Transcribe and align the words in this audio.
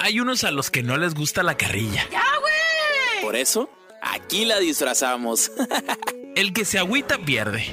hay 0.00 0.20
unos 0.20 0.44
a 0.44 0.50
los 0.50 0.70
que 0.70 0.82
no 0.82 0.96
les 0.96 1.14
gusta 1.14 1.42
la 1.42 1.56
carrilla. 1.56 2.06
¡Ya, 2.10 2.22
güey! 2.40 3.22
Por 3.22 3.36
eso, 3.36 3.70
aquí 4.02 4.44
la 4.44 4.58
disfrazamos. 4.58 5.50
El 6.36 6.52
que 6.52 6.64
se 6.64 6.78
agüita 6.78 7.18
pierde. 7.18 7.72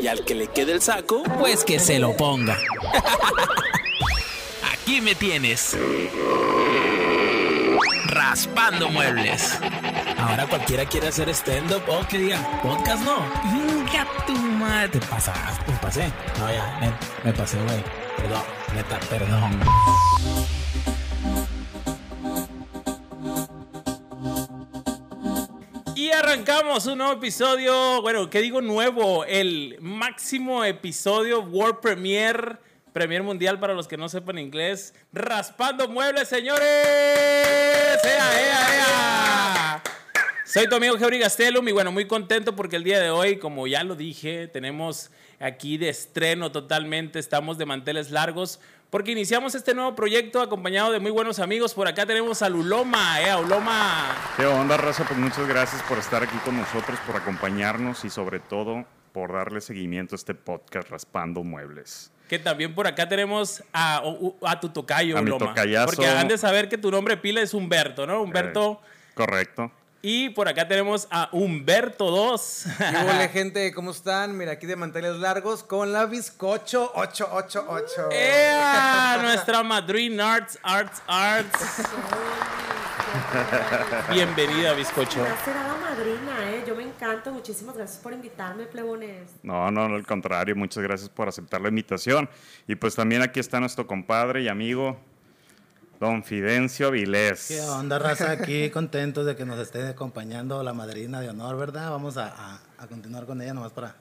Y 0.00 0.06
al 0.08 0.24
que 0.24 0.34
le 0.34 0.48
quede 0.48 0.72
el 0.72 0.82
saco, 0.82 1.22
pues 1.38 1.64
que 1.64 1.78
se 1.78 2.00
lo 2.00 2.16
ponga. 2.16 2.58
Aquí 4.72 5.00
me 5.00 5.14
tienes. 5.14 5.76
Raspando 8.06 8.88
muebles. 8.88 9.56
Ahora 10.18 10.48
cualquiera 10.48 10.86
quiere 10.86 11.06
hacer 11.06 11.28
stand-up 11.28 11.82
o 11.86 12.04
que 12.08 12.18
diga, 12.18 12.60
podcast 12.62 13.04
no. 13.04 13.18
Venga 13.44 14.08
tu 14.26 14.32
madre. 14.32 14.88
Te 14.88 15.06
pasas, 15.06 15.64
te 15.64 15.72
pasé. 15.74 16.12
No, 16.40 16.52
ya, 16.52 16.78
me, 16.80 17.30
me 17.30 17.36
pasé, 17.36 17.58
güey. 17.62 17.84
Perdón, 18.16 18.42
neta, 18.74 18.98
perdón. 19.08 19.60
Arrancamos 26.50 26.86
un 26.86 26.98
nuevo 26.98 27.12
episodio, 27.12 28.02
bueno, 28.02 28.28
¿qué 28.28 28.40
digo 28.40 28.60
nuevo? 28.60 29.24
El 29.24 29.76
máximo 29.80 30.64
episodio 30.64 31.42
World 31.42 31.78
Premiere, 31.80 32.56
Premier 32.92 33.22
Mundial 33.22 33.60
para 33.60 33.72
los 33.72 33.86
que 33.86 33.96
no 33.96 34.08
sepan 34.08 34.38
inglés, 34.38 34.92
Raspando 35.12 35.86
Muebles, 35.86 36.28
señores. 36.28 36.60
¡Ea, 36.64 38.40
ea, 38.40 38.76
ea! 38.76 39.82
Soy 40.44 40.68
tu 40.68 40.74
amigo 40.74 40.98
Geori 40.98 41.20
Gastelum 41.20 41.68
y 41.68 41.72
bueno, 41.72 41.92
muy 41.92 42.08
contento 42.08 42.56
porque 42.56 42.74
el 42.74 42.82
día 42.82 42.98
de 42.98 43.10
hoy, 43.10 43.38
como 43.38 43.68
ya 43.68 43.84
lo 43.84 43.94
dije, 43.94 44.48
tenemos 44.48 45.12
aquí 45.38 45.78
de 45.78 45.88
estreno 45.88 46.50
totalmente, 46.50 47.20
estamos 47.20 47.58
de 47.58 47.66
manteles 47.66 48.10
largos 48.10 48.58
porque 48.90 49.12
iniciamos 49.12 49.54
este 49.54 49.72
nuevo 49.72 49.94
proyecto 49.94 50.42
acompañado 50.42 50.90
de 50.90 50.98
muy 50.98 51.12
buenos 51.12 51.38
amigos. 51.38 51.74
Por 51.74 51.86
acá 51.86 52.06
tenemos 52.06 52.42
a 52.42 52.48
Luloma, 52.48 53.20
¿eh? 53.20 53.30
A 53.30 53.38
Uloma. 53.38 54.16
¿Qué 54.36 54.44
onda, 54.46 54.76
raza? 54.76 55.04
Pues 55.04 55.18
muchas 55.18 55.46
gracias 55.46 55.82
por 55.84 55.98
estar 55.98 56.22
aquí 56.22 56.36
con 56.38 56.56
nosotros, 56.56 56.98
por 57.06 57.16
acompañarnos 57.16 58.04
y 58.04 58.10
sobre 58.10 58.40
todo 58.40 58.84
por 59.12 59.32
darle 59.32 59.60
seguimiento 59.60 60.14
a 60.14 60.16
este 60.16 60.34
podcast 60.34 60.90
Raspando 60.90 61.44
Muebles. 61.44 62.12
Que 62.28 62.38
también 62.38 62.74
por 62.74 62.86
acá 62.86 63.08
tenemos 63.08 63.62
a, 63.72 64.02
a 64.42 64.60
tu 64.60 64.68
tocayo, 64.68 65.16
a 65.16 65.20
Uloma. 65.20 65.46
Mi 65.46 65.48
tocayazo. 65.50 65.86
Porque 65.86 66.06
han 66.06 66.28
de 66.28 66.38
saber 66.38 66.68
que 66.68 66.78
tu 66.78 66.90
nombre 66.90 67.16
pila 67.16 67.40
es 67.40 67.54
Humberto, 67.54 68.06
¿no? 68.06 68.22
Humberto. 68.22 68.80
Eh, 68.84 69.12
correcto. 69.14 69.72
Y 70.02 70.30
por 70.30 70.48
acá 70.48 70.66
tenemos 70.66 71.06
a 71.10 71.28
Humberto 71.30 72.10
2. 72.10 72.66
Hola 72.78 73.28
gente, 73.32 73.70
¿cómo 73.74 73.90
están? 73.90 74.34
Mira, 74.34 74.52
aquí 74.52 74.66
de 74.66 74.74
manteles 74.74 75.16
largos 75.16 75.62
con 75.62 75.92
la 75.92 76.06
bizcocho 76.06 76.90
888. 76.94 78.08
¡Ea! 78.10 79.18
Nuestra 79.20 79.62
madrina 79.62 80.36
Arts, 80.36 80.58
Arts, 80.62 81.02
Arts. 81.06 81.82
Bienvenida, 84.10 84.72
bizcocho. 84.72 85.22
Gracias 85.22 85.48
a 85.54 85.68
la 85.68 85.76
madrina, 85.76 86.50
¿eh? 86.50 86.64
Yo 86.66 86.74
me 86.74 86.84
encanto. 86.84 87.30
Muchísimas 87.32 87.76
gracias 87.76 88.00
por 88.00 88.14
invitarme, 88.14 88.64
plebones. 88.64 89.32
No, 89.42 89.70
no, 89.70 89.84
al 89.84 90.06
contrario. 90.06 90.56
Muchas 90.56 90.82
gracias 90.82 91.10
por 91.10 91.28
aceptar 91.28 91.60
la 91.60 91.68
invitación. 91.68 92.30
Y 92.66 92.74
pues 92.76 92.94
también 92.94 93.20
aquí 93.20 93.38
está 93.38 93.60
nuestro 93.60 93.86
compadre 93.86 94.40
y 94.42 94.48
amigo, 94.48 94.98
Don 96.00 96.24
Fidencio 96.24 96.90
Vilés. 96.90 97.48
¿Qué 97.48 97.60
onda, 97.60 97.98
raza? 97.98 98.30
Aquí 98.30 98.70
contentos 98.72 99.26
de 99.26 99.36
que 99.36 99.44
nos 99.44 99.58
esté 99.58 99.86
acompañando 99.86 100.62
la 100.62 100.72
madrina 100.72 101.20
de 101.20 101.28
honor, 101.28 101.58
¿verdad? 101.58 101.90
Vamos 101.90 102.16
a, 102.16 102.28
a, 102.28 102.62
a, 102.78 102.86
continuar 102.86 103.26
con 103.26 103.42
ella 103.42 103.52
nomás 103.52 103.72
para... 103.72 103.94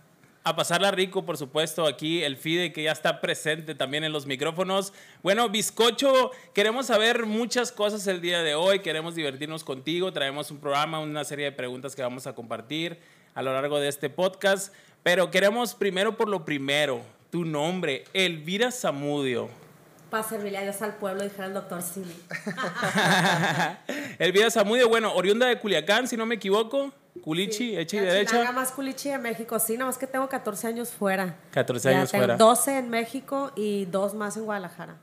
A 0.46 0.56
pasarla 0.56 0.92
rico, 0.92 1.26
por 1.26 1.36
supuesto, 1.36 1.86
aquí 1.86 2.24
el 2.24 2.38
FIDE 2.38 2.72
que 2.72 2.84
ya 2.84 2.94
está 2.94 3.20
presente 3.20 3.76
también 3.76 4.06
en 4.06 4.14
los 4.14 4.26
micrófonos. 4.26 4.94
Bueno, 5.22 5.50
Bizcocho, 5.50 6.32
queremos 6.54 6.86
saber 6.86 7.26
muchas 7.26 7.74
cosas 7.74 8.08
el 8.08 8.22
día 8.22 8.44
de 8.44 8.56
hoy, 8.56 8.80
queremos 8.80 9.14
divertirnos 9.14 9.66
contigo, 9.66 10.14
traemos 10.14 10.52
un 10.52 10.60
programa, 10.60 11.02
una 11.02 11.26
serie 11.26 11.44
de 11.44 11.52
preguntas 11.52 11.98
que 11.98 12.02
vamos 12.02 12.28
a 12.28 12.34
compartir 12.34 12.98
a 13.36 13.42
lo 13.42 13.52
largo 13.52 13.78
de 13.78 13.90
este 13.90 14.10
podcast, 14.10 14.74
pero 15.04 15.30
queremos 15.32 15.76
primero 15.76 16.16
por 16.16 16.30
lo 16.30 16.46
primero, 16.46 17.02
tu 17.30 17.44
nombre, 17.44 18.06
Elvira 18.14 18.72
Zamudio. 18.72 19.59
Para 20.10 20.24
servirle 20.24 20.58
a 20.58 20.62
Dios 20.62 20.82
al 20.82 20.96
pueblo, 20.96 21.24
dijera 21.24 21.46
el 21.46 21.54
doctor 21.54 21.82
Simi. 21.82 22.16
Elvira 24.20 24.50
Zamudio, 24.50 24.90
bueno, 24.90 25.14
oriunda 25.14 25.48
de 25.48 25.60
Culiacán, 25.60 26.08
si 26.08 26.18
no 26.18 26.26
me 26.26 26.36
equivoco. 26.36 26.92
Culichi, 27.22 27.58
sí. 27.58 27.78
hecha 27.78 27.98
y 27.98 28.00
derecha. 28.00 28.42
Haga 28.42 28.52
más 28.52 28.72
Culichi 28.72 29.10
de 29.10 29.18
México, 29.18 29.60
sí, 29.60 29.74
nada 29.74 29.86
más 29.86 29.98
que 29.98 30.08
tengo 30.08 30.28
14 30.28 30.68
años 30.68 30.90
fuera. 30.90 31.36
14 31.52 31.92
ya 31.92 31.98
años 31.98 32.12
tengo 32.12 32.24
fuera. 32.26 32.38
12 32.38 32.78
en 32.78 32.90
México 32.90 33.52
y 33.56 33.86
dos 33.86 34.14
más 34.14 34.38
en 34.38 34.46
Guadalajara. 34.46 34.98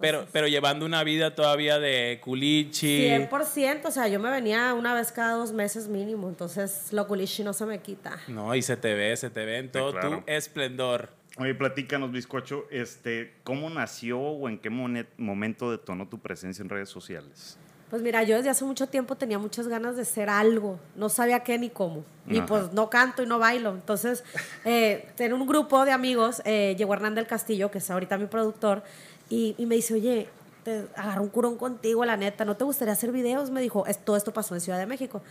Pero, 0.00 0.26
pero 0.32 0.48
llevando 0.48 0.86
una 0.86 1.04
vida 1.04 1.34
todavía 1.34 1.78
de 1.78 2.20
culichi. 2.22 3.06
100%, 3.06 3.84
o 3.84 3.90
sea, 3.90 4.08
yo 4.08 4.18
me 4.18 4.30
venía 4.30 4.72
una 4.72 4.94
vez 4.94 5.12
cada 5.12 5.34
dos 5.34 5.52
meses 5.52 5.88
mínimo, 5.88 6.28
entonces 6.28 6.92
lo 6.92 7.06
culichi 7.06 7.44
no 7.44 7.52
se 7.52 7.66
me 7.66 7.80
quita. 7.80 8.18
No, 8.26 8.54
y 8.54 8.62
se 8.62 8.78
te 8.78 8.94
ve, 8.94 9.14
se 9.16 9.28
te 9.28 9.44
ve 9.44 9.58
en 9.58 9.70
todo 9.70 9.92
sí, 9.92 9.98
claro. 9.98 10.22
tu 10.24 10.30
esplendor. 10.30 11.19
Oye, 11.38 11.54
platícanos, 11.54 12.10
bizcocho, 12.10 12.66
este, 12.70 13.34
¿cómo 13.44 13.70
nació 13.70 14.18
o 14.18 14.48
en 14.48 14.58
qué 14.58 14.68
momento 14.68 15.70
detonó 15.70 16.08
tu 16.08 16.18
presencia 16.18 16.62
en 16.62 16.68
redes 16.68 16.88
sociales? 16.88 17.56
Pues 17.88 18.02
mira, 18.02 18.22
yo 18.22 18.36
desde 18.36 18.50
hace 18.50 18.64
mucho 18.64 18.88
tiempo 18.88 19.16
tenía 19.16 19.38
muchas 19.38 19.66
ganas 19.66 19.96
de 19.96 20.04
ser 20.04 20.28
algo, 20.28 20.78
no 20.96 21.08
sabía 21.08 21.40
qué 21.40 21.58
ni 21.58 21.70
cómo, 21.70 22.04
y 22.28 22.38
Ajá. 22.38 22.46
pues 22.46 22.72
no 22.72 22.90
canto 22.90 23.22
y 23.22 23.26
no 23.26 23.38
bailo. 23.38 23.70
Entonces, 23.70 24.24
eh, 24.64 25.08
en 25.18 25.32
un 25.32 25.46
grupo 25.46 25.84
de 25.84 25.92
amigos, 25.92 26.42
eh, 26.44 26.74
llegó 26.76 26.94
Hernán 26.94 27.14
del 27.14 27.26
Castillo, 27.26 27.70
que 27.70 27.78
es 27.78 27.90
ahorita 27.90 28.18
mi 28.18 28.26
productor, 28.26 28.82
y, 29.28 29.54
y 29.56 29.66
me 29.66 29.76
dice, 29.76 29.94
oye, 29.94 30.28
te 30.64 30.86
agarro 30.94 31.22
un 31.22 31.30
curón 31.30 31.56
contigo, 31.56 32.04
la 32.04 32.16
neta, 32.16 32.44
¿no 32.44 32.56
te 32.56 32.64
gustaría 32.64 32.92
hacer 32.92 33.12
videos? 33.12 33.50
Me 33.50 33.60
dijo, 33.60 33.84
todo 34.04 34.16
esto 34.16 34.32
pasó 34.32 34.54
en 34.54 34.60
Ciudad 34.60 34.78
de 34.78 34.86
México. 34.86 35.22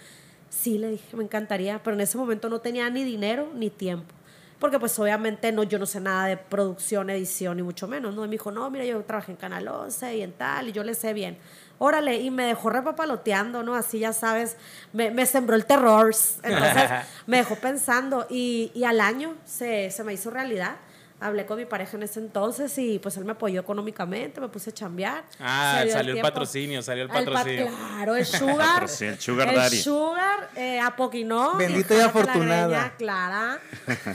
Sí, 0.49 0.77
le 0.77 0.91
dije, 0.91 1.15
me 1.15 1.23
encantaría, 1.23 1.81
pero 1.83 1.95
en 1.95 2.01
ese 2.01 2.17
momento 2.17 2.49
no 2.49 2.59
tenía 2.59 2.89
ni 2.89 3.03
dinero 3.03 3.49
ni 3.53 3.69
tiempo 3.69 4.18
porque 4.59 4.77
pues 4.79 4.97
obviamente 4.99 5.51
no, 5.51 5.63
yo 5.63 5.79
no 5.79 5.85
sé 5.85 5.99
nada 6.01 6.27
de 6.27 6.37
producción, 6.37 7.09
edición, 7.09 7.57
ni 7.57 7.63
mucho 7.63 7.87
menos, 7.87 8.13
¿no? 8.13 8.25
Y 8.25 8.27
me 8.27 8.33
dijo, 8.33 8.51
no, 8.51 8.69
mira, 8.69 8.85
yo 8.85 9.01
trabajé 9.03 9.31
en 9.31 9.37
Canal 9.37 9.67
11 9.67 10.17
y 10.17 10.21
en 10.21 10.33
tal, 10.33 10.67
y 10.67 10.71
yo 10.73 10.83
le 10.83 10.93
sé 10.93 11.13
bien. 11.13 11.37
Órale, 11.77 12.17
y 12.17 12.29
me 12.29 12.43
dejó 12.43 12.69
repapaloteando, 12.69 13.63
¿no? 13.63 13.73
Así 13.73 13.99
ya 13.99 14.11
sabes, 14.11 14.57
me, 14.91 15.11
me 15.11 15.25
sembró 15.25 15.55
el 15.55 15.65
terror, 15.65 16.13
entonces 16.43 16.91
me 17.25 17.37
dejó 17.37 17.55
pensando, 17.55 18.27
y, 18.29 18.71
y 18.75 18.83
al 18.83 18.99
año 18.99 19.35
se, 19.45 19.89
se 19.91 20.03
me 20.03 20.13
hizo 20.13 20.29
realidad 20.29 20.75
hablé 21.19 21.45
con 21.45 21.57
mi 21.57 21.65
pareja 21.65 21.97
en 21.97 22.03
ese 22.03 22.19
entonces 22.19 22.77
y 22.77 22.99
pues 22.99 23.17
él 23.17 23.25
me 23.25 23.33
apoyó 23.33 23.61
económicamente, 23.61 24.39
me 24.39 24.47
puse 24.47 24.69
a 24.69 24.73
chambear. 24.73 25.23
Ah, 25.39 25.83
salió 25.89 26.13
el, 26.13 26.17
el, 26.17 26.21
patrocinio, 26.21 26.81
salió 26.81 27.03
el 27.03 27.09
patrocinio. 27.09 27.67
El 27.67 27.73
pa 27.73 27.87
claro, 27.89 28.15
el 28.15 28.25
sugar. 28.25 28.83
el 28.83 29.19
sugar 29.19 29.49
el 29.49 29.55
daddy. 29.55 29.77
sugar, 29.77 30.49
eh, 30.55 30.79
apoquinó. 30.79 31.55
Bendita 31.55 31.95
y, 31.95 31.97
y 31.97 32.01
afortunada. 32.01 32.67
La 32.67 32.67
greña, 32.67 32.97
Clara, 32.97 33.59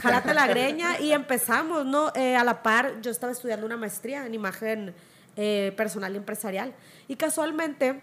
jálate 0.01 0.33
la 0.33 0.47
greña 0.47 0.99
y 0.99 1.11
empezamos, 1.11 1.85
¿no? 1.85 2.11
Eh, 2.15 2.35
a 2.35 2.43
la 2.43 2.63
par, 2.63 3.01
yo 3.01 3.11
estaba 3.11 3.31
estudiando 3.31 3.65
una 3.65 3.77
maestría 3.77 4.25
en 4.25 4.33
imagen 4.33 4.95
eh, 5.37 5.73
personal 5.75 6.13
y 6.13 6.17
empresarial 6.17 6.73
y 7.07 7.15
casualmente 7.17 8.01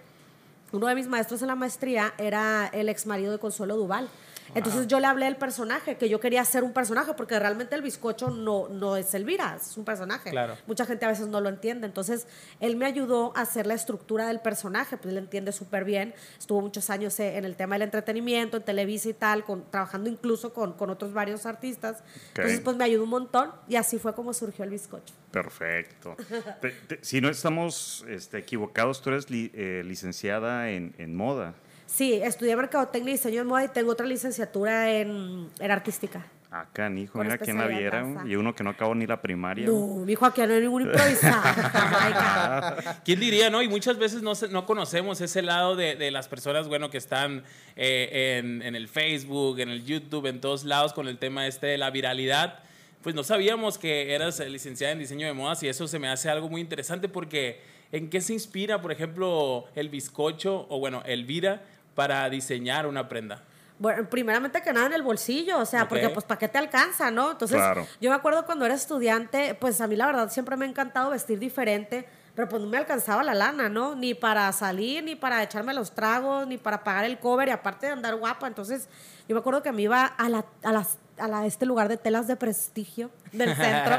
uno 0.73 0.87
de 0.87 0.95
mis 0.95 1.07
maestros 1.07 1.43
en 1.43 1.49
la 1.49 1.55
maestría 1.55 2.15
era 2.19 2.69
el 2.73 2.89
ex 2.89 3.07
marido 3.07 3.33
de 3.33 3.39
Consuelo 3.39 3.77
Duval. 3.77 4.09
Entonces 4.55 4.87
yo 4.87 5.01
le 5.01 5.07
hablé 5.07 5.25
del 5.27 5.37
personaje, 5.37 5.97
que 5.97 6.09
yo 6.09 6.21
quería 6.21 6.45
ser 6.45 6.63
un 6.63 6.73
personaje, 6.73 7.15
porque 7.15 7.39
realmente 7.39 7.75
el 7.75 7.83
bizcocho 7.83 8.31
no, 8.31 8.69
no 8.69 8.97
es 8.97 9.15
Elvira, 9.15 9.57
es 9.61 9.77
un 9.77 9.85
personaje. 9.85 10.31
Claro. 10.31 10.57
Mucha 10.67 10.85
gente 10.85 11.07
a 11.07 11.09
veces 11.09 11.29
no 11.29 11.41
lo 11.41 11.49
entiende. 11.49 11.87
Entonces 11.87 12.27
él 12.61 12.77
me 12.77 12.87
ayudó 12.87 13.33
a 13.35 13.43
hacer 13.43 13.67
la 13.67 13.75
estructura 13.75 14.27
del 14.27 14.41
personaje, 14.41 14.97
pues 14.97 15.13
él 15.13 15.19
entiende 15.19 15.53
súper 15.53 15.85
bien. 15.85 16.15
Estuvo 16.39 16.61
muchos 16.61 16.91
años 16.91 17.19
en 17.21 17.45
el 17.45 17.57
tema 17.57 17.77
del 17.77 17.83
entretenimiento, 17.83 18.59
en 18.59 18.63
Televisa 18.63 19.09
y 19.09 19.15
tal, 19.15 19.45
con, 19.45 19.65
trabajando 19.71 20.11
incluso 20.11 20.53
con, 20.53 20.75
con 20.75 20.91
otros 20.91 21.15
varios 21.15 21.47
artistas. 21.47 21.99
Okay. 22.33 22.45
Entonces 22.45 22.61
pues 22.61 22.77
me 22.77 22.85
ayudó 22.85 23.05
un 23.05 23.11
montón 23.11 23.53
y 23.69 23.77
así 23.77 23.99
fue 23.99 24.15
como 24.15 24.35
surgió 24.35 24.65
el 24.65 24.71
bizcocho. 24.71 25.15
Perfecto. 25.33 26.17
te, 26.61 26.71
te, 26.71 26.99
si 27.03 27.21
no 27.21 27.29
estamos 27.29 28.05
este, 28.09 28.39
equivocados, 28.39 29.01
tú 29.03 29.11
eres 29.11 29.31
li, 29.31 29.51
eh, 29.55 29.83
licenciada 29.85 30.71
en, 30.71 30.95
en 30.99 31.17
moda. 31.17 31.55
Sí, 31.87 32.15
estudié 32.15 32.57
Mercadotecnia 32.57 33.11
y 33.11 33.17
Diseño 33.17 33.39
de 33.39 33.45
Moda 33.45 33.65
y 33.65 33.69
tengo 33.69 33.93
otra 33.93 34.07
licenciatura 34.07 34.91
en, 34.93 35.49
en 35.59 35.71
Artística. 35.71 36.25
Acá, 36.51 36.91
hijo, 36.91 37.19
mira 37.19 37.39
quién 37.39 37.57
la 37.57 37.67
viera. 37.67 38.07
Y 38.27 38.37
uno 38.37 38.55
que 38.55 38.63
no 38.63 38.71
acabó 38.71 38.95
ni 38.95 39.07
la 39.07 39.23
primaria. 39.23 39.67
No, 39.67 40.05
mi 40.05 40.13
hijo, 40.13 40.27
aquí 40.27 40.43
no 40.43 40.53
hay 40.53 40.61
ningún 40.61 40.83
improvisado. 40.83 41.43
¿Quién 43.07 43.21
diría, 43.21 43.49
no? 43.49 43.63
Y 43.63 43.69
muchas 43.69 43.97
veces 43.97 44.21
no, 44.21 44.35
no 44.51 44.67
conocemos 44.67 45.23
ese 45.23 45.41
lado 45.41 45.77
de, 45.77 45.97
de, 45.97 46.11
las 46.11 46.29
personas, 46.29 46.69
bueno, 46.69 46.91
que 46.91 46.99
están 46.99 47.43
eh, 47.75 48.39
en, 48.39 48.61
en 48.61 48.75
el 48.75 48.89
Facebook, 48.89 49.61
en 49.61 49.71
el 49.71 49.87
YouTube, 49.87 50.27
en 50.27 50.43
todos 50.43 50.65
lados 50.65 50.93
con 50.93 51.09
el 51.09 51.17
tema 51.17 51.47
este 51.47 51.69
de 51.69 51.79
la 51.79 51.91
viralidad 51.91 52.59
pues 53.03 53.15
no 53.15 53.25
sabíamos 53.25 53.79
que 53.79 54.15
eras 54.15 54.39
licenciada 54.41 54.93
en 54.93 54.99
diseño 54.99 55.27
de 55.27 55.33
modas 55.33 55.63
y 55.63 55.69
eso 55.69 55.89
se 55.89 55.99
me 55.99 56.09
hace 56.09 56.31
algo 56.31 56.49
muy 56.49 56.61
interesante 56.61 57.09
porque 57.09 57.61
¿en 57.91 58.09
qué 58.11 58.21
se 58.21 58.33
inspira, 58.33 58.81
por 58.81 58.93
ejemplo, 58.93 59.65
el 59.75 59.89
bizcocho 59.89 60.67
o 60.69 60.79
bueno, 60.79 61.03
Elvira 61.05 61.63
para 61.95 62.29
diseñar 62.31 62.87
una 62.87 63.09
prenda? 63.09 63.43
Bueno, 63.79 64.09
primeramente 64.09 64.63
que 64.63 64.73
nada 64.73 64.87
en 64.87 64.93
el 64.93 65.03
bolsillo, 65.03 65.59
o 65.59 65.67
sea, 65.67 65.89
porque 65.89 66.09
pues 66.11 66.25
para 66.25 66.39
qué 66.39 66.47
te 66.47 66.57
alcanza, 66.59 67.11
¿no? 67.11 67.33
Entonces, 67.33 67.57
Claro. 67.57 67.87
yo 68.01 68.11
me 68.11 68.17
acuerdo 68.17 68.47
cuando 68.47 68.65
era 68.65 68.75
estudiante, 68.75 69.57
pues 69.57 69.81
a 69.81 69.89
mí 69.89 69.97
la 69.97 70.07
verdad 70.07 70.31
siempre 70.31 70.57
me 70.57 70.65
ha 70.65 70.69
encantado 70.69 71.11
vestir 71.11 71.41
diferente, 71.41 72.07
pero 72.37 72.49
pues 72.49 72.63
no 72.63 72.69
me 72.69 72.79
alcanzaba 72.79 73.25
la 73.25 73.35
lana, 73.35 73.69
¿no? 73.69 73.97
Ni 73.97 74.15
para 74.15 74.53
salir, 74.53 75.03
ni 75.03 75.17
para 75.17 75.43
echarme 75.43 75.75
los 75.75 75.93
tragos, 75.95 76.47
ni 76.47 76.59
para 76.59 76.85
pagar 76.85 77.05
el 77.07 77.19
cover 77.19 77.49
y 77.49 77.51
aparte 77.51 77.87
de 77.87 77.93
andar 77.93 78.15
guapa. 78.15 78.47
Entonces, 78.47 78.89
yo 79.29 79.35
me 79.35 79.41
acuerdo 79.41 79.63
que 79.65 79.73
me 79.73 79.83
iba 79.83 80.05
a, 80.07 80.29
la, 80.29 80.45
a, 80.63 80.73
las, 80.73 80.99
a 81.19 81.29
la- 81.29 81.47
este 81.47 81.67
lugar 81.67 81.89
de 81.89 81.97
telas 81.97 82.27
de 82.27 82.37
prestigio 82.37 83.11
del 83.33 83.55
centro 83.57 83.99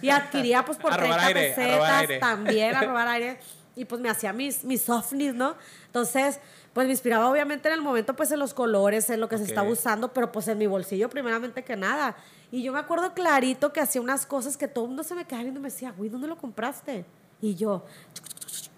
y 0.00 0.10
adquiría 0.10 0.64
pues 0.64 0.78
por 0.78 0.92
A 0.92 0.96
robar 0.96 1.20
30 1.20 1.26
aire, 1.26 1.54
pesetas 1.54 2.20
también 2.20 2.74
a 2.74 2.82
robar 2.84 3.08
aire 3.08 3.38
y 3.74 3.84
pues 3.86 4.00
me 4.02 4.10
hacía 4.10 4.32
mis, 4.34 4.64
mis 4.64 4.82
softnis, 4.82 5.34
¿no? 5.34 5.54
Entonces, 5.86 6.40
pues 6.74 6.86
me 6.86 6.92
inspiraba 6.92 7.30
obviamente 7.30 7.68
en 7.68 7.74
el 7.74 7.80
momento 7.80 8.14
pues 8.14 8.30
en 8.30 8.38
los 8.38 8.52
colores, 8.52 9.08
en 9.10 9.18
lo 9.20 9.28
que 9.30 9.38
se 9.38 9.44
estaba 9.44 9.68
usando, 9.68 10.12
pero 10.12 10.30
pues 10.30 10.46
en 10.48 10.58
mi 10.58 10.66
bolsillo 10.66 11.08
primeramente 11.08 11.64
que 11.64 11.74
nada. 11.76 12.14
Y 12.50 12.62
yo 12.62 12.72
me 12.72 12.78
acuerdo 12.78 13.14
clarito 13.14 13.72
que 13.72 13.80
hacía 13.80 14.00
unas 14.02 14.26
cosas 14.26 14.58
que 14.58 14.68
todo 14.68 14.84
el 14.84 14.88
mundo 14.88 15.04
se 15.04 15.14
me 15.14 15.24
quedaba 15.24 15.42
viendo 15.44 15.60
y 15.60 15.62
me 15.62 15.70
decía, 15.70 15.90
güey, 15.96 16.10
¿dónde 16.10 16.28
lo 16.28 16.36
compraste? 16.36 17.06
Y 17.40 17.54
yo, 17.54 17.86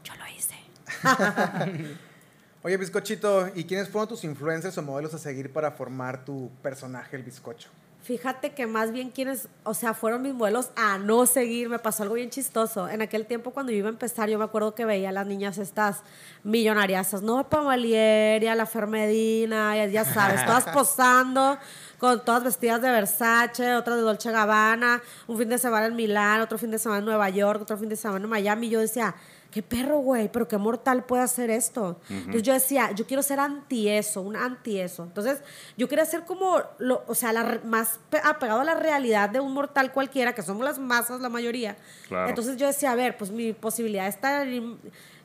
yo 0.05 0.13
lo 0.15 0.29
hice. 0.29 0.55
Oye, 2.67 2.79
bizcochito, 2.79 3.51
¿y 3.55 3.65
quiénes 3.65 3.91
fueron 3.91 4.09
tus 4.09 4.25
influencers 4.25 4.79
o 4.79 4.83
modelos 4.83 5.13
a 5.13 5.19
seguir 5.19 5.53
para 5.53 5.73
formar 5.73 6.25
tu 6.25 6.51
personaje, 6.63 7.15
el 7.15 7.23
bizcocho? 7.23 7.69
Fíjate 8.05 8.53
que 8.55 8.67
más 8.67 8.91
bien 8.91 9.11
quienes, 9.11 9.49
o 9.65 9.75
sea, 9.75 9.93
fueron 9.93 10.23
mis 10.23 10.33
modelos 10.33 10.71
a 10.75 10.97
no 10.97 11.27
seguir. 11.27 11.69
Me 11.69 11.79
pasó 11.79 12.05
algo 12.05 12.15
bien 12.15 12.31
chistoso. 12.31 12.89
En 12.89 13.03
aquel 13.03 13.27
tiempo 13.27 13.51
cuando 13.51 13.71
yo 13.71 13.79
iba 13.79 13.89
a 13.89 13.93
empezar, 13.93 14.31
yo 14.31 14.39
me 14.39 14.45
acuerdo 14.45 14.75
que 14.75 14.87
veía 14.87 15.11
a 15.11 15.13
las 15.13 15.27
niñas 15.27 15.59
estas 15.59 16.03
millonarias, 16.43 17.23
no 17.23 17.47
Pamalieri, 17.51 18.47
la 18.47 18.65
Fermedina, 18.65 19.77
ya, 19.77 19.87
ya 19.87 20.05
sabes, 20.07 20.43
todas 20.47 20.65
posando, 20.65 21.59
con 21.99 22.25
todas 22.25 22.45
vestidas 22.45 22.81
de 22.81 22.91
Versace, 22.91 23.75
otras 23.75 23.97
de 23.97 24.03
Dolce 24.03 24.31
Gabbana, 24.31 25.03
un 25.27 25.37
fin 25.37 25.51
de 25.51 25.59
semana 25.59 25.87
en 25.87 25.97
Milán, 25.97 26.41
otro 26.41 26.57
fin 26.57 26.71
de 26.71 26.79
semana 26.79 27.01
en 27.01 27.05
Nueva 27.05 27.29
York, 27.29 27.61
otro 27.61 27.77
fin 27.77 27.91
de 27.91 27.97
semana 27.97 28.25
en 28.25 28.31
Miami. 28.31 28.71
Yo 28.71 28.81
decía, 28.81 29.15
qué 29.55 29.63
perro, 29.63 29.99
güey, 29.99 30.29
pero 30.33 30.49
qué 30.49 30.59
mortal 30.59 31.05
puede 31.05 31.23
hacer 31.23 31.49
esto. 31.49 32.01
Entonces 32.11 32.43
yo 32.43 32.53
decía, 32.53 32.91
yo 32.91 33.07
quiero 33.07 33.23
ser 33.23 33.39
anti 33.39 33.89
eso, 33.89 34.21
un 34.21 34.35
anti 34.35 34.81
eso. 34.81 35.05
Entonces 35.05 35.39
yo 35.77 35.89
quería 35.89 36.05
ser 36.05 36.25
como, 36.25 36.61
lo, 36.79 37.05
o 37.07 37.15
sea, 37.15 37.33
la 37.33 37.61
más 37.65 38.01
pe- 38.11 38.21
apegado 38.25 38.63
a 38.63 38.65
la 38.65 38.75
realidad 38.75 39.31
de 39.31 39.39
un 39.39 39.53
mortal 39.55 39.93
cualquiera, 39.93 40.35
que 40.35 40.43
somos 40.43 40.65
las 40.65 40.81
masas 40.81 41.21
la 41.21 41.29
mayoría. 41.29 41.77
Claro. 42.09 42.29
Entonces 42.29 42.57
yo 42.57 42.67
decía, 42.67 42.91
a 42.91 42.97
ver, 42.97 43.17
pues 43.17 43.31
mi 43.31 43.53
posibilidad 43.53 44.09
está 44.09 44.45
y, 44.45 44.77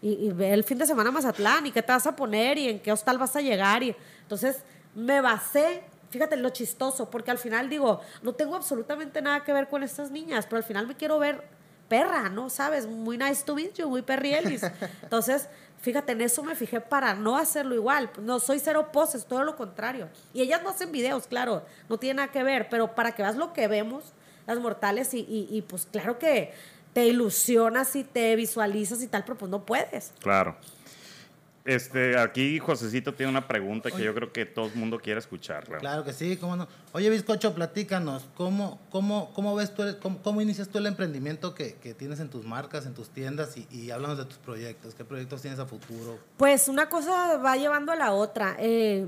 y 0.04 0.32
ve 0.32 0.54
el 0.54 0.64
fin 0.64 0.78
de 0.78 0.86
semana 0.86 1.10
a 1.10 1.12
Mazatlán 1.12 1.66
y 1.66 1.72
qué 1.72 1.82
te 1.82 1.92
vas 1.92 2.06
a 2.06 2.16
poner 2.16 2.60
y 2.60 2.70
en 2.70 2.80
qué 2.80 2.92
hostal 2.92 3.18
vas 3.18 3.36
a 3.36 3.42
llegar. 3.42 3.82
Y, 3.82 3.96
entonces 4.22 4.58
me 4.94 5.22
basé, 5.22 5.82
fíjate 6.12 6.38
lo 6.38 6.50
chistoso, 6.52 7.10
porque 7.10 7.32
al 7.32 7.40
final 7.40 7.68
digo, 7.68 8.00
no 8.22 8.34
tengo 8.34 8.56
absolutamente 8.56 9.24
nada 9.24 9.44
que 9.44 9.54
ver 9.54 9.68
con 9.70 9.82
estas 9.82 10.12
niñas, 10.12 10.46
pero 10.46 10.58
al 10.58 10.64
final 10.64 10.86
me 10.86 10.96
quiero 10.96 11.18
ver 11.18 11.58
perra, 11.90 12.30
¿no? 12.30 12.50
¿Sabes? 12.50 12.88
Muy 12.88 13.18
nice 13.18 13.44
to 13.44 13.56
meet 13.56 13.74
you, 13.74 13.90
muy 13.90 14.02
perrielis. 14.02 14.62
Entonces, 15.04 15.50
fíjate, 15.82 16.14
en 16.14 16.22
eso 16.22 16.42
me 16.44 16.56
fijé 16.56 16.80
para 16.80 17.14
no 17.16 17.36
hacerlo 17.38 17.76
igual. 17.76 18.10
No 18.22 18.40
soy 18.40 18.60
cero 18.60 18.90
poses, 18.94 19.26
todo 19.26 19.44
lo 19.44 19.56
contrario. 19.58 20.08
Y 20.34 20.42
ellas 20.42 20.62
no 20.64 20.70
hacen 20.70 20.92
videos, 20.92 21.28
claro, 21.28 21.64
no 21.90 21.98
tiene 21.98 22.16
nada 22.22 22.32
que 22.32 22.44
ver, 22.44 22.70
pero 22.70 22.96
para 22.96 23.12
que 23.14 23.24
veas 23.24 23.36
lo 23.36 23.52
que 23.52 23.68
vemos, 23.68 24.14
las 24.48 24.60
mortales, 24.60 25.14
y, 25.14 25.20
y- 25.20 25.48
y, 25.52 25.62
pues 25.64 25.86
claro 25.92 26.18
que 26.20 26.54
te 26.94 27.06
ilusionas 27.06 27.96
y 27.96 28.04
te 28.04 28.36
visualizas 28.36 29.02
y 29.04 29.08
tal, 29.08 29.24
pero 29.24 29.38
pues 29.38 29.52
no 29.52 29.66
puedes. 29.66 30.12
Claro. 30.20 30.56
Este, 31.70 32.18
aquí 32.18 32.58
Josecito 32.58 33.14
tiene 33.14 33.32
una 33.32 33.48
pregunta 33.48 33.92
que 33.92 34.04
yo 34.04 34.12
creo 34.16 34.34
que 34.34 34.48
todo 34.48 34.66
el 34.66 34.74
mundo 34.74 35.00
quiere 35.00 35.20
escucharla. 35.20 35.78
Claro 35.78 36.04
que 36.04 36.14
sí, 36.14 36.36
cómo 36.36 36.56
no. 36.56 36.68
Oye, 36.94 37.12
Bizcocho, 37.12 37.54
platícanos, 37.54 38.26
¿cómo, 38.34 38.80
cómo, 38.90 39.32
cómo 39.36 39.54
ves 39.54 39.76
tú, 39.76 39.84
cómo, 40.02 40.20
cómo 40.24 40.42
inicias 40.42 40.68
tú 40.68 40.80
el 40.80 40.88
emprendimiento 40.88 41.54
que, 41.54 41.76
que 41.76 41.94
tienes 41.94 42.20
en 42.22 42.30
tus 42.30 42.44
marcas, 42.44 42.88
en 42.88 42.96
tus 42.96 43.10
tiendas 43.10 43.56
y, 43.56 43.68
y 43.70 43.92
háblanos 43.92 44.18
de 44.18 44.26
tus 44.26 44.40
proyectos? 44.40 44.96
¿Qué 44.96 45.06
proyectos 45.06 45.44
tienes 45.44 45.60
a 45.60 45.68
futuro? 45.68 46.18
Pues 46.38 46.68
una 46.70 46.90
cosa 46.90 47.38
va 47.38 47.56
llevando 47.56 47.92
a 47.92 47.96
la 47.96 48.14
otra. 48.14 48.56
Eh, 48.58 49.06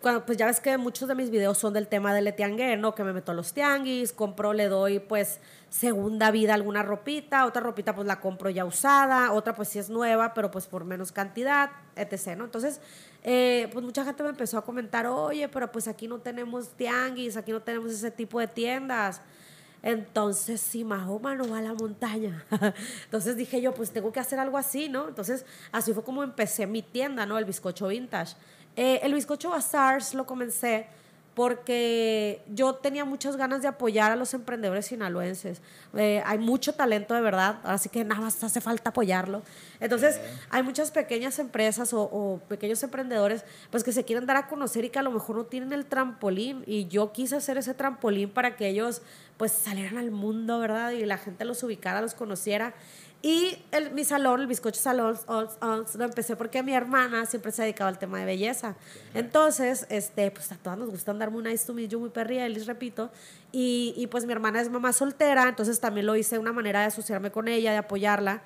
cuando, 0.00 0.24
pues 0.24 0.38
ya 0.38 0.46
ves 0.46 0.60
que 0.60 0.76
muchos 0.78 1.08
de 1.08 1.14
mis 1.14 1.30
videos 1.30 1.58
son 1.58 1.74
del 1.74 1.86
tema 1.86 2.14
del 2.14 2.34
tianguer, 2.34 2.78
¿no? 2.78 2.94
Que 2.94 3.04
me 3.04 3.12
meto 3.12 3.32
a 3.32 3.34
los 3.34 3.52
tianguis, 3.52 4.12
compro, 4.12 4.52
le 4.52 4.68
doy 4.68 4.98
pues 4.98 5.40
segunda 5.68 6.30
vida 6.30 6.54
alguna 6.54 6.82
ropita, 6.82 7.46
otra 7.46 7.62
ropita 7.62 7.94
pues 7.94 8.06
la 8.06 8.20
compro 8.20 8.50
ya 8.50 8.64
usada, 8.64 9.32
otra 9.32 9.54
pues 9.54 9.68
sí 9.68 9.78
es 9.78 9.90
nueva, 9.90 10.34
pero 10.34 10.50
pues 10.50 10.66
por 10.66 10.84
menos 10.84 11.12
cantidad, 11.12 11.70
etc., 11.94 12.36
¿no? 12.36 12.44
Entonces, 12.44 12.80
eh, 13.22 13.68
pues 13.72 13.84
mucha 13.84 14.04
gente 14.04 14.22
me 14.22 14.30
empezó 14.30 14.58
a 14.58 14.64
comentar, 14.64 15.06
oye, 15.06 15.48
pero 15.48 15.70
pues 15.70 15.86
aquí 15.86 16.08
no 16.08 16.18
tenemos 16.18 16.70
tianguis, 16.70 17.36
aquí 17.36 17.52
no 17.52 17.60
tenemos 17.60 17.92
ese 17.92 18.10
tipo 18.10 18.40
de 18.40 18.48
tiendas. 18.48 19.20
Entonces, 19.82 20.60
si 20.60 20.84
Mahoma 20.84 21.34
no 21.34 21.48
va 21.48 21.58
a 21.58 21.62
la 21.62 21.74
montaña. 21.74 22.44
Entonces 23.04 23.36
dije 23.36 23.62
yo, 23.62 23.72
pues 23.72 23.90
tengo 23.90 24.12
que 24.12 24.20
hacer 24.20 24.38
algo 24.38 24.58
así, 24.58 24.88
¿no? 24.88 25.08
Entonces, 25.08 25.46
así 25.72 25.94
fue 25.94 26.04
como 26.04 26.22
empecé 26.22 26.66
mi 26.66 26.82
tienda, 26.82 27.24
¿no? 27.24 27.38
El 27.38 27.46
bizcocho 27.46 27.88
vintage. 27.88 28.36
Eh, 28.76 29.00
el 29.02 29.14
bizcocho 29.14 29.50
Bazaars 29.50 30.14
lo 30.14 30.26
comencé 30.26 30.86
porque 31.34 32.42
yo 32.52 32.74
tenía 32.74 33.04
muchas 33.04 33.36
ganas 33.36 33.62
de 33.62 33.68
apoyar 33.68 34.10
a 34.10 34.16
los 34.16 34.34
emprendedores 34.34 34.86
sinaloenses. 34.86 35.62
Eh, 35.94 36.22
hay 36.26 36.38
mucho 36.38 36.74
talento 36.74 37.14
de 37.14 37.20
verdad, 37.20 37.60
así 37.62 37.88
que 37.88 38.04
nada 38.04 38.20
más 38.20 38.42
hace 38.42 38.60
falta 38.60 38.90
apoyarlo. 38.90 39.42
Entonces, 39.78 40.20
hay 40.50 40.62
muchas 40.62 40.90
pequeñas 40.90 41.38
empresas 41.38 41.94
o, 41.94 42.02
o 42.02 42.40
pequeños 42.48 42.82
emprendedores 42.82 43.44
pues 43.70 43.84
que 43.84 43.92
se 43.92 44.04
quieren 44.04 44.26
dar 44.26 44.36
a 44.36 44.48
conocer 44.48 44.84
y 44.84 44.90
que 44.90 44.98
a 44.98 45.02
lo 45.02 45.12
mejor 45.12 45.36
no 45.36 45.44
tienen 45.44 45.72
el 45.72 45.86
trampolín 45.86 46.64
y 46.66 46.88
yo 46.88 47.12
quise 47.12 47.36
hacer 47.36 47.56
ese 47.58 47.74
trampolín 47.74 48.28
para 48.30 48.56
que 48.56 48.68
ellos 48.68 49.00
pues 49.36 49.52
salieran 49.52 49.96
al 49.96 50.10
mundo, 50.10 50.58
¿verdad? 50.58 50.90
Y 50.90 51.06
la 51.06 51.16
gente 51.16 51.46
los 51.46 51.62
ubicara, 51.62 52.02
los 52.02 52.12
conociera. 52.12 52.74
Y 53.22 53.58
el, 53.70 53.90
mi 53.90 54.04
salón, 54.04 54.40
el 54.40 54.46
Bizcocho 54.46 54.80
Salón, 54.80 55.18
lo 55.28 56.04
empecé 56.04 56.36
porque 56.36 56.62
mi 56.62 56.72
hermana 56.72 57.26
siempre 57.26 57.52
se 57.52 57.60
ha 57.60 57.64
dedicado 57.64 57.88
al 57.88 57.98
tema 57.98 58.18
de 58.18 58.24
belleza. 58.24 58.76
Entonces, 59.12 59.86
este, 59.90 60.30
pues 60.30 60.50
a 60.52 60.56
todas 60.56 60.78
nos 60.78 60.88
gusta 60.88 61.10
andar 61.10 61.30
muy 61.30 61.42
nice 61.42 61.66
to 61.66 61.74
meet 61.74 61.90
you, 61.90 62.00
muy 62.00 62.08
perría, 62.08 62.48
les 62.48 62.66
repito. 62.66 63.10
Y, 63.52 63.92
y 63.96 64.06
pues 64.06 64.24
mi 64.24 64.32
hermana 64.32 64.62
es 64.62 64.70
mamá 64.70 64.94
soltera, 64.94 65.48
entonces 65.48 65.80
también 65.80 66.06
lo 66.06 66.16
hice 66.16 66.38
una 66.38 66.52
manera 66.52 66.80
de 66.80 66.86
asociarme 66.86 67.30
con 67.30 67.48
ella, 67.48 67.72
de 67.72 67.78
apoyarla. 67.78 68.42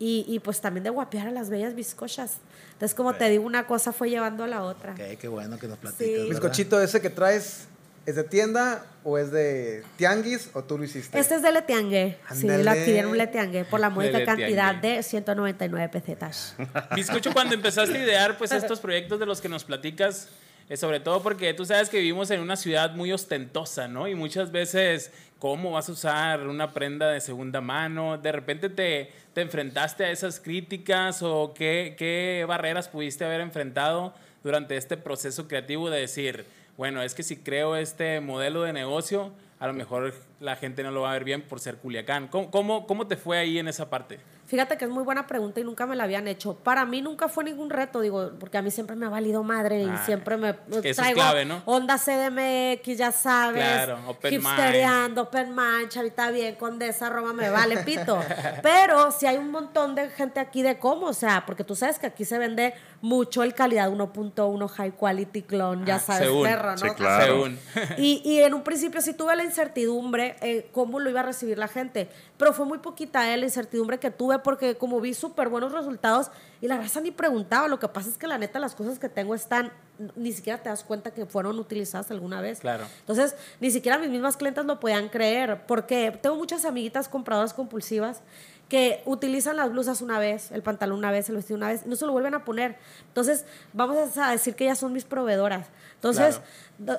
Y, 0.00 0.24
y 0.28 0.38
pues 0.38 0.60
también 0.60 0.84
de 0.84 0.90
guapear 0.90 1.26
a 1.26 1.30
las 1.32 1.50
bellas 1.50 1.74
bizcochas. 1.74 2.36
Entonces, 2.74 2.94
como 2.94 3.14
te 3.14 3.28
digo, 3.30 3.44
una 3.44 3.66
cosa 3.66 3.92
fue 3.92 4.10
llevando 4.10 4.44
a 4.44 4.46
la 4.46 4.62
otra. 4.62 4.92
Ok, 4.92 5.18
qué 5.18 5.26
bueno 5.26 5.58
que 5.58 5.66
nos 5.66 5.78
platicas. 5.78 6.06
Sí. 6.06 6.28
Bizcochito, 6.28 6.80
¿ese 6.80 7.00
que 7.00 7.10
traes 7.10 7.66
es 8.08 8.14
de 8.14 8.24
tienda 8.24 8.86
o 9.04 9.18
es 9.18 9.30
de 9.30 9.84
tianguis 9.96 10.48
o 10.54 10.64
tú 10.64 10.78
lo 10.78 10.84
hiciste? 10.84 11.18
Este 11.18 11.34
es 11.34 11.42
de 11.42 11.52
Letiangue. 11.52 12.16
Sí, 12.32 12.46
lo 12.46 12.70
adquirí 12.70 12.96
en 12.96 13.06
un 13.06 13.18
Letiangue 13.18 13.66
por 13.66 13.80
la 13.80 13.90
módica 13.90 14.24
cantidad 14.24 14.74
de 14.74 15.02
199 15.02 15.90
pesetas. 15.90 16.56
Bizcocho, 16.96 17.34
cuando 17.34 17.54
empezaste 17.54 17.98
a 17.98 18.02
idear 18.02 18.38
pues 18.38 18.50
estos 18.52 18.80
proyectos 18.80 19.20
de 19.20 19.26
los 19.26 19.42
que 19.42 19.50
nos 19.50 19.62
platicas, 19.64 20.30
eh, 20.70 20.78
sobre 20.78 21.00
todo 21.00 21.22
porque 21.22 21.52
tú 21.52 21.66
sabes 21.66 21.90
que 21.90 21.98
vivimos 21.98 22.30
en 22.30 22.40
una 22.40 22.56
ciudad 22.56 22.94
muy 22.94 23.12
ostentosa, 23.12 23.88
¿no? 23.88 24.08
Y 24.08 24.14
muchas 24.14 24.50
veces, 24.52 25.10
¿cómo 25.38 25.72
vas 25.72 25.90
a 25.90 25.92
usar 25.92 26.46
una 26.46 26.72
prenda 26.72 27.10
de 27.10 27.20
segunda 27.20 27.60
mano? 27.60 28.16
¿De 28.16 28.32
repente 28.32 28.70
te, 28.70 29.12
te 29.34 29.42
enfrentaste 29.42 30.06
a 30.06 30.10
esas 30.10 30.40
críticas 30.40 31.22
o 31.22 31.52
qué, 31.54 31.94
qué 31.98 32.46
barreras 32.48 32.88
pudiste 32.88 33.26
haber 33.26 33.42
enfrentado 33.42 34.14
durante 34.42 34.78
este 34.78 34.96
proceso 34.96 35.46
creativo 35.46 35.90
de 35.90 36.00
decir, 36.00 36.46
bueno, 36.78 37.02
es 37.02 37.14
que 37.14 37.24
si 37.24 37.36
creo 37.36 37.74
este 37.74 38.20
modelo 38.20 38.62
de 38.62 38.72
negocio, 38.72 39.32
a 39.58 39.66
lo 39.66 39.74
mejor 39.74 40.14
la 40.38 40.54
gente 40.54 40.84
no 40.84 40.92
lo 40.92 41.02
va 41.02 41.10
a 41.10 41.14
ver 41.14 41.24
bien 41.24 41.42
por 41.42 41.58
ser 41.58 41.76
Culiacán. 41.78 42.28
¿Cómo, 42.28 42.52
cómo, 42.52 42.86
cómo 42.86 43.08
te 43.08 43.16
fue 43.16 43.36
ahí 43.36 43.58
en 43.58 43.66
esa 43.66 43.90
parte? 43.90 44.20
Fíjate 44.48 44.78
que 44.78 44.86
es 44.86 44.90
muy 44.90 45.04
buena 45.04 45.26
pregunta 45.26 45.60
y 45.60 45.64
nunca 45.64 45.84
me 45.84 45.94
la 45.94 46.04
habían 46.04 46.26
hecho. 46.26 46.54
Para 46.56 46.86
mí 46.86 47.02
nunca 47.02 47.28
fue 47.28 47.44
ningún 47.44 47.68
reto, 47.68 48.00
digo, 48.00 48.32
porque 48.40 48.56
a 48.56 48.62
mí 48.62 48.70
siempre 48.70 48.96
me 48.96 49.04
ha 49.04 49.10
valido 49.10 49.42
madre 49.42 49.82
y 49.82 49.88
Ah, 49.88 50.02
siempre 50.06 50.38
me 50.38 50.54
que 50.82 50.88
eso 50.90 51.02
es 51.02 51.12
clave, 51.12 51.44
¿no? 51.44 51.60
onda 51.66 51.98
CDMX, 51.98 52.96
ya 52.96 53.12
sabes, 53.12 53.62
Claro, 53.62 53.98
open 54.06 54.40
mind. 54.42 55.18
open 55.18 55.54
mind, 55.54 55.88
chavita 55.90 56.30
bien, 56.30 56.54
condesa, 56.54 57.10
Roma, 57.10 57.32
me 57.34 57.50
vale 57.50 57.76
pito. 57.84 58.18
Pero 58.62 59.10
si 59.12 59.26
hay 59.26 59.36
un 59.36 59.50
montón 59.50 59.94
de 59.94 60.08
gente 60.08 60.40
aquí 60.40 60.62
de 60.62 60.78
cómo, 60.78 61.06
o 61.08 61.12
sea, 61.12 61.44
porque 61.44 61.62
tú 61.62 61.76
sabes 61.76 61.98
que 61.98 62.06
aquí 62.06 62.24
se 62.24 62.38
vende 62.38 62.72
mucho 63.02 63.42
el 63.42 63.52
calidad 63.54 63.90
1.1 63.90 64.68
high 64.68 64.92
quality 64.92 65.42
clone, 65.42 65.84
ya 65.86 65.96
Ah, 65.96 66.00
sabes, 66.00 66.22
según, 66.28 66.44
perro, 66.44 66.70
¿no? 66.72 66.78
sí, 66.78 66.88
claro. 66.96 67.26
Según. 67.34 67.58
Y, 67.98 68.22
y 68.24 68.42
en 68.42 68.54
un 68.54 68.62
principio 68.62 69.02
sí 69.02 69.12
tuve 69.12 69.36
la 69.36 69.44
incertidumbre 69.44 70.36
eh, 70.40 70.68
cómo 70.72 71.00
lo 71.00 71.10
iba 71.10 71.20
a 71.20 71.24
recibir 71.24 71.58
la 71.58 71.68
gente, 71.68 72.08
pero 72.38 72.52
fue 72.52 72.64
muy 72.64 72.78
poquita 72.78 73.32
eh, 73.32 73.36
la 73.36 73.44
incertidumbre 73.44 73.98
que 73.98 74.10
tuve 74.10 74.38
porque 74.38 74.76
como 74.76 75.00
vi 75.00 75.12
súper 75.12 75.48
buenos 75.48 75.72
resultados 75.72 76.30
y 76.60 76.68
la 76.68 76.78
raza 76.78 77.00
ni 77.00 77.10
preguntaba, 77.10 77.68
lo 77.68 77.78
que 77.78 77.88
pasa 77.88 78.08
es 78.08 78.16
que 78.16 78.26
la 78.26 78.38
neta 78.38 78.58
las 78.58 78.74
cosas 78.74 78.98
que 78.98 79.08
tengo 79.08 79.34
están, 79.34 79.72
ni 80.16 80.32
siquiera 80.32 80.62
te 80.62 80.68
das 80.68 80.84
cuenta 80.84 81.10
que 81.10 81.26
fueron 81.26 81.58
utilizadas 81.58 82.10
alguna 82.10 82.40
vez. 82.40 82.60
Claro. 82.60 82.84
Entonces, 83.00 83.34
ni 83.60 83.70
siquiera 83.70 83.98
mis 83.98 84.08
mismas 84.08 84.36
clientes 84.36 84.64
lo 84.64 84.80
podían 84.80 85.08
creer, 85.08 85.66
porque 85.66 86.16
tengo 86.22 86.36
muchas 86.36 86.64
amiguitas 86.64 87.08
compradoras 87.08 87.52
compulsivas 87.52 88.22
que 88.68 89.02
utilizan 89.06 89.56
las 89.56 89.70
blusas 89.70 90.02
una 90.02 90.18
vez, 90.18 90.52
el 90.52 90.62
pantalón 90.62 90.98
una 90.98 91.10
vez, 91.10 91.28
el 91.30 91.36
vestido 91.36 91.56
una 91.56 91.68
vez, 91.68 91.82
y 91.86 91.88
no 91.88 91.96
se 91.96 92.06
lo 92.06 92.12
vuelven 92.12 92.34
a 92.34 92.44
poner. 92.44 92.76
Entonces, 93.08 93.46
vamos 93.72 94.16
a 94.18 94.30
decir 94.30 94.54
que 94.54 94.64
ellas 94.64 94.78
son 94.78 94.92
mis 94.92 95.04
proveedoras. 95.04 95.68
Entonces, 95.94 96.40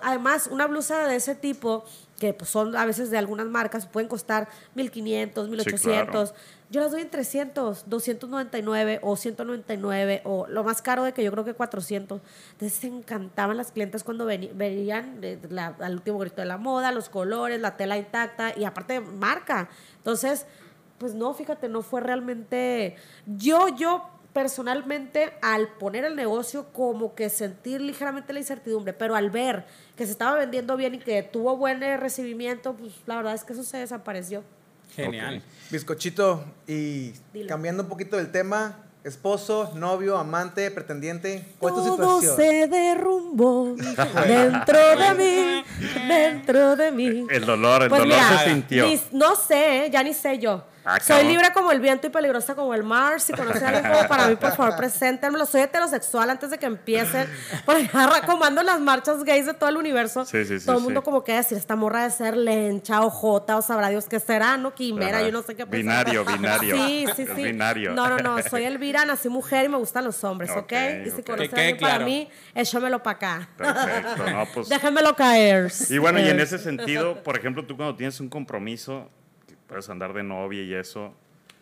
además, 0.01 0.47
una 0.51 0.65
blusa 0.65 1.07
de 1.07 1.15
ese 1.15 1.35
tipo 1.35 1.85
que 2.19 2.33
pues, 2.33 2.49
son 2.49 2.75
a 2.75 2.85
veces 2.85 3.09
de 3.09 3.17
algunas 3.17 3.47
marcas, 3.47 3.85
pueden 3.87 4.09
costar 4.09 4.49
1500, 4.75 5.47
1800. 5.49 6.33
Yo 6.69 6.81
las 6.81 6.91
doy 6.91 7.01
en 7.01 7.09
300, 7.09 7.89
299 7.89 8.99
o 9.01 9.15
199 9.15 10.21
o 10.25 10.45
lo 10.47 10.63
más 10.63 10.81
caro 10.81 11.03
de 11.03 11.13
que 11.13 11.23
yo 11.23 11.31
creo 11.31 11.45
que 11.45 11.53
400. 11.53 12.21
Entonces 12.51 12.77
se 12.77 12.87
encantaban 12.87 13.57
las 13.57 13.71
clientes 13.71 14.03
cuando 14.03 14.25
veni- 14.27 14.51
venían 14.53 15.19
la- 15.49 15.75
al 15.79 15.93
último 15.95 16.19
grito 16.19 16.41
de 16.41 16.45
la 16.45 16.57
moda, 16.57 16.91
los 16.91 17.09
colores, 17.09 17.59
la 17.59 17.77
tela 17.77 17.97
intacta 17.97 18.53
y 18.55 18.65
aparte 18.65 18.99
marca. 18.99 19.69
Entonces, 19.97 20.45
pues 20.97 21.15
no, 21.15 21.33
fíjate, 21.33 21.69
no 21.69 21.81
fue 21.81 22.01
realmente... 22.01 22.95
Yo, 23.25 23.69
yo 23.69 24.03
personalmente 24.33 25.31
al 25.41 25.67
poner 25.67 26.05
el 26.05 26.15
negocio 26.15 26.67
como 26.73 27.15
que 27.15 27.29
sentir 27.29 27.81
ligeramente 27.81 28.31
la 28.33 28.39
incertidumbre, 28.39 28.93
pero 28.93 29.15
al 29.15 29.29
ver 29.29 29.65
que 29.95 30.05
se 30.05 30.11
estaba 30.11 30.37
vendiendo 30.37 30.77
bien 30.77 30.95
y 30.95 30.99
que 30.99 31.23
tuvo 31.23 31.57
buen 31.57 31.81
eh, 31.83 31.97
recibimiento, 31.97 32.73
pues 32.73 32.93
la 33.05 33.17
verdad 33.17 33.33
es 33.35 33.43
que 33.43 33.53
eso 33.53 33.63
se 33.63 33.77
desapareció. 33.77 34.43
Genial. 34.95 35.43
Bizcochito, 35.69 36.43
y 36.67 37.11
Dilo. 37.33 37.47
cambiando 37.47 37.83
un 37.83 37.89
poquito 37.89 38.17
del 38.17 38.31
tema, 38.31 38.77
esposo, 39.03 39.71
novio, 39.75 40.17
amante, 40.17 40.69
pretendiente, 40.71 41.45
¿cuál 41.59 41.73
es 41.75 41.79
tu 41.83 41.95
Todo 41.97 42.19
situación? 42.21 42.35
se 42.37 42.67
derrumbó 42.67 43.75
dentro 44.27 44.77
de 44.97 45.13
mí, 45.15 45.63
dentro 46.07 46.75
de 46.75 46.91
mí. 46.91 47.27
El 47.29 47.45
dolor, 47.45 47.83
el 47.83 47.89
Pues 47.89 48.01
dolor 48.01 48.15
mira, 48.17 48.39
se 48.43 48.49
sintió. 48.49 48.85
ni- 48.87 48.99
no 49.11 49.35
sé, 49.35 49.85
¿eh? 49.85 49.89
ya 49.91 50.03
ni 50.03 50.13
sé 50.13 50.37
yo. 50.39 50.63
Ah, 50.91 50.99
Soy 50.99 51.23
libre 51.25 51.51
como 51.53 51.71
el 51.71 51.79
viento 51.79 52.07
y 52.07 52.09
peligrosa 52.09 52.55
como 52.55 52.73
el 52.73 52.83
mar. 52.83 53.21
Si 53.21 53.31
conocen 53.33 53.63
a 53.63 53.67
alguien 53.69 53.91
como 53.93 54.07
para 54.07 54.27
mí, 54.27 54.35
por 54.35 54.55
favor, 54.55 54.75
preséntenmelo. 54.75 55.45
Soy 55.45 55.61
heterosexual 55.61 56.29
antes 56.29 56.49
de 56.49 56.57
que 56.57 56.65
empiecen. 56.65 57.27
Porque 57.65 57.83
agarra- 57.93 58.25
como 58.25 58.43
ando 58.43 58.61
en 58.61 58.67
las 58.67 58.79
marchas 58.79 59.23
gays 59.23 59.45
de 59.45 59.53
todo 59.53 59.69
el 59.69 59.77
universo, 59.77 60.25
Sí, 60.25 60.45
sí, 60.45 60.59
sí, 60.59 60.65
todo 60.65 60.77
el 60.77 60.83
mundo 60.83 61.01
sí. 61.01 61.05
como 61.05 61.23
que 61.23 61.33
decir, 61.33 61.57
esta 61.57 61.75
morra 61.75 62.03
de 62.03 62.11
ser 62.11 62.35
lencha 62.35 63.01
o 63.01 63.09
jota 63.09 63.57
o 63.57 63.61
sabrá 63.61 63.89
Dios 63.89 64.05
qué 64.09 64.19
será, 64.19 64.57
¿no? 64.57 64.73
Quimera, 64.73 65.17
Ajá. 65.19 65.25
yo 65.27 65.31
no 65.31 65.41
sé 65.43 65.55
qué 65.55 65.65
pensar. 65.67 66.05
Binario, 66.05 66.25
binario. 66.25 66.75
Sí, 66.87 67.05
sí, 67.15 67.25
sí. 67.35 67.43
binario. 67.43 67.91
No, 67.93 68.07
no, 68.09 68.17
no. 68.17 68.41
Soy 68.49 68.63
Elvira, 68.63 69.05
nací 69.05 69.29
mujer 69.29 69.65
y 69.65 69.69
me 69.69 69.77
gustan 69.77 70.05
los 70.05 70.23
hombres, 70.23 70.49
¿ok? 70.51 70.57
Ok, 70.59 70.73
Y 71.05 71.09
si 71.11 71.21
ok. 71.21 71.25
conocen 71.27 71.49
Que 71.51 71.55
a 71.55 71.59
alguien 71.59 71.77
para 71.77 71.93
claro. 71.97 72.05
mí, 72.05 72.29
échamelo 72.55 73.03
para 73.03 73.15
acá. 73.17 73.49
Perfecto, 73.57 74.29
no, 74.29 74.45
pues. 74.53 74.69
Déjenmelo 74.69 75.15
caer. 75.15 75.71
Y 75.89 75.97
bueno, 75.99 76.19
y 76.19 76.27
en 76.29 76.39
Eh. 76.39 76.43
ese 76.43 76.57
sentido, 76.57 77.21
por 77.23 77.37
ejemplo, 77.37 77.65
tú 77.65 77.75
cuando 77.77 77.95
tienes 77.95 78.19
un 78.19 78.29
compromiso, 78.29 79.09
puedes 79.69 79.87
andar 79.89 80.11
de 80.13 80.23
novia 80.23 80.61
y 80.63 80.73
eso, 80.73 81.13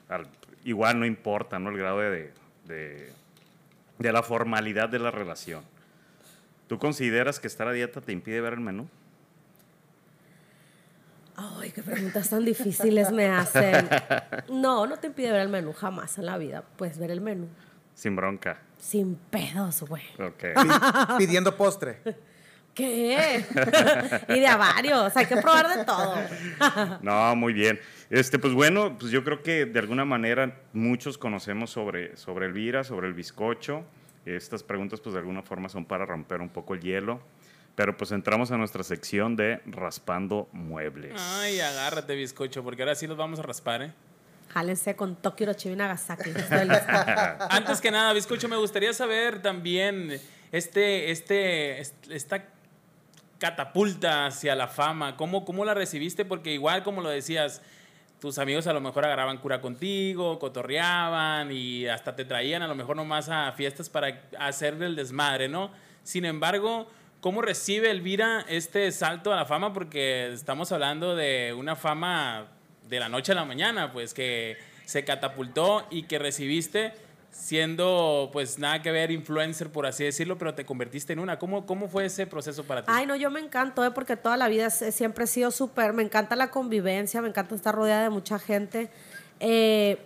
al- 0.09 0.27
igual 0.63 0.99
no 0.99 1.05
importa, 1.05 1.59
¿no? 1.59 1.69
El 1.69 1.77
grado 1.77 1.99
de, 1.99 2.33
de, 2.65 3.11
de 3.99 4.11
la 4.11 4.23
formalidad 4.23 4.89
de 4.89 4.97
la 4.99 5.11
relación. 5.11 5.63
¿Tú 6.67 6.79
consideras 6.79 7.39
que 7.39 7.47
estar 7.47 7.67
a 7.67 7.71
dieta 7.73 8.01
te 8.01 8.11
impide 8.13 8.41
ver 8.41 8.53
el 8.53 8.59
menú? 8.61 8.87
Ay, 11.35 11.69
qué 11.71 11.83
preguntas 11.83 12.29
tan 12.29 12.43
difíciles 12.43 13.11
me 13.11 13.27
hacen. 13.27 13.87
No, 14.49 14.87
no 14.87 14.97
te 14.97 15.07
impide 15.07 15.31
ver 15.31 15.41
el 15.41 15.49
menú 15.49 15.71
jamás 15.71 16.17
en 16.17 16.25
la 16.25 16.37
vida. 16.37 16.63
Puedes 16.77 16.97
ver 16.97 17.11
el 17.11 17.21
menú. 17.21 17.47
Sin 17.93 18.15
bronca. 18.15 18.59
Sin 18.79 19.15
pedos, 19.15 19.83
güey. 19.83 20.03
Ok. 20.19 20.39
Pi- 20.55 21.17
pidiendo 21.19 21.55
postre. 21.55 22.01
¿Qué? 22.77 23.43
y 24.29 24.39
de 24.39 24.47
a 24.47 24.55
varios. 24.55 25.17
Hay 25.17 25.25
que 25.25 25.37
probar 25.37 25.75
de 25.77 25.83
todo. 25.83 26.15
No, 27.01 27.35
muy 27.35 27.53
bien. 27.53 27.79
Este, 28.11 28.37
pues 28.39 28.53
bueno, 28.53 28.97
pues 28.99 29.11
yo 29.11 29.23
creo 29.23 29.41
que 29.41 29.65
de 29.65 29.79
alguna 29.79 30.05
manera 30.05 30.61
muchos 30.73 31.17
conocemos 31.17 31.71
sobre, 31.71 32.15
sobre 32.15 32.45
Elvira, 32.45 32.83
sobre 32.83 33.07
el 33.07 33.13
bizcocho. 33.13 33.83
Estas 34.25 34.61
preguntas, 34.61 35.01
pues 35.01 35.13
de 35.13 35.19
alguna 35.19 35.41
forma 35.41 35.69
son 35.69 35.85
para 35.85 36.05
romper 36.05 36.39
un 36.41 36.49
poco 36.49 36.75
el 36.75 36.81
hielo. 36.81 37.19
Pero 37.75 37.95
pues 37.97 38.11
entramos 38.11 38.51
a 38.51 38.57
nuestra 38.57 38.83
sección 38.83 39.35
de 39.35 39.59
raspando 39.65 40.47
muebles. 40.51 41.13
Ay, 41.39 41.59
agárrate, 41.59 42.15
bizcocho, 42.15 42.63
porque 42.63 42.83
ahora 42.83 42.95
sí 42.95 43.07
los 43.07 43.17
vamos 43.17 43.39
a 43.39 43.43
raspar, 43.43 43.81
¿eh? 43.83 43.91
Jálense 44.53 44.95
con 44.95 45.15
Tokio, 45.15 45.43
Hiroshima 45.45 45.73
y 45.73 45.77
Nagasaki. 45.77 46.31
Antes 47.49 47.81
que 47.81 47.91
nada, 47.91 48.13
bizcocho, 48.13 48.47
me 48.47 48.55
gustaría 48.57 48.93
saber 48.93 49.41
también 49.41 50.19
este, 50.51 51.11
este, 51.11 51.81
est- 51.81 52.09
esta 52.09 52.45
catapulta 53.39 54.25
hacia 54.25 54.55
la 54.55 54.67
fama. 54.67 55.15
¿Cómo, 55.17 55.45
¿Cómo 55.45 55.65
la 55.65 55.73
recibiste? 55.73 56.25
Porque 56.25 56.53
igual, 56.53 56.83
como 56.83 57.01
lo 57.01 57.09
decías, 57.09 57.61
tus 58.19 58.39
amigos 58.39 58.65
a 58.67 58.73
lo 58.73 58.81
mejor 58.81 59.05
agarraban 59.05 59.37
cura 59.37 59.61
contigo, 59.61 60.39
cotorreaban 60.39 61.51
y 61.51 61.87
hasta 61.87 62.15
te 62.15 62.25
traían 62.25 62.63
a 62.63 62.67
lo 62.67 62.75
mejor 62.75 62.95
nomás 62.95 63.29
a 63.29 63.51
fiestas 63.51 63.89
para 63.89 64.21
hacer 64.39 64.81
el 64.81 64.95
desmadre, 64.95 65.47
¿no? 65.47 65.71
Sin 66.03 66.25
embargo, 66.25 66.87
¿cómo 67.21 67.41
recibe 67.41 67.91
Elvira 67.91 68.43
este 68.49 68.91
salto 68.91 69.31
a 69.31 69.35
la 69.35 69.45
fama? 69.45 69.73
Porque 69.73 70.31
estamos 70.33 70.71
hablando 70.71 71.15
de 71.15 71.53
una 71.55 71.75
fama 71.75 72.47
de 72.89 72.99
la 72.99 73.09
noche 73.09 73.33
a 73.33 73.35
la 73.35 73.45
mañana, 73.45 73.91
pues 73.91 74.13
que 74.13 74.57
se 74.85 75.03
catapultó 75.03 75.85
y 75.91 76.03
que 76.03 76.17
recibiste 76.17 76.93
siendo 77.37 78.29
pues 78.33 78.57
nada 78.59 78.81
que 78.81 78.91
ver 78.91 79.11
influencer 79.11 79.69
por 79.71 79.85
así 79.85 80.03
decirlo, 80.03 80.37
pero 80.37 80.53
te 80.55 80.65
convertiste 80.65 81.13
en 81.13 81.19
una. 81.19 81.37
¿Cómo, 81.39 81.65
cómo 81.65 81.87
fue 81.87 82.05
ese 82.05 82.25
proceso 82.27 82.63
para 82.63 82.81
ti? 82.83 82.91
Ay, 82.93 83.05
no, 83.05 83.15
yo 83.15 83.29
me 83.29 83.39
encanto, 83.39 83.85
¿eh? 83.85 83.91
porque 83.91 84.15
toda 84.17 84.37
la 84.37 84.47
vida 84.47 84.69
se- 84.69 84.91
siempre 84.91 85.25
he 85.25 85.27
sido 85.27 85.51
súper. 85.51 85.93
Me 85.93 86.03
encanta 86.03 86.35
la 86.35 86.49
convivencia, 86.49 87.21
me 87.21 87.29
encanta 87.29 87.55
estar 87.55 87.73
rodeada 87.75 88.03
de 88.03 88.09
mucha 88.09 88.39
gente. 88.39 88.89
Eh, 89.39 89.97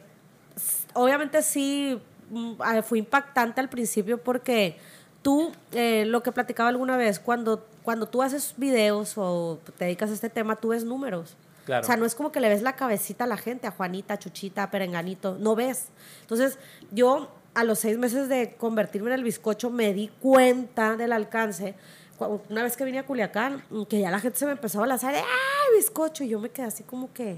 obviamente 0.93 1.41
sí, 1.41 1.99
mm, 2.29 2.53
fue 2.83 2.99
impactante 2.99 3.61
al 3.61 3.69
principio 3.69 4.17
porque 4.17 4.77
tú, 5.21 5.51
eh, 5.71 6.03
lo 6.05 6.21
que 6.23 6.31
platicaba 6.31 6.69
alguna 6.69 6.97
vez, 6.97 7.19
cuando, 7.19 7.65
cuando 7.83 8.07
tú 8.07 8.21
haces 8.21 8.53
videos 8.57 9.13
o 9.17 9.59
te 9.77 9.85
dedicas 9.85 10.09
a 10.09 10.13
este 10.13 10.29
tema, 10.29 10.55
tú 10.57 10.69
ves 10.69 10.83
números. 10.83 11.35
Claro. 11.65 11.83
O 11.83 11.85
sea, 11.85 11.95
no 11.97 12.05
es 12.05 12.15
como 12.15 12.31
que 12.31 12.39
le 12.39 12.49
ves 12.49 12.61
la 12.61 12.75
cabecita 12.75 13.25
a 13.25 13.27
la 13.27 13.37
gente, 13.37 13.67
a 13.67 13.71
Juanita, 13.71 14.15
a 14.15 14.19
Chuchita, 14.19 14.63
a 14.63 14.71
Perenganito, 14.71 15.37
no 15.39 15.55
ves. 15.55 15.85
Entonces, 16.21 16.57
yo 16.91 17.29
a 17.53 17.63
los 17.63 17.79
seis 17.79 17.97
meses 17.97 18.29
de 18.29 18.55
convertirme 18.55 19.09
en 19.09 19.15
el 19.19 19.23
bizcocho 19.23 19.69
me 19.69 19.93
di 19.93 20.07
cuenta 20.19 20.95
del 20.95 21.11
alcance. 21.11 21.75
Una 22.49 22.63
vez 22.63 22.77
que 22.77 22.85
vine 22.85 22.99
a 22.99 23.05
Culiacán, 23.05 23.63
mm, 23.69 23.83
que 23.83 23.99
ya 23.99 24.11
la 24.11 24.19
gente 24.19 24.37
se 24.37 24.45
me 24.45 24.51
empezó 24.51 24.81
a 24.83 24.87
lanzar 24.87 25.11
de 25.13 25.19
¡ay, 25.19 25.75
bizcocho! 25.77 26.23
Y 26.23 26.29
yo 26.29 26.39
me 26.39 26.49
quedé 26.49 26.67
así 26.67 26.83
como 26.83 27.11
que, 27.13 27.37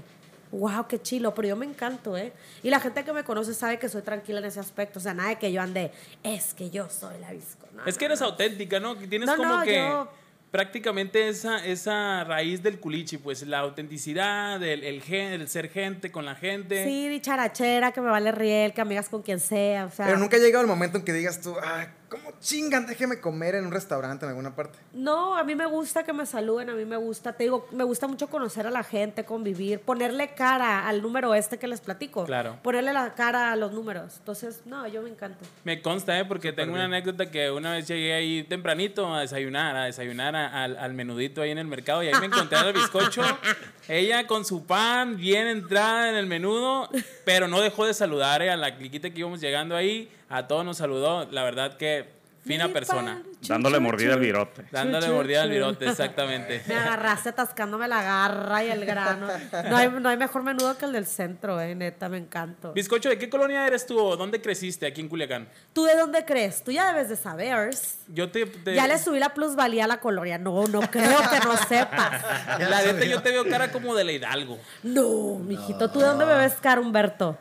¡wow, 0.52 0.86
qué 0.86 1.00
chilo! 1.00 1.34
Pero 1.34 1.48
yo 1.48 1.56
me 1.56 1.64
encanto, 1.66 2.16
¿eh? 2.18 2.32
Y 2.62 2.68
la 2.70 2.80
gente 2.80 3.02
que 3.02 3.12
me 3.12 3.24
conoce 3.24 3.54
sabe 3.54 3.78
que 3.78 3.88
soy 3.88 4.02
tranquila 4.02 4.40
en 4.40 4.44
ese 4.44 4.60
aspecto. 4.60 4.98
O 4.98 5.02
sea, 5.02 5.14
nada 5.14 5.30
de 5.30 5.36
que 5.38 5.50
yo 5.50 5.62
ande, 5.62 5.90
es 6.22 6.52
que 6.54 6.68
yo 6.70 6.88
soy 6.90 7.18
la 7.18 7.32
bizcocho. 7.32 7.72
No, 7.74 7.86
Es 7.86 7.96
que 7.96 8.04
no, 8.04 8.12
eres 8.12 8.20
no. 8.20 8.26
auténtica, 8.26 8.78
¿no? 8.78 8.98
Que 8.98 9.06
Tienes 9.08 9.26
No, 9.26 9.36
como 9.36 9.56
no, 9.56 9.62
que 9.64 9.74
yo- 9.76 10.08
prácticamente 10.54 11.28
esa, 11.28 11.66
esa 11.66 12.22
raíz 12.22 12.62
del 12.62 12.78
culichi, 12.78 13.18
pues 13.18 13.42
la 13.44 13.58
autenticidad, 13.58 14.62
el, 14.62 14.84
el, 14.84 15.02
gen- 15.02 15.32
el 15.32 15.48
ser 15.48 15.68
gente 15.68 16.12
con 16.12 16.24
la 16.24 16.36
gente. 16.36 16.84
Sí, 16.84 17.08
dicharachera, 17.08 17.90
que 17.90 18.00
me 18.00 18.08
vale 18.08 18.30
riel, 18.30 18.72
que 18.72 18.80
amigas 18.80 19.08
con 19.08 19.22
quien 19.22 19.40
sea. 19.40 19.86
O 19.86 19.90
sea, 19.90 20.06
Pero 20.06 20.16
nunca 20.18 20.36
ha 20.36 20.38
llegado 20.38 20.62
el 20.62 20.68
momento 20.68 20.96
en 20.96 21.04
que 21.04 21.12
digas 21.12 21.40
tú, 21.40 21.56
ah, 21.60 21.88
¿cómo 22.14 22.32
chingan? 22.40 22.86
Déjeme 22.86 23.20
comer 23.20 23.54
en 23.56 23.66
un 23.66 23.72
restaurante 23.72 24.24
en 24.24 24.30
alguna 24.30 24.54
parte. 24.54 24.78
No, 24.92 25.36
a 25.36 25.44
mí 25.44 25.54
me 25.54 25.66
gusta 25.66 26.02
que 26.04 26.12
me 26.12 26.26
saluden, 26.26 26.70
a 26.70 26.74
mí 26.74 26.84
me 26.84 26.96
gusta, 26.96 27.32
te 27.32 27.44
digo, 27.44 27.66
me 27.72 27.84
gusta 27.84 28.06
mucho 28.08 28.28
conocer 28.28 28.66
a 28.66 28.70
la 28.70 28.82
gente, 28.82 29.24
convivir, 29.24 29.80
ponerle 29.80 30.34
cara 30.34 30.86
al 30.88 31.02
número 31.02 31.34
este 31.34 31.58
que 31.58 31.66
les 31.66 31.80
platico. 31.80 32.24
Claro. 32.24 32.58
Ponerle 32.62 32.92
la 32.92 33.14
cara 33.14 33.52
a 33.52 33.56
los 33.56 33.72
números. 33.72 34.14
Entonces, 34.18 34.60
no, 34.64 34.86
yo 34.88 35.02
me 35.02 35.10
encanto. 35.10 35.44
Me 35.64 35.80
consta, 35.82 36.18
¿eh? 36.18 36.24
Porque 36.24 36.52
tengo 36.52 36.72
una 36.74 36.84
anécdota 36.84 37.30
que 37.30 37.50
una 37.50 37.72
vez 37.72 37.86
llegué 37.88 38.14
ahí 38.14 38.42
tempranito 38.44 39.12
a 39.14 39.20
desayunar, 39.20 39.76
a 39.76 39.84
desayunar 39.84 40.36
a- 40.36 40.64
al, 40.64 40.76
al 40.78 40.94
menudito 40.94 41.42
ahí 41.42 41.50
en 41.50 41.58
el 41.58 41.66
mercado 41.66 42.02
y 42.02 42.06
ahí 42.08 42.14
me 42.20 42.26
encontré 42.26 42.58
al 42.58 42.72
bizcocho. 42.72 43.22
Ella 43.88 44.26
con 44.26 44.44
su 44.44 44.64
pan, 44.64 45.16
bien 45.16 45.46
entrada 45.46 46.08
en 46.08 46.16
el 46.16 46.26
menudo, 46.26 46.88
pero 47.24 47.48
no 47.48 47.60
dejó 47.60 47.84
de 47.86 47.94
saludar 47.94 48.40
¿eh? 48.42 48.50
a 48.50 48.56
la 48.56 48.76
cliquita 48.76 49.10
que 49.10 49.18
íbamos 49.20 49.40
llegando 49.40 49.76
ahí. 49.76 50.08
A 50.36 50.48
todos 50.48 50.64
nos 50.64 50.78
saludó. 50.78 51.30
La 51.30 51.44
verdad 51.44 51.76
que 51.76 52.12
fina 52.44 52.68
persona. 52.68 53.22
Dándole 53.46 53.78
mordida 53.78 54.14
al 54.14 54.20
virote. 54.20 54.64
Dándole 54.72 55.08
mordida 55.08 55.42
al 55.42 55.50
virote, 55.50 55.88
exactamente. 55.88 56.60
Me 56.68 56.74
agarraste 56.74 57.28
atascándome 57.28 57.86
la 57.86 58.02
garra 58.02 58.64
y 58.64 58.70
el 58.70 58.84
grano. 58.84 59.28
No 59.70 59.76
hay, 59.76 59.88
no 59.90 60.08
hay 60.08 60.16
mejor 60.16 60.42
menudo 60.42 60.76
que 60.76 60.86
el 60.86 60.92
del 60.92 61.06
centro, 61.06 61.60
eh, 61.60 61.76
neta, 61.76 62.08
me 62.08 62.18
encanto. 62.18 62.72
Bizcocho, 62.72 63.10
¿de 63.10 63.16
qué 63.18 63.30
colonia 63.30 63.64
eres 63.66 63.86
tú 63.86 63.96
o 63.98 64.16
dónde 64.16 64.42
creciste 64.42 64.86
aquí 64.86 65.00
en 65.02 65.08
Culiacán? 65.08 65.48
¿Tú 65.72 65.84
de 65.84 65.94
dónde 65.96 66.24
crees? 66.24 66.64
Tú 66.64 66.72
ya 66.72 66.88
debes 66.92 67.08
de 67.08 67.16
saber. 67.16 67.70
Yo 68.08 68.28
te... 68.30 68.44
te- 68.46 68.74
Ya 68.74 68.88
le 68.88 68.98
subí 68.98 69.20
la 69.20 69.32
plusvalía 69.34 69.84
a 69.84 69.88
la 69.88 70.00
colonia. 70.00 70.36
No, 70.36 70.66
no 70.66 70.80
creo 70.90 71.18
que 71.30 71.38
no 71.46 71.56
sepas. 71.68 72.22
La 72.58 72.82
neta, 72.82 73.04
yo 73.04 73.22
te 73.22 73.30
veo 73.30 73.44
cara 73.48 73.70
como 73.70 73.94
de 73.94 74.02
la 74.02 74.10
Hidalgo. 74.12 74.58
No, 74.82 75.38
mijito, 75.38 75.88
¿tú 75.90 76.00
de 76.00 76.06
dónde 76.06 76.26
me 76.26 76.34
ves, 76.34 76.54
cara, 76.60 76.80
Humberto? 76.80 77.38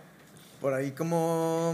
Por 0.61 0.73
ahí 0.75 0.91
como... 0.91 1.73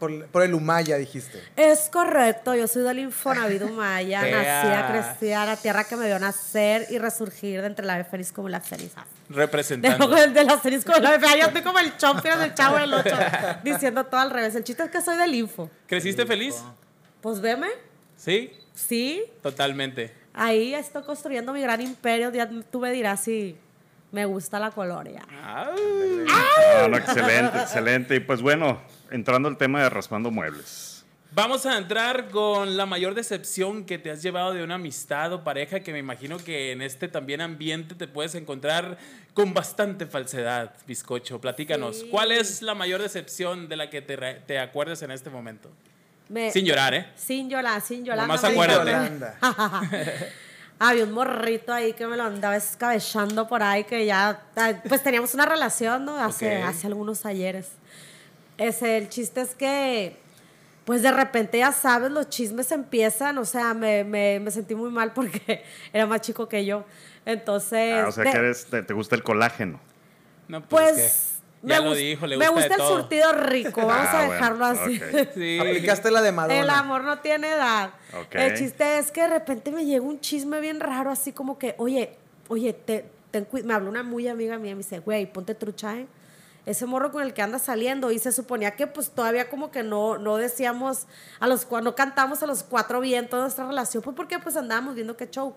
Por, 0.00 0.26
por 0.28 0.42
el 0.42 0.54
Humaya, 0.54 0.96
dijiste. 0.96 1.40
Es 1.56 1.88
correcto, 1.90 2.54
yo 2.56 2.66
soy 2.66 2.82
del 2.82 2.98
Infonavit 3.00 3.62
Maya, 3.70 4.26
Ea. 4.26 4.62
nacida, 4.64 4.88
crecida, 4.90 5.46
la 5.46 5.56
tierra 5.56 5.84
que 5.84 5.94
me 5.94 6.06
vio 6.06 6.18
nacer 6.18 6.86
y 6.90 6.98
resurgir 6.98 7.60
de 7.60 7.66
entre 7.68 7.84
la 7.86 7.94
ave 7.94 8.04
feliz 8.04 8.32
como 8.32 8.48
las 8.48 8.66
cenizas. 8.66 9.04
De, 9.28 9.36
Representando. 9.36 10.08
de 10.08 10.44
las 10.44 10.62
cenizas 10.62 10.84
como 10.86 10.98
la 10.98 11.10
ave 11.10 11.20
feliz. 11.20 11.36
Yo 11.42 11.46
estoy 11.48 11.62
como 11.62 11.78
el 11.78 11.96
chompiras 11.98 12.40
del 12.40 12.54
chavo 12.54 12.78
del 12.78 12.92
8, 12.94 13.10
diciendo 13.62 14.04
todo 14.06 14.20
al 14.20 14.30
revés. 14.30 14.54
El 14.54 14.64
chiste 14.64 14.82
es 14.84 14.90
que 14.90 15.00
soy 15.02 15.16
del 15.18 15.34
Info. 15.34 15.70
¿Creciste 15.86 16.24
feliz? 16.26 16.56
Pues 17.20 17.40
veme, 17.40 17.68
Sí, 18.16 18.52
sí. 18.74 19.22
totalmente. 19.42 20.14
Ahí 20.32 20.74
estoy 20.74 21.02
construyendo 21.02 21.52
mi 21.52 21.60
gran 21.60 21.80
imperio. 21.82 22.32
Ya 22.32 22.48
tú 22.70 22.80
me 22.80 22.90
dirás 22.90 23.20
si 23.20 23.56
me 24.12 24.24
gusta 24.24 24.58
la 24.58 24.70
colonia. 24.70 25.22
Ah, 25.30 25.70
no, 26.88 26.96
excelente, 26.96 27.58
excelente. 27.58 28.14
Y 28.16 28.20
pues 28.20 28.42
bueno, 28.42 28.80
entrando 29.10 29.48
al 29.48 29.56
tema 29.56 29.82
de 29.82 29.90
raspando 29.90 30.30
muebles. 30.30 31.04
Vamos 31.32 31.64
a 31.64 31.78
entrar 31.78 32.28
con 32.28 32.76
la 32.76 32.86
mayor 32.86 33.14
decepción 33.14 33.84
que 33.84 33.98
te 33.98 34.10
has 34.10 34.20
llevado 34.20 34.52
de 34.52 34.64
una 34.64 34.74
amistad 34.74 35.32
o 35.32 35.44
pareja 35.44 35.78
que 35.78 35.92
me 35.92 36.00
imagino 36.00 36.38
que 36.38 36.72
en 36.72 36.82
este 36.82 37.06
también 37.06 37.40
ambiente 37.40 37.94
te 37.94 38.08
puedes 38.08 38.34
encontrar 38.34 38.98
con 39.32 39.54
bastante 39.54 40.06
falsedad, 40.06 40.74
bizcocho. 40.88 41.40
Platícanos, 41.40 41.98
Sí. 42.00 42.08
¿cuál 42.10 42.32
es 42.32 42.62
la 42.62 42.74
mayor 42.74 43.00
decepción 43.00 43.68
de 43.68 43.76
la 43.76 43.88
que 43.90 44.02
te, 44.02 44.16
te 44.16 44.58
acuerdes 44.58 45.02
en 45.02 45.12
este 45.12 45.30
momento? 45.30 45.70
Me- 46.28 46.50
Sin 46.50 46.64
llorar, 46.64 46.94
¿eh? 46.94 47.06
Sin 47.14 47.48
llorar, 47.48 47.80
sin 47.80 48.04
llorar. 48.04 48.26
Nomás 48.26 48.42
no 48.42 48.48
acuérdate. 48.48 49.26
Había 50.82 51.04
un 51.04 51.12
morrito 51.12 51.72
ahí 51.74 51.92
que 51.92 52.06
me 52.06 52.16
lo 52.16 52.22
andaba 52.24 52.56
escabechando 52.56 53.46
por 53.46 53.62
ahí, 53.62 53.84
que 53.84 54.06
ya, 54.06 54.40
ah, 54.56 54.72
pues 54.88 55.02
teníamos 55.02 55.34
una 55.34 55.44
relación, 55.44 56.06
¿no? 56.06 56.16
Hace, 56.18 56.62
hace 56.62 56.86
algunos 56.86 57.26
ayeres. 57.26 57.68
Ese, 58.56 58.96
el 58.96 59.10
chiste 59.10 59.42
es 59.42 59.54
que, 59.54 60.16
pues 60.86 61.02
de 61.02 61.12
repente, 61.12 61.58
ya 61.58 61.72
sabes, 61.72 62.10
los 62.10 62.30
chismes 62.30 62.72
empiezan, 62.72 63.36
o 63.38 63.44
sea, 63.44 63.74
me, 63.74 64.04
me, 64.04 64.40
me 64.40 64.50
sentí 64.50 64.74
muy 64.74 64.90
mal 64.90 65.12
porque 65.12 65.62
era 65.92 66.06
más 66.06 66.22
chico 66.22 66.48
que 66.48 66.64
yo. 66.64 66.84
Entonces, 67.26 67.94
Ah, 68.02 68.08
o 68.08 68.12
sea 68.12 68.24
de- 68.24 68.30
que 68.32 68.38
eres- 68.38 68.64
te, 68.64 68.82
te 68.82 68.94
gusta 68.94 69.14
el 69.14 69.22
colágeno. 69.22 69.78
No, 70.48 70.62
pues, 70.66 70.92
pues... 70.92 71.39
me 71.62 71.74
ya 71.74 71.80
lo 71.80 71.94
dijo, 71.94 72.26
le 72.26 72.36
me 72.38 72.48
gusta, 72.48 72.68
de 72.68 72.74
el 72.74 72.78
todo. 72.78 72.96
surtido 73.00 73.32
rico, 73.32 73.86
vamos 73.86 74.06
Ah, 74.08 74.10
a 74.22 74.26
bueno, 74.26 74.32
dejarlo 74.34 74.64
así. 74.64 74.96
ok. 75.02 75.28
Sí. 75.34 75.58
Aplicaste 75.60 76.10
la 76.10 76.22
de 76.22 76.32
Madonna. 76.32 76.60
El 76.60 76.70
amor 76.70 77.04
no 77.04 77.18
tiene 77.18 77.50
edad. 77.50 77.90
Ok. 78.18 78.34
El 78.34 78.56
chiste 78.56 78.98
es 78.98 79.10
que 79.10 79.22
de 79.22 79.28
repente 79.28 79.70
me 79.70 79.84
llega 79.84 80.04
un 80.04 80.20
chisme 80.20 80.60
bien 80.60 80.80
raro, 80.80 81.10
así 81.10 81.32
como 81.32 81.58
que, 81.58 81.74
oye, 81.78 82.16
oye, 82.48 82.72
te, 82.72 83.10
ten 83.30 83.44
cui- 83.46 83.62
me 83.62 83.74
habló 83.74 83.90
una 83.90 84.02
muy 84.02 84.26
amiga 84.28 84.58
mía 84.58 84.72
y 84.72 84.74
me 84.74 84.82
dice, 84.82 84.98
güey, 85.00 85.30
ponte 85.30 85.54
trucha, 85.54 85.96
¿eh? 85.96 86.06
Ese 86.66 86.84
morro 86.84 87.10
con 87.10 87.22
el 87.22 87.32
que 87.32 87.40
anda 87.42 87.58
saliendo 87.58 88.12
y 88.12 88.18
se 88.18 88.32
suponía 88.32 88.72
que 88.76 88.86
pues 88.86 89.10
todavía 89.10 89.48
como 89.48 89.70
que 89.70 89.82
no, 89.82 90.18
no 90.18 90.36
decíamos 90.36 91.06
a 91.40 91.46
los 91.46 91.66
cua- 91.68 91.82
no 91.82 91.94
cantamos 91.94 92.42
a 92.42 92.46
los 92.46 92.62
cuatro 92.62 93.00
vientos 93.00 93.40
nuestra 93.40 93.66
relación, 93.66 94.02
pues 94.02 94.14
porque 94.14 94.38
pues 94.38 94.56
andábamos 94.56 94.94
viendo 94.94 95.16
qué 95.16 95.28
show. 95.28 95.54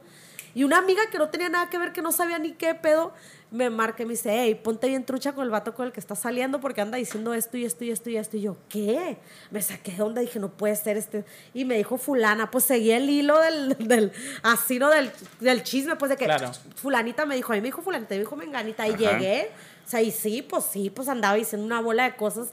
Y 0.56 0.64
una 0.64 0.78
amiga 0.78 1.02
que 1.12 1.18
no 1.18 1.30
tenía 1.30 1.50
nada 1.50 1.70
que 1.70 1.78
ver, 1.78 1.92
que 1.94 2.02
no 2.02 2.12
sabía 2.12 2.38
ni 2.40 2.52
qué 2.52 2.76
pedo, 2.76 3.14
me 3.50 3.70
marca 3.70 4.04
y 4.04 4.06
me 4.06 4.14
dice, 4.14 4.30
hey, 4.32 4.56
ponte 4.64 4.88
bien 4.88 5.06
trucha 5.06 5.34
con 5.34 5.44
el 5.44 5.50
vato 5.52 5.74
con 5.76 5.86
el 5.88 5.92
que 5.92 6.00
está 6.00 6.16
saliendo 6.16 6.60
porque 6.60 6.82
anda 6.82 6.98
diciendo 6.98 7.34
esto 7.34 7.56
y 7.58 7.66
esto 7.66 7.84
y 7.84 7.92
esto 7.92 8.10
y 8.10 8.18
esto. 8.18 8.38
Y 8.38 8.42
yo, 8.42 8.58
¿qué? 8.70 9.18
Me 9.52 9.62
saqué 9.62 9.92
de 9.92 10.02
onda, 10.02 10.22
dije, 10.22 10.40
no 10.40 10.50
puede 10.50 10.76
ser 10.76 10.98
este. 10.98 11.24
Y 11.54 11.66
me 11.66 11.76
dijo 11.78 11.98
fulana, 11.98 12.50
pues 12.52 12.64
seguí 12.66 12.92
el 12.92 13.10
hilo 13.10 13.40
del, 13.40 13.76
del 13.88 14.12
así, 14.42 14.80
¿no? 14.80 14.90
Del, 14.90 15.12
del 15.40 15.64
chisme, 15.64 15.96
pues 15.96 16.10
de 16.10 16.18
que 16.18 16.26
Claro. 16.26 16.52
fulanita 16.76 17.26
me 17.26 17.36
dijo, 17.36 17.52
a 17.54 17.56
mí 17.56 17.62
me 17.62 17.68
dijo 17.68 17.82
fulanita, 17.82 18.14
me 18.16 18.20
dijo 18.22 18.36
menganita. 18.36 18.88
Y 18.88 18.92
Ajá. 18.94 18.98
llegué, 19.18 19.52
o 19.86 19.90
sea, 19.90 20.02
y 20.02 20.12
sí, 20.12 20.42
pues 20.42 20.64
sí, 20.66 20.90
pues 20.90 21.08
andaba 21.08 21.36
diciendo 21.36 21.66
una 21.66 21.80
bola 21.82 22.04
de 22.06 22.16
cosas 22.16 22.50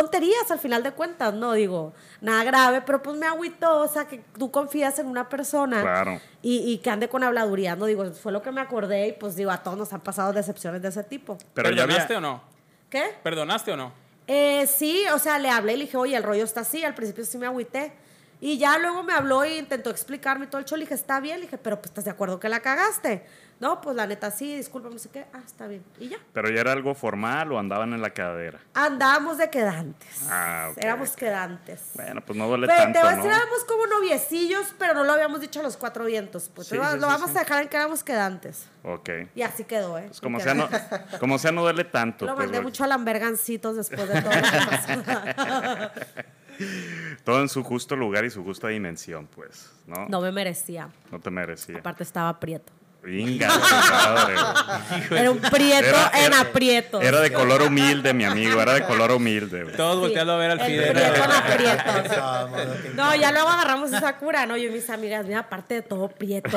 tonterías 0.00 0.50
al 0.50 0.58
final 0.58 0.82
de 0.82 0.92
cuentas, 0.92 1.32
no 1.34 1.52
digo 1.52 1.92
nada 2.20 2.44
grave, 2.44 2.82
pero 2.82 3.02
pues 3.02 3.16
me 3.16 3.26
agüitó, 3.26 3.80
o 3.80 3.88
sea, 3.88 4.06
que 4.06 4.18
tú 4.38 4.50
confías 4.50 4.98
en 4.98 5.06
una 5.06 5.28
persona 5.28 5.80
Claro. 5.82 6.20
y, 6.42 6.58
y 6.72 6.78
que 6.78 6.90
ande 6.90 7.08
con 7.08 7.22
habladuría, 7.22 7.76
no 7.76 7.86
digo, 7.86 8.04
fue 8.12 8.32
lo 8.32 8.42
que 8.42 8.50
me 8.52 8.60
acordé 8.60 9.08
y 9.08 9.12
pues 9.12 9.36
digo, 9.36 9.50
a 9.50 9.62
todos 9.62 9.78
nos 9.78 9.92
han 9.92 10.00
pasado 10.00 10.32
decepciones 10.32 10.82
de 10.82 10.88
ese 10.88 11.04
tipo. 11.04 11.38
Pero 11.54 11.70
ya 11.70 11.86
¿Perdonaste 11.86 12.14
había, 12.14 12.18
o 12.18 12.32
no? 12.32 12.42
¿Qué? 12.90 13.04
¿Perdonaste 13.22 13.72
o 13.72 13.76
no? 13.76 13.92
Eh, 14.26 14.66
sí, 14.66 15.04
o 15.14 15.18
sea, 15.18 15.38
le 15.38 15.48
hablé 15.50 15.74
y 15.74 15.76
le 15.76 15.84
dije, 15.84 15.96
oye, 15.96 16.16
el 16.16 16.22
rollo 16.22 16.44
está 16.44 16.60
así, 16.60 16.84
al 16.84 16.94
principio 16.94 17.24
sí 17.24 17.38
me 17.38 17.46
agüité. 17.46 17.92
Y 18.40 18.58
ya 18.58 18.78
luego 18.78 19.02
me 19.02 19.12
habló 19.14 19.44
e 19.44 19.56
intentó 19.56 19.90
explicarme 19.90 20.46
todo 20.46 20.58
el 20.60 20.64
show. 20.66 20.76
Le 20.76 20.84
dije, 20.84 20.94
está 20.94 21.20
bien. 21.20 21.36
Le 21.38 21.46
dije, 21.46 21.58
pero 21.58 21.76
pues 21.76 21.86
estás 21.88 22.04
de 22.04 22.10
acuerdo 22.10 22.38
que 22.38 22.48
la 22.48 22.60
cagaste. 22.60 23.24
No, 23.58 23.80
pues 23.80 23.96
la 23.96 24.06
neta 24.06 24.30
sí, 24.30 24.54
disculpa, 24.54 24.90
no 24.90 24.98
sé 24.98 25.08
qué. 25.08 25.24
Ah, 25.32 25.40
está 25.44 25.66
bien. 25.66 25.82
Y 25.98 26.08
ya. 26.10 26.18
pero 26.34 26.50
ya 26.50 26.60
era 26.60 26.72
algo 26.72 26.94
formal 26.94 27.50
o 27.52 27.58
andaban 27.58 27.94
en 27.94 28.02
la 28.02 28.10
cadera. 28.10 28.60
Andábamos 28.74 29.38
de 29.38 29.48
quedantes. 29.48 30.26
Ah, 30.28 30.68
ok, 30.72 30.78
Éramos 30.84 31.16
quedantes. 31.16 31.80
Bueno, 31.94 32.20
pues 32.20 32.38
no 32.38 32.46
duele 32.48 32.66
Pero 32.66 32.78
tanto, 32.82 32.98
te 32.98 33.04
voy 33.04 33.12
a 33.14 33.16
¿no? 33.16 33.22
decir, 33.22 33.38
éramos 33.40 33.64
como 33.64 33.86
noviecillos, 33.86 34.74
pero 34.78 34.92
no 34.92 35.04
lo 35.04 35.12
habíamos 35.14 35.40
dicho 35.40 35.60
a 35.60 35.62
los 35.62 35.78
cuatro 35.78 36.04
vientos. 36.04 36.50
Pues 36.54 36.68
Sí, 36.68 36.76
lo, 36.76 36.84
sí, 36.84 36.98
lo 36.98 37.06
sí, 37.06 37.12
vamos 37.14 37.30
a 37.34 37.38
dejar 37.38 37.62
en 37.62 37.68
que 37.70 37.76
éramos 37.78 38.04
quedantes. 38.04 38.66
Ok. 38.82 39.08
Y 39.34 39.40
así 39.40 39.64
quedó, 39.64 39.96
¿eh? 39.96 40.04
Pues 40.08 40.20
como 40.20 40.36
Y 40.38 40.42
sea, 40.42 40.52
no, 40.52 40.68
como 41.18 41.38
sea, 41.38 41.50
no 41.50 41.62
duele 41.62 41.84
tanto. 41.84 42.26
Lo 42.26 42.34
pues, 42.34 42.46
mandé 42.48 42.60
mucho 42.60 42.84
a 42.84 42.88
lambergancitos 42.88 43.76
después 43.76 44.06
de 44.06 44.20
todo 44.20 44.34
lo 44.34 44.42
que 44.42 44.66
pasó. 44.68 45.90
Todo 47.24 47.40
en 47.40 47.48
su 47.48 47.62
justo 47.62 47.96
lugar 47.96 48.24
y 48.24 48.30
su 48.30 48.42
justa 48.44 48.68
dimensión, 48.68 49.26
pues, 49.26 49.72
¿no? 49.86 50.08
No 50.08 50.20
me 50.20 50.32
merecía. 50.32 50.88
No 51.10 51.20
te 51.20 51.30
merecía. 51.30 51.78
Aparte 51.78 52.02
estaba 52.02 52.38
prieto. 52.38 52.72
Venga. 53.06 53.48
Era 55.10 55.30
un 55.30 55.38
prieto 55.38 55.86
Era- 55.86 56.10
en 56.14 56.24
era- 56.32 56.40
aprietos. 56.40 57.02
Era 57.04 57.20
de 57.20 57.32
color 57.32 57.62
humilde, 57.62 58.12
mi 58.12 58.24
amigo. 58.24 58.60
Era 58.60 58.74
de 58.74 58.84
color 58.84 59.12
humilde. 59.12 59.62
güey. 59.62 59.76
Todos 59.76 60.00
volteando 60.00 60.32
a 60.32 60.36
ver 60.36 60.50
al 60.50 60.60
el 60.60 60.66
Fidel. 60.66 60.96
No, 62.94 63.14
ya 63.14 63.30
luego 63.30 63.48
agarramos 63.48 63.92
esa 63.92 64.16
cura, 64.16 64.44
¿no? 64.46 64.56
Yo 64.56 64.68
y 64.68 64.72
mis 64.72 64.90
amigas, 64.90 65.24
mira, 65.24 65.40
aparte 65.40 65.74
de 65.74 65.82
todo, 65.82 66.08
prieto. 66.08 66.56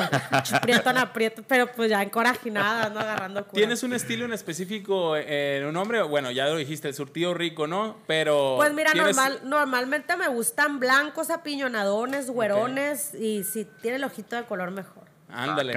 Prieto 0.62 0.90
en 0.90 0.98
aprieto, 0.98 1.42
pero 1.46 1.70
pues 1.70 1.88
ya 1.90 2.02
encorajinadas, 2.02 2.92
¿no? 2.92 2.98
Agarrando 3.00 3.44
cura. 3.46 3.60
¿Tienes 3.60 3.82
un 3.84 3.92
estilo 3.92 4.24
en 4.24 4.32
específico 4.32 5.16
en 5.16 5.64
un 5.66 5.76
hombre? 5.76 6.02
Bueno, 6.02 6.30
ya 6.32 6.46
lo 6.46 6.56
dijiste, 6.56 6.88
el 6.88 6.94
surtido 6.94 7.32
rico, 7.34 7.66
¿no? 7.68 7.96
Pero. 8.06 8.54
Pues 8.56 8.72
mira, 8.72 8.90
¿tienes- 8.92 9.14
normal, 9.14 9.40
normalmente 9.44 10.16
me 10.16 10.26
gustan 10.28 10.80
blancos, 10.80 11.30
apiñonadones, 11.30 12.28
güerones 12.30 13.14
y 13.14 13.44
si 13.44 13.64
tiene 13.82 13.98
el 13.98 14.04
ojito 14.04 14.34
de 14.36 14.44
color 14.44 14.70
mejor. 14.72 15.09
Ándale. 15.32 15.72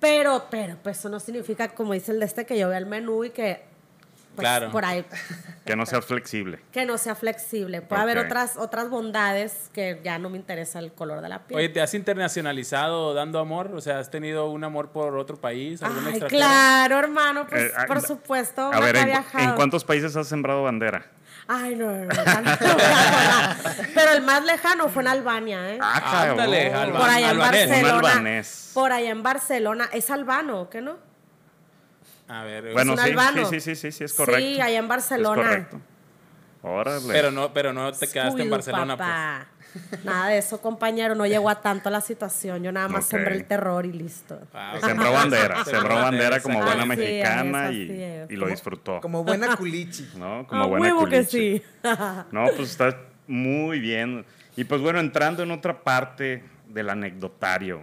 Pero, 0.00 0.46
pero, 0.50 0.76
pues 0.82 0.98
eso 0.98 1.08
no 1.08 1.20
significa, 1.20 1.68
como 1.68 1.92
dice 1.92 2.12
el 2.12 2.20
de 2.20 2.26
este, 2.26 2.44
que 2.46 2.58
yo 2.58 2.68
vea 2.68 2.78
el 2.78 2.86
menú 2.86 3.24
y 3.24 3.30
que, 3.30 3.62
pues, 4.34 4.40
Claro. 4.44 4.70
por 4.72 4.84
ahí, 4.84 5.04
Que 5.64 5.76
no 5.76 5.86
seas 5.86 6.04
flexible. 6.04 6.58
que 6.72 6.84
no 6.86 6.98
sea 6.98 7.14
flexible. 7.14 7.82
Puede 7.82 8.02
haber 8.02 8.18
otras, 8.18 8.56
otras 8.56 8.90
bondades 8.90 9.70
que 9.72 10.00
ya 10.02 10.18
no 10.18 10.28
me 10.30 10.38
interesa 10.38 10.78
el 10.80 10.92
color 10.92 11.20
de 11.20 11.28
la 11.28 11.40
piel. 11.46 11.58
Oye, 11.58 11.68
¿te 11.68 11.80
has 11.80 11.94
internacionalizado 11.94 13.14
dando 13.14 13.38
amor? 13.38 13.70
O 13.74 13.80
sea, 13.80 13.98
¿has 14.00 14.10
tenido 14.10 14.50
un 14.50 14.64
amor 14.64 14.88
por 14.90 15.16
otro 15.16 15.36
país? 15.36 15.82
¿Algún 15.82 16.04
Ay, 16.06 16.20
claro, 16.22 16.98
hermano, 16.98 17.46
pues 17.46 17.64
Eh, 17.66 17.72
por 17.86 18.00
supuesto. 18.00 18.62
A 18.72 18.80
ver, 18.80 18.94
que 18.94 18.98
ha 18.98 19.02
¿en, 19.02 19.06
cu- 19.08 19.10
viajado. 19.12 19.44
en 19.50 19.54
cuántos 19.54 19.84
países 19.84 20.16
has 20.16 20.26
sembrado 20.26 20.62
bandera? 20.64 21.06
Ay, 21.48 21.74
no, 21.74 21.90
no, 21.90 22.04
no. 22.06 22.56
Pero 23.94 24.12
el 24.12 24.22
más 24.22 24.44
lejano 24.44 24.88
fue 24.88 25.02
en 25.02 25.08
Albania, 25.08 25.70
¿eh? 25.74 25.78
Ah, 25.82 26.22
Ándale, 26.30 26.70
cabrón. 26.70 26.90
Alba- 26.94 26.98
Por 27.00 27.08
allá 27.10 27.18
en 27.30 27.40
albanés. 27.40 27.68
Barcelona. 27.68 28.42
Por 28.74 28.92
allá 28.92 29.10
en 29.10 29.22
Barcelona. 29.22 29.88
¿Es 29.92 30.10
albano, 30.10 30.70
qué 30.70 30.80
no? 30.80 30.96
A 32.28 32.44
ver, 32.44 32.72
Bueno, 32.72 32.92
un 32.92 32.98
sí, 32.98 33.04
albano. 33.10 33.46
sí, 33.50 33.60
sí, 33.60 33.74
sí, 33.74 33.92
sí, 33.92 34.04
es 34.04 34.12
correcto. 34.14 34.40
Sí, 34.40 34.60
allá 34.60 34.78
en 34.78 34.88
Barcelona. 34.88 35.42
Es 35.42 35.48
correcto. 35.48 35.80
Órale. 36.64 37.02
pero 37.10 37.30
no, 37.32 37.52
pero 37.52 37.72
no 37.72 37.90
te 37.92 38.06
quedaste 38.08 38.42
en 38.42 38.50
Barcelona, 38.50 38.96
pues. 38.96 39.08
Nada 40.04 40.28
de 40.28 40.38
eso, 40.38 40.60
compañero. 40.60 41.14
No 41.14 41.26
llegó 41.26 41.48
a 41.48 41.60
tanto 41.60 41.88
la 41.90 42.00
situación. 42.00 42.62
Yo 42.62 42.72
nada 42.72 42.88
más 42.88 43.04
Ok. 43.04 43.10
sembré 43.10 43.34
el 43.36 43.44
terror 43.44 43.86
y 43.86 43.92
listo. 43.92 44.38
Ah, 44.52 44.74
ok. 44.76 44.84
Sembró 44.84 45.12
bandera, 45.12 45.64
sembró 45.64 45.94
bandera 45.96 46.40
como 46.40 46.58
buena 46.62 46.80
Así 46.82 46.88
mexicana 46.88 47.72
y, 47.72 47.90
es. 48.02 48.30
y 48.30 48.36
lo 48.36 48.48
disfrutó. 48.48 49.00
Como 49.00 49.24
buena 49.24 49.56
culichi. 49.56 50.10
¿No? 50.16 50.46
Como 50.46 50.64
A 50.64 50.66
buena 50.66 50.86
huevo 50.94 51.04
que 51.08 51.16
culichi. 51.24 51.58
sí. 51.58 51.62
No, 52.32 52.44
pues 52.56 52.70
está 52.70 52.96
muy 53.26 53.80
bien. 53.80 54.24
Y 54.56 54.64
pues 54.64 54.80
bueno, 54.80 55.00
entrando 55.00 55.42
en 55.42 55.50
otra 55.50 55.82
parte 55.82 56.44
del 56.68 56.90
anecdotario, 56.90 57.82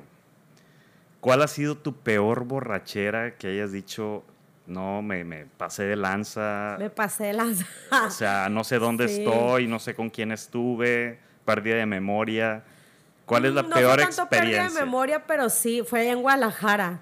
¿cuál 1.19 1.41
ha 1.41 1.47
sido 1.47 1.75
tu 1.77 1.95
peor 1.95 2.43
borrachera 2.45 3.35
que 3.35 3.47
hayas 3.47 3.71
dicho, 3.71 4.23
no, 4.67 5.01
me, 5.01 5.23
me 5.23 5.45
pasé 5.45 5.83
de 5.83 5.95
lanza? 5.95 6.75
Me 6.79 6.89
pasé 6.89 7.25
de 7.25 7.33
lanza. 7.33 7.65
O 8.05 8.11
sea, 8.11 8.49
no 8.49 8.63
sé 8.63 8.77
dónde 8.79 9.07
Sí. 9.09 9.23
estoy, 9.23 9.67
no 9.67 9.79
sé 9.79 9.95
con 9.95 10.09
quién 10.09 10.31
estuve, 10.31 11.19
pérdida 11.45 11.75
de 11.75 11.85
memoria. 11.85 12.63
¿Cuál 13.25 13.45
es 13.45 13.53
la 13.53 13.61
no 13.63 13.69
peor 13.75 13.95
fue 13.99 14.03
tanto 14.07 14.29
pérdida 14.29 14.47
experiencia? 14.47 14.79
de 14.79 14.85
memoria, 14.85 15.23
pero 15.27 15.49
sí, 15.49 15.83
fue 15.87 16.09
en 16.09 16.21
Guadalajara. 16.21 16.99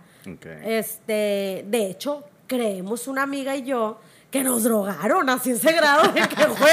Este, 0.66 1.64
de 1.68 1.88
hecho, 1.90 2.24
creemos 2.48 3.08
una 3.08 3.24
amiga 3.24 3.56
y 3.56 3.64
yo 3.64 4.00
que 4.30 4.44
nos 4.44 4.64
drogaron 4.64 5.30
así 5.30 5.52
ese 5.52 5.72
grado 5.72 6.12
de 6.12 6.20
que 6.28 6.36
fue, 6.48 6.72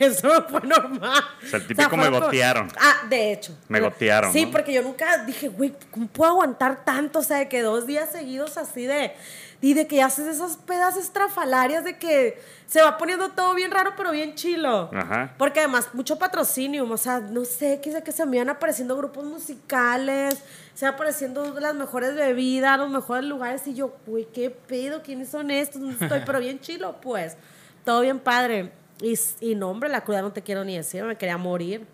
eso 0.00 0.26
no 0.26 0.48
fue 0.48 0.60
normal. 0.62 1.22
O 1.44 1.46
sea, 1.46 1.60
el 1.60 1.66
típico 1.68 1.96
me 1.96 2.06
como- 2.06 2.20
gotearon. 2.20 2.68
Ah, 2.80 3.06
de 3.08 3.32
hecho. 3.32 3.56
Me 3.68 3.78
gotearon, 3.80 4.32
Sí, 4.32 4.46
¿no? 4.46 4.50
porque 4.50 4.72
yo 4.72 4.82
nunca 4.82 5.24
dije, 5.24 5.46
güey, 5.48 5.72
¿cómo 5.92 6.08
puedo 6.08 6.32
aguantar 6.32 6.84
tanto? 6.84 7.20
O 7.20 7.22
sea, 7.22 7.38
de 7.38 7.48
que 7.48 7.62
dos 7.62 7.86
días 7.86 8.10
seguidos 8.10 8.56
así 8.58 8.84
de, 8.84 9.12
y 9.60 9.74
de 9.74 9.86
que 9.88 10.02
haces 10.02 10.26
esas 10.26 10.56
pedas 10.56 10.96
estrafalarias 10.96 11.84
de 11.84 11.98
que 11.98 12.40
se 12.66 12.80
va 12.80 12.96
poniendo 12.96 13.30
todo 13.30 13.54
bien 13.54 13.70
raro, 13.70 13.94
pero 13.96 14.12
bien 14.12 14.34
chilo. 14.34 14.90
Ajá. 14.92 15.34
Porque 15.36 15.60
además, 15.60 15.88
mucho 15.94 16.18
patrocinio, 16.18 16.88
o 16.88 16.96
sea, 16.96 17.18
no 17.18 17.44
sé, 17.44 17.80
quizá 17.82 18.02
que 18.02 18.12
se 18.12 18.24
me 18.24 18.36
iban 18.36 18.50
apareciendo 18.50 18.96
grupos 18.96 19.24
musicales, 19.24 20.40
se 20.74 20.84
iban 20.84 20.94
apareciendo 20.94 21.58
las 21.58 21.74
mejores 21.74 22.14
bebidas, 22.14 22.78
los 22.78 22.90
mejores 22.90 23.24
lugares, 23.24 23.66
y 23.66 23.74
yo, 23.74 23.96
güey, 24.06 24.26
¿qué 24.26 24.50
pedo? 24.50 25.02
¿Quiénes 25.02 25.28
son 25.28 25.50
estos? 25.50 25.80
¿Dónde 25.80 26.04
estoy? 26.04 26.22
Pero 26.24 26.38
bien 26.38 26.60
chilo, 26.60 27.00
pues. 27.00 27.36
Todo 27.84 28.02
bien 28.02 28.20
padre. 28.20 28.70
Y, 29.00 29.18
y 29.40 29.54
no, 29.56 29.70
hombre, 29.70 29.88
la 29.88 30.02
cruda 30.02 30.22
no 30.22 30.32
te 30.32 30.42
quiero 30.42 30.64
ni 30.64 30.76
decir, 30.76 31.02
me 31.02 31.16
quería 31.16 31.36
morir. 31.36 31.84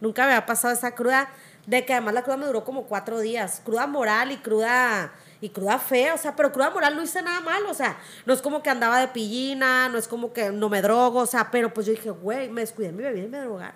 Nunca 0.00 0.22
me 0.22 0.32
había 0.32 0.46
pasado 0.46 0.74
esa 0.74 0.94
cruda. 0.94 1.28
De 1.66 1.84
que 1.84 1.92
además 1.92 2.14
la 2.14 2.22
cruda 2.22 2.36
me 2.36 2.46
duró 2.46 2.64
como 2.64 2.84
cuatro 2.84 3.20
días. 3.20 3.62
Cruda 3.64 3.86
moral 3.86 4.32
y 4.32 4.38
cruda 4.38 5.12
y 5.42 5.50
cruda 5.50 5.78
fea, 5.78 6.14
o 6.14 6.18
sea, 6.18 6.34
pero 6.34 6.50
cruda 6.52 6.70
moral 6.70 6.96
no 6.96 7.02
hice 7.02 7.20
nada 7.20 7.40
mal, 7.40 7.62
o 7.66 7.74
sea, 7.74 7.98
no 8.24 8.32
es 8.32 8.40
como 8.40 8.62
que 8.62 8.70
andaba 8.70 8.98
de 9.00 9.08
pillina, 9.08 9.88
no 9.90 9.98
es 9.98 10.08
como 10.08 10.32
que 10.32 10.50
no 10.50 10.70
me 10.70 10.80
drogo, 10.80 11.18
o 11.18 11.26
sea, 11.26 11.50
pero 11.50 11.74
pues 11.74 11.84
yo 11.86 11.92
dije, 11.92 12.10
güey, 12.10 12.48
me 12.48 12.60
descuidé 12.62 12.92
mi 12.92 13.02
bebida 13.02 13.24
y 13.26 13.28
me 13.28 13.38
drogaron. 13.40 13.74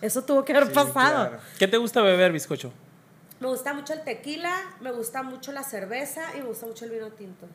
Eso 0.00 0.22
tuvo 0.22 0.44
que 0.44 0.52
haber 0.52 0.68
Sí, 0.68 0.72
pasado. 0.74 1.28
claro. 1.28 1.38
¿Qué 1.58 1.68
te 1.68 1.76
gusta 1.76 2.00
beber, 2.00 2.32
bizcocho? 2.32 2.72
Me 3.40 3.48
gusta 3.48 3.74
mucho 3.74 3.92
el 3.92 4.02
tequila, 4.04 4.54
me 4.80 4.92
gusta 4.92 5.22
mucho 5.22 5.50
la 5.52 5.62
cerveza 5.64 6.22
y 6.36 6.40
me 6.40 6.46
gusta 6.46 6.66
mucho 6.66 6.84
el 6.84 6.92
vino 6.92 7.10
tinto. 7.10 7.46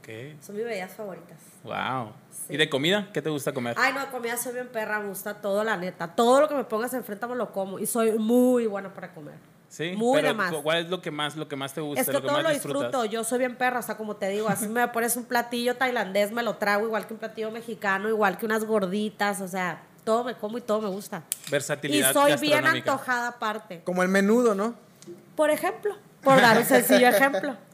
Ok. 0.00 0.08
Son 0.42 0.56
mis 0.56 0.64
bebidas 0.64 0.92
favoritas. 0.92 1.38
Wow. 1.62 2.12
Sí. 2.30 2.54
¿Y 2.54 2.56
de 2.58 2.68
comida? 2.68 3.08
¿Qué 3.14 3.22
te 3.22 3.30
gusta 3.30 3.52
comer? 3.54 3.74
Ay, 3.78 3.92
no, 3.94 4.00
de 4.00 4.06
comida 4.08 4.36
soy 4.36 4.52
bien 4.54 4.68
perra, 4.68 5.00
me 5.00 5.08
gusta 5.08 5.34
todo, 5.40 5.62
la 5.64 5.76
neta. 5.78 6.14
Todo 6.14 6.40
lo 6.42 6.48
que 6.48 6.54
me 6.54 6.64
pongas 6.64 6.92
enfrente 6.94 7.26
me 7.26 7.36
lo 7.36 7.52
como 7.52 7.78
y 7.78 7.86
soy 7.86 8.12
muy 8.18 8.66
buena 8.66 8.92
para 8.92 9.14
comer. 9.14 9.34
Sí. 9.74 9.92
Muy 9.96 10.20
pero 10.22 10.34
más. 10.36 10.52
cu- 10.52 10.62
¿Cuál 10.62 10.84
es 10.84 10.88
lo 10.88 11.02
que 11.02 11.10
más, 11.10 11.34
lo 11.34 11.48
que 11.48 11.56
más 11.56 11.74
te 11.74 11.80
gusta? 11.80 12.00
Es 12.00 12.06
que 12.06 12.12
lo 12.12 12.20
que 12.20 12.28
todo 12.28 12.36
más 12.36 12.44
lo 12.44 12.50
disfrutas? 12.50 12.82
disfruto, 12.82 13.04
yo 13.06 13.24
soy 13.24 13.40
bien 13.40 13.56
perra, 13.56 13.80
o 13.80 13.82
sea, 13.82 13.96
como 13.96 14.14
te 14.14 14.28
digo, 14.28 14.48
así 14.48 14.68
me 14.68 14.86
pones 14.96 15.16
un 15.16 15.24
platillo 15.24 15.74
tailandés, 15.76 16.30
me 16.30 16.44
lo 16.44 16.54
trago 16.54 16.86
igual 16.86 17.08
que 17.08 17.14
un 17.14 17.18
platillo 17.18 17.50
mexicano, 17.50 18.08
igual 18.08 18.38
que 18.38 18.46
unas 18.46 18.64
gorditas, 18.64 19.40
o 19.40 19.48
sea, 19.48 19.82
todo 20.04 20.22
me 20.22 20.34
como 20.34 20.58
y 20.58 20.60
todo 20.60 20.80
me 20.80 20.88
gusta. 20.90 21.24
Y 21.48 21.50
Versatilidad 21.50 22.12
soy 22.12 22.36
bien 22.36 22.64
antojada 22.64 23.26
aparte. 23.28 23.80
Como 23.82 24.04
el 24.04 24.08
menudo, 24.08 24.54
¿no? 24.54 24.76
Por 25.34 25.50
ejemplo, 25.50 25.96
por 26.22 26.40
dar 26.40 26.56
un 26.58 26.64
sencillo 26.64 27.08
ejemplo. 27.08 27.56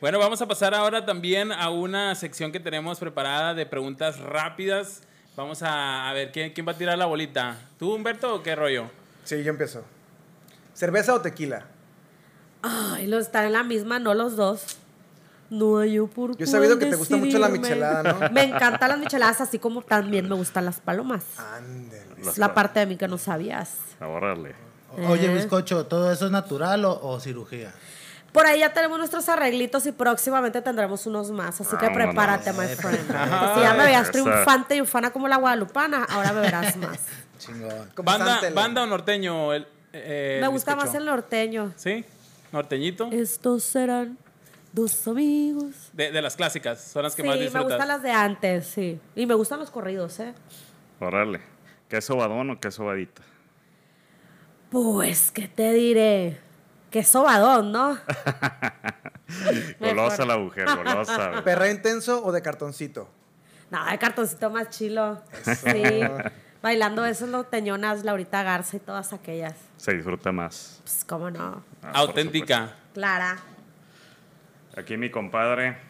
Bueno, 0.00 0.20
vamos 0.20 0.40
a 0.40 0.46
pasar 0.46 0.74
ahora 0.74 1.04
también 1.04 1.50
a 1.50 1.70
una 1.70 2.14
sección 2.14 2.52
que 2.52 2.60
tenemos 2.60 3.00
preparada 3.00 3.52
de 3.52 3.66
preguntas 3.66 4.20
rápidas. 4.20 5.02
Vamos 5.34 5.60
a, 5.64 6.08
a 6.08 6.12
ver 6.12 6.30
¿quién, 6.30 6.52
quién 6.52 6.68
va 6.68 6.70
a 6.70 6.78
tirar 6.78 6.96
la 6.96 7.06
bolita. 7.06 7.56
¿Tú, 7.80 7.92
Humberto, 7.94 8.32
o 8.32 8.42
qué 8.44 8.54
rollo? 8.54 8.88
Sí, 9.24 9.42
yo 9.42 9.50
empiezo. 9.50 9.82
¿Cerveza 10.78 11.12
o 11.12 11.20
tequila? 11.20 11.64
Ay, 12.62 13.08
los 13.08 13.22
están 13.26 13.46
en 13.46 13.52
la 13.52 13.64
misma, 13.64 13.98
no 13.98 14.14
los 14.14 14.36
dos. 14.36 14.78
No 15.50 15.78
hay 15.78 15.94
yo 15.94 16.06
por 16.06 16.36
Yo 16.36 16.44
he 16.44 16.46
sabido 16.46 16.78
que 16.78 16.86
te 16.86 16.94
gusta 16.94 17.16
mucho 17.16 17.36
la 17.38 17.48
michelada, 17.48 18.02
¿no? 18.12 18.30
Me 18.30 18.42
encantan 18.44 18.90
las 18.90 18.98
micheladas, 18.98 19.40
así 19.40 19.58
como 19.58 19.82
también 19.82 20.28
me 20.28 20.36
gustan 20.36 20.64
las 20.66 20.78
palomas. 20.78 21.24
Ándale. 21.56 22.04
Es 22.30 22.38
la 22.38 22.54
parte 22.54 22.78
de 22.80 22.86
mí 22.86 22.96
que 22.96 23.08
no 23.08 23.18
sabías. 23.18 23.72
Órale. 24.00 24.54
Oye, 25.08 25.26
Eh. 25.26 25.34
bizcocho, 25.34 25.86
¿todo 25.86 26.12
eso 26.12 26.26
es 26.26 26.30
natural 26.32 26.84
o, 26.84 27.00
o 27.02 27.18
cirugía? 27.18 27.72
Por 28.32 28.46
ahí 28.46 28.60
ya 28.60 28.72
tenemos 28.72 28.98
nuestros 28.98 29.28
arreglitos 29.28 29.84
y 29.86 29.92
próximamente 29.92 30.60
tendremos 30.62 31.06
unos 31.06 31.30
más. 31.32 31.60
Así 31.60 31.76
que 31.76 31.86
Vámonos. 31.86 32.06
prepárate, 32.14 32.52
my 32.52 32.66
friend. 32.68 33.08
Si 33.56 33.60
ya 33.62 33.74
me 33.74 33.84
veías 33.84 34.10
triunfante 34.12 34.76
y 34.76 34.82
ufana 34.82 35.10
como 35.10 35.26
la 35.26 35.38
guadalupana, 35.38 36.04
ahora 36.04 36.32
me 36.34 36.40
verás 36.42 36.76
más. 36.76 37.00
Chingón. 37.38 37.90
¿Banda, 38.04 38.40
banda 38.54 38.82
o 38.82 38.86
norteño? 38.86 39.52
El, 39.54 39.66
eh, 39.92 40.38
me 40.40 40.46
el 40.46 40.52
gusta 40.52 40.74
bizcocho? 40.74 40.86
más 40.92 40.94
el 41.00 41.04
norteño. 41.06 41.72
¿Sí? 41.76 42.04
¿Norteñito? 42.52 43.08
Estos 43.12 43.64
serán 43.64 44.16
dos 44.72 45.06
amigos. 45.08 45.74
De, 45.92 46.10
de 46.12 46.22
las 46.22 46.36
clásicas, 46.36 46.80
son 46.82 47.02
las 47.02 47.14
que 47.14 47.22
Sí, 47.22 47.28
más 47.28 47.36
me 47.36 47.42
disfrutas. 47.42 47.70
gustan 47.70 47.88
las 47.88 48.02
de 48.02 48.10
antes, 48.10 48.66
sí. 48.66 49.00
Y 49.14 49.26
me 49.26 49.34
gustan 49.34 49.58
los 49.60 49.70
corridos, 49.70 50.18
¿eh? 50.20 50.34
Órale. 51.00 51.40
¿Queso 51.88 52.16
badón 52.16 52.50
o 52.50 52.60
queso 52.60 52.84
badita? 52.84 53.22
Pues, 54.70 55.30
¿qué 55.30 55.48
te 55.48 55.72
diré? 55.72 56.38
Qué 56.90 57.02
sobadón, 57.04 57.72
¿no? 57.72 57.98
Golosa 59.80 60.24
la 60.24 60.38
mujer, 60.38 60.66
golosa. 60.74 61.42
¿Perra 61.44 61.70
intenso 61.70 62.24
o 62.24 62.32
de 62.32 62.40
cartoncito? 62.42 63.08
No, 63.70 63.84
de 63.90 63.98
cartoncito 63.98 64.50
más 64.50 64.70
chilo. 64.70 65.22
Sí. 65.42 66.00
Bailando 66.62 67.04
esos 67.06 67.28
norteñonas, 67.28 68.04
Laurita 68.04 68.42
Garza 68.42 68.76
y 68.76 68.80
todas 68.80 69.12
aquellas. 69.12 69.54
Se 69.76 69.94
disfruta 69.94 70.32
más. 70.32 70.80
Pues, 70.82 71.04
¿cómo 71.04 71.30
no? 71.30 71.62
Ah, 71.82 71.92
Auténtica. 71.94 72.74
Clara. 72.94 73.36
supuesto. 73.36 74.80
Aquí 74.80 74.96
mi 74.96 75.10
compadre. 75.10 75.87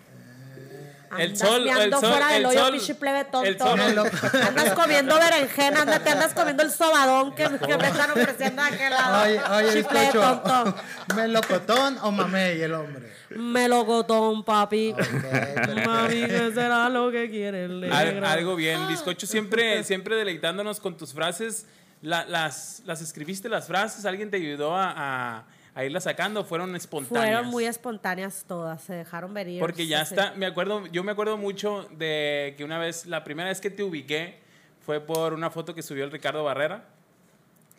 El 1.17 1.31
Andas 1.33 1.39
sol, 1.39 1.67
el 1.69 1.91
sol, 1.93 2.01
fuera 2.01 2.29
del 2.29 2.37
el 2.41 2.47
hoyo, 2.47 2.61
sol, 2.61 2.73
pinche 2.73 2.95
plebe 2.95 3.25
tonto. 3.25 3.49
el 3.49 3.59
sol. 3.59 3.81
Andas 3.81 4.73
comiendo 4.75 5.15
berenjena, 5.19 5.83
anda, 5.83 5.99
te 6.01 6.11
andas 6.11 6.35
comiendo 6.35 6.63
el 6.63 6.71
sobadón 6.71 7.35
que, 7.35 7.45
que 7.45 7.77
me 7.79 7.89
están 7.89 8.11
ofreciendo 8.11 8.63
de 8.63 8.69
aquel 8.69 8.91
lado. 8.91 9.23
Oye, 9.25 9.41
oye, 9.69 9.75
bizcocho. 9.77 10.21
tonto. 10.21 10.75
¿Melocotón 11.17 11.99
o 12.03 12.11
mamey 12.11 12.61
el 12.61 12.75
hombre? 12.75 13.13
Melocotón, 13.31 14.45
papi. 14.45 14.93
Ok, 14.93 15.85
Mami, 15.87 16.27
¿qué 16.27 16.51
será 16.55 16.89
lo 16.89 17.11
que 17.11 17.29
quiere 17.31 17.65
el 17.67 17.85
Al- 17.93 18.07
negro? 18.15 18.27
algo 18.29 18.57
bien, 18.57 18.87
bizcocho, 18.89 19.27
siempre, 19.27 19.83
siempre 19.85 20.17
deleitándonos 20.17 20.81
con 20.81 20.97
tus 20.97 21.13
frases. 21.13 21.67
La- 22.03 22.25
las, 22.27 22.83
las 22.87 23.01
escribiste 23.01 23.49
las 23.49 23.67
frases, 23.67 24.05
alguien 24.05 24.31
te 24.31 24.37
ayudó 24.37 24.77
a, 24.77 24.93
a- 24.97 25.45
a 25.79 25.85
irlas 25.85 26.03
sacando, 26.05 26.45
fueron 26.45 26.75
espontáneas. 26.75 27.25
Fueron 27.35 27.47
muy 27.51 27.65
espontáneas 27.65 28.45
todas, 28.49 28.83
se 28.83 28.95
dejaron 28.95 29.33
venir. 29.33 29.61
Porque 29.61 29.87
ya 29.87 30.05
Sí, 30.05 30.15
sí. 30.15 30.21
está, 30.21 30.35
me 30.35 30.47
acuerdo, 30.47 30.87
yo 30.89 31.05
me 31.05 31.13
acuerdo 31.13 31.37
mucho 31.37 31.89
de 31.93 32.55
que 32.57 32.65
una 32.65 32.79
vez, 32.79 33.07
la 33.07 33.23
primera 33.23 33.49
vez 33.49 33.61
que 33.61 33.71
te 33.71 33.85
ubiqué 33.85 34.41
fue 34.85 35.01
por 35.01 35.35
una 35.35 35.51
foto 35.51 35.77
que 35.77 35.83
subió 35.83 36.05
el 36.05 36.11
Ricardo 36.11 36.43
Barrera 36.43 36.85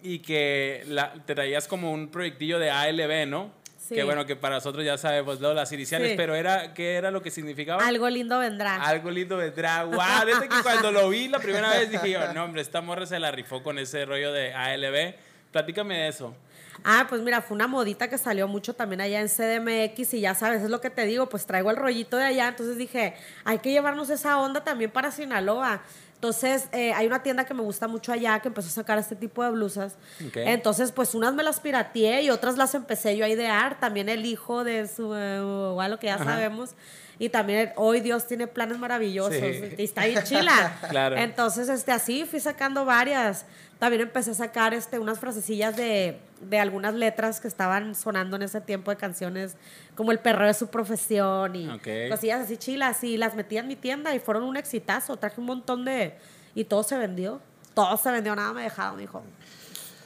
y 0.01 0.19
que 0.19 0.85
la- 0.87 1.11
te 1.25 1.35
traías 1.35 1.67
como 1.67 1.91
un 1.91 2.07
proyectillo 2.07 2.57
de 2.57 2.71
ALB, 2.71 3.25
¿no? 3.27 3.51
Sí. 3.77 3.95
Que 3.95 4.03
bueno, 4.03 4.25
que 4.25 4.35
para 4.37 4.55
nosotros 4.55 4.85
ya 4.85 4.97
sabemos, 4.97 5.41
¿no? 5.41 5.53
Las 5.53 5.71
iniciales, 5.73 6.11
Sí. 6.11 6.15
pero 6.15 6.35
era, 6.35 6.73
¿qué 6.73 6.93
era 6.95 7.11
lo 7.11 7.21
que 7.21 7.31
significaba? 7.31 7.85
Algo 7.85 8.09
lindo 8.09 8.39
vendrá. 8.39 8.75
Algo 8.81 9.09
lindo 9.11 9.35
vendrá. 9.35 9.83
¡Wow! 9.83 10.25
Desde 10.25 10.47
que 10.47 10.61
cuando 10.63 10.91
lo 10.91 11.09
vi 11.09 11.27
la 11.27 11.39
primera 11.39 11.69
vez 11.71 11.89
dije 11.91 12.11
yo, 12.11 12.33
no, 12.33 12.45
hombre, 12.45 12.61
esta 12.61 12.79
morra 12.81 13.05
se 13.05 13.19
la 13.19 13.31
rifó 13.31 13.61
con 13.61 13.77
ese 13.77 14.05
rollo 14.05 14.31
de 14.31 14.53
ALB. 14.53 15.15
Platícame 15.51 15.97
de 15.97 16.07
eso. 16.09 16.35
Ah, 16.83 17.05
pues 17.09 17.21
mira, 17.21 17.41
fue 17.41 17.55
una 17.55 17.67
modita 17.67 18.09
que 18.09 18.17
salió 18.17 18.47
mucho 18.47 18.73
también 18.73 19.01
allá 19.01 19.21
en 19.21 19.27
CDMX 19.27 20.13
y 20.13 20.21
ya 20.21 20.35
sabes, 20.35 20.61
es 20.61 20.69
lo 20.69 20.81
que 20.81 20.89
te 20.89 21.05
digo, 21.05 21.29
pues 21.29 21.45
traigo 21.45 21.69
el 21.71 21.77
rollito 21.77 22.17
de 22.17 22.25
allá, 22.25 22.47
entonces 22.47 22.77
dije, 22.77 23.15
hay 23.43 23.59
que 23.59 23.71
llevarnos 23.71 24.09
esa 24.09 24.39
onda 24.39 24.63
también 24.63 24.91
para 24.91 25.11
Sinaloa. 25.11 25.81
Entonces, 26.19 26.67
eh, 26.73 26.91
hay 26.91 27.07
una 27.07 27.23
tienda 27.23 27.45
que 27.45 27.53
me 27.53 27.61
gusta 27.61 27.87
mucho 27.87 28.11
allá 28.11 28.41
que 28.41 28.49
empezó 28.49 28.67
a 28.67 28.71
sacar 28.71 28.97
este 28.97 29.15
tipo 29.15 29.41
de 29.41 29.51
blusas. 29.51 29.95
Entonces, 30.35 30.91
pues 30.91 31.15
unas 31.15 31.33
me 31.33 31.43
las 31.43 31.61
pirateé 31.61 32.23
y 32.23 32.29
otras 32.29 32.57
las 32.57 32.75
empecé 32.75 33.15
yo 33.15 33.23
a 33.23 33.29
idear. 33.29 33.79
También 33.79 34.09
el 34.09 34.25
hijo 34.25 34.65
de 34.65 34.85
su 34.89 35.15
eh, 35.15 35.39
lo 35.39 35.97
que 35.97 36.07
ya 36.07 36.17
sabemos. 36.17 36.71
Y 37.19 37.27
también 37.29 37.73
hoy 37.75 37.99
Dios 37.99 38.25
tiene 38.27 38.47
planes 38.47 38.79
maravillosos. 38.79 39.35
Sí. 39.35 39.75
Y 39.77 39.83
está 39.83 40.05
bien 40.05 40.23
chila. 40.23 40.77
Claro. 40.89 41.17
Entonces, 41.17 41.67
este, 41.67 41.91
así 41.91 42.25
fui 42.25 42.39
sacando 42.39 42.85
varias. 42.85 43.45
También 43.77 44.01
empecé 44.03 44.31
a 44.31 44.33
sacar 44.33 44.73
este, 44.73 44.99
unas 44.99 45.19
frasecillas 45.19 45.75
de, 45.75 46.17
de 46.41 46.59
algunas 46.59 46.93
letras 46.93 47.39
que 47.41 47.47
estaban 47.49 47.93
sonando 47.93 48.37
en 48.37 48.43
ese 48.43 48.61
tiempo 48.61 48.89
de 48.91 48.97
canciones, 48.97 49.55
como 49.95 50.11
el 50.11 50.19
perro 50.19 50.45
de 50.47 50.53
su 50.53 50.67
profesión 50.67 51.55
y 51.55 51.69
Ok. 51.69 51.87
cosillas 52.09 52.41
así 52.41 52.55
chilas. 52.57 53.03
Y 53.03 53.17
las 53.17 53.35
metí 53.35 53.57
en 53.57 53.67
mi 53.67 53.75
tienda 53.75 54.15
y 54.15 54.19
fueron 54.19 54.43
un 54.43 54.55
exitazo. 54.57 55.17
Traje 55.17 55.39
un 55.41 55.47
montón 55.47 55.83
de. 55.85 56.15
Y 56.55 56.63
todo 56.63 56.83
se 56.83 56.97
vendió. 56.97 57.41
Todo 57.73 57.95
se 57.97 58.11
vendió, 58.11 58.35
nada 58.35 58.53
me 58.53 58.63
dejaron, 58.63 58.99
hijo. 59.01 59.23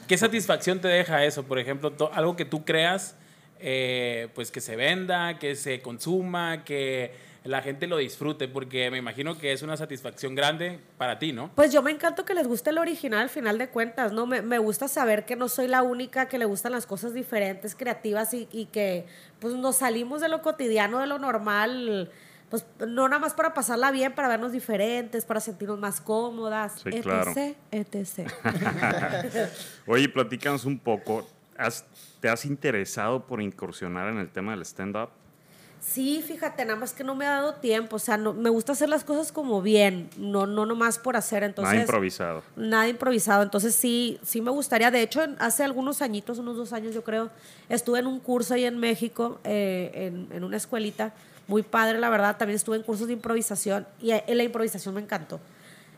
¿Qué 0.07 0.17
satisfacción 0.17 0.81
te 0.81 0.87
deja 0.87 1.23
eso? 1.23 1.43
Por 1.43 1.59
ejemplo, 1.59 1.93
algo 2.13 2.35
que 2.35 2.45
tú 2.45 2.65
creas, 2.65 3.15
eh, 3.65 4.27
pues 4.35 4.51
que 4.51 4.59
se 4.61 4.75
venda, 4.75 5.39
que 5.39 5.55
se 5.55 5.81
consuma, 5.81 6.63
que 6.65 7.11
la 7.45 7.61
gente 7.61 7.87
lo 7.87 7.97
disfrute, 7.97 8.47
porque 8.47 8.89
me 8.91 8.97
imagino 8.97 9.37
que 9.37 9.51
es 9.51 9.61
una 9.63 9.75
satisfacción 9.77 10.35
grande 10.35 10.79
para 10.97 11.19
ti, 11.19 11.33
¿no? 11.33 11.49
Pues 11.55 11.73
yo 11.73 11.81
me 11.81 11.91
encanto 11.91 12.23
que 12.25 12.33
les 12.33 12.47
guste 12.47 12.69
el 12.69 12.77
original 12.77 13.21
al 13.21 13.29
final 13.29 13.57
de 13.57 13.67
cuentas, 13.69 14.11
¿no? 14.13 14.25
Me, 14.25 14.41
me 14.41 14.59
gusta 14.59 14.87
saber 14.87 15.25
que 15.25 15.35
no 15.35 15.49
soy 15.49 15.67
la 15.67 15.81
única 15.81 16.27
que 16.29 16.37
le 16.37 16.45
gustan 16.45 16.71
las 16.73 16.85
cosas 16.85 17.13
diferentes, 17.13 17.75
creativas 17.75 18.33
y, 18.33 18.47
y 18.51 18.65
que 18.67 19.05
pues 19.39 19.55
nos 19.55 19.77
salimos 19.77 20.21
de 20.21 20.29
lo 20.29 20.41
cotidiano, 20.41 20.99
de 20.99 21.07
lo 21.07 21.19
normal, 21.19 22.09
pues 22.49 22.65
no 22.87 23.09
nada 23.09 23.19
más 23.19 23.33
para 23.33 23.53
pasarla 23.53 23.91
bien, 23.91 24.13
para 24.13 24.27
vernos 24.29 24.51
diferentes, 24.53 25.25
para 25.25 25.39
sentirnos 25.41 25.79
más 25.79 25.99
cómodas, 25.99 26.81
Sí, 26.81 26.89
etc, 26.93 27.01
claro. 27.03 27.33
etc. 27.71 28.29
Oye, 29.87 30.07
platícanos 30.07 30.63
un 30.65 30.79
poco. 30.79 31.27
¿Has- 31.63 31.85
¿Te 32.19 32.29
has 32.29 32.45
interesado 32.45 33.25
por 33.25 33.41
incursionar 33.41 34.07
en 34.09 34.17
el 34.17 34.29
tema 34.29 34.51
del 34.53 34.61
stand-up? 34.61 35.09
Sí, 35.81 36.23
fíjate, 36.25 36.63
nada 36.63 36.79
más 36.79 36.93
que 36.93 37.03
no 37.03 37.13
me 37.13 37.25
ha 37.25 37.31
dado 37.31 37.55
tiempo, 37.55 37.97
o 37.97 37.99
sea, 37.99 38.15
no, 38.15 38.31
me 38.33 38.49
gusta 38.49 38.71
hacer 38.71 38.87
las 38.87 39.03
cosas 39.03 39.33
como 39.33 39.61
bien, 39.61 40.09
no, 40.17 40.47
no 40.47 40.65
nomás 40.65 40.97
por 40.97 41.17
hacer, 41.17 41.43
entonces... 41.43 41.73
Nada 41.73 41.81
improvisado. 41.83 42.43
Nada 42.55 42.87
improvisado, 42.87 43.43
entonces 43.43 43.75
sí, 43.75 44.17
sí 44.23 44.39
me 44.39 44.49
gustaría. 44.49 44.91
De 44.91 45.01
hecho, 45.01 45.21
en- 45.23 45.35
hace 45.39 45.61
algunos 45.65 46.01
añitos, 46.01 46.37
unos 46.39 46.55
dos 46.55 46.71
años 46.71 46.93
yo 46.95 47.03
creo, 47.03 47.29
estuve 47.67 47.99
en 47.99 48.07
un 48.07 48.21
curso 48.21 48.53
ahí 48.53 48.63
en 48.63 48.77
México, 48.77 49.41
eh, 49.43 49.91
en, 49.93 50.29
en 50.31 50.43
una 50.45 50.55
escuelita, 50.55 51.13
muy 51.49 51.63
padre, 51.63 51.99
la 51.99 52.09
verdad. 52.09 52.37
También 52.37 52.55
estuve 52.55 52.77
en 52.77 52.83
cursos 52.83 53.07
de 53.07 53.13
improvisación 53.13 53.85
y 54.01 54.11
eh, 54.11 54.23
la 54.29 54.43
improvisación 54.43 54.95
me 54.95 55.01
encantó. 55.01 55.41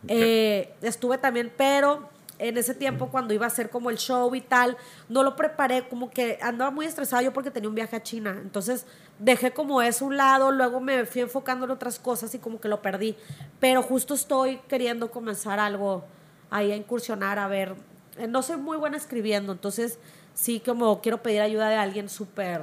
Eh, 0.08 0.74
estuve 0.82 1.20
también, 1.20 1.52
pero 1.56 2.10
en 2.40 2.58
ese 2.58 2.74
tiempo 2.74 3.08
cuando 3.08 3.34
iba 3.34 3.46
a 3.46 3.48
hacer 3.48 3.70
como 3.70 3.90
el 3.90 3.98
show 3.98 4.34
y 4.36 4.42
tal, 4.42 4.78
no 5.10 5.24
lo 5.24 5.36
preparé, 5.36 5.88
como 5.88 6.10
que 6.10 6.38
andaba 6.42 6.72
muy 6.72 6.86
estresada 6.86 7.22
yo 7.22 7.34
porque 7.34 7.52
tenía 7.52 7.70
un 7.70 7.76
viaje 7.76 7.96
a 7.96 8.04
China. 8.04 8.38
Entonces 8.42 8.86
dejé 9.20 9.52
como 9.52 9.82
eso 9.82 10.06
un 10.06 10.18
lado, 10.18 10.52
luego 10.52 10.80
me 10.80 11.06
fui 11.06 11.22
enfocando 11.22 11.66
en 11.66 11.72
otras 11.72 12.00
cosas 12.00 12.34
y 12.36 12.40
como 12.40 12.60
que 12.60 12.68
lo 12.68 12.82
perdí. 12.82 13.16
Pero 13.60 13.82
justo 13.82 14.14
estoy 14.14 14.58
queriendo 14.68 15.12
comenzar 15.12 15.60
algo 15.60 16.04
ahí 16.50 16.72
a 16.72 16.76
incursionar, 16.76 17.40
a 17.40 17.48
ver. 17.48 17.76
Eh, 18.18 18.28
No 18.28 18.42
soy 18.42 18.58
muy 18.58 18.78
buena 18.78 18.98
escribiendo, 18.98 19.52
entonces 19.52 20.00
sí 20.34 20.60
como 20.60 21.02
quiero 21.02 21.22
pedir 21.24 21.42
ayuda 21.42 21.70
de 21.70 21.76
alguien 21.76 22.10
súper 22.10 22.62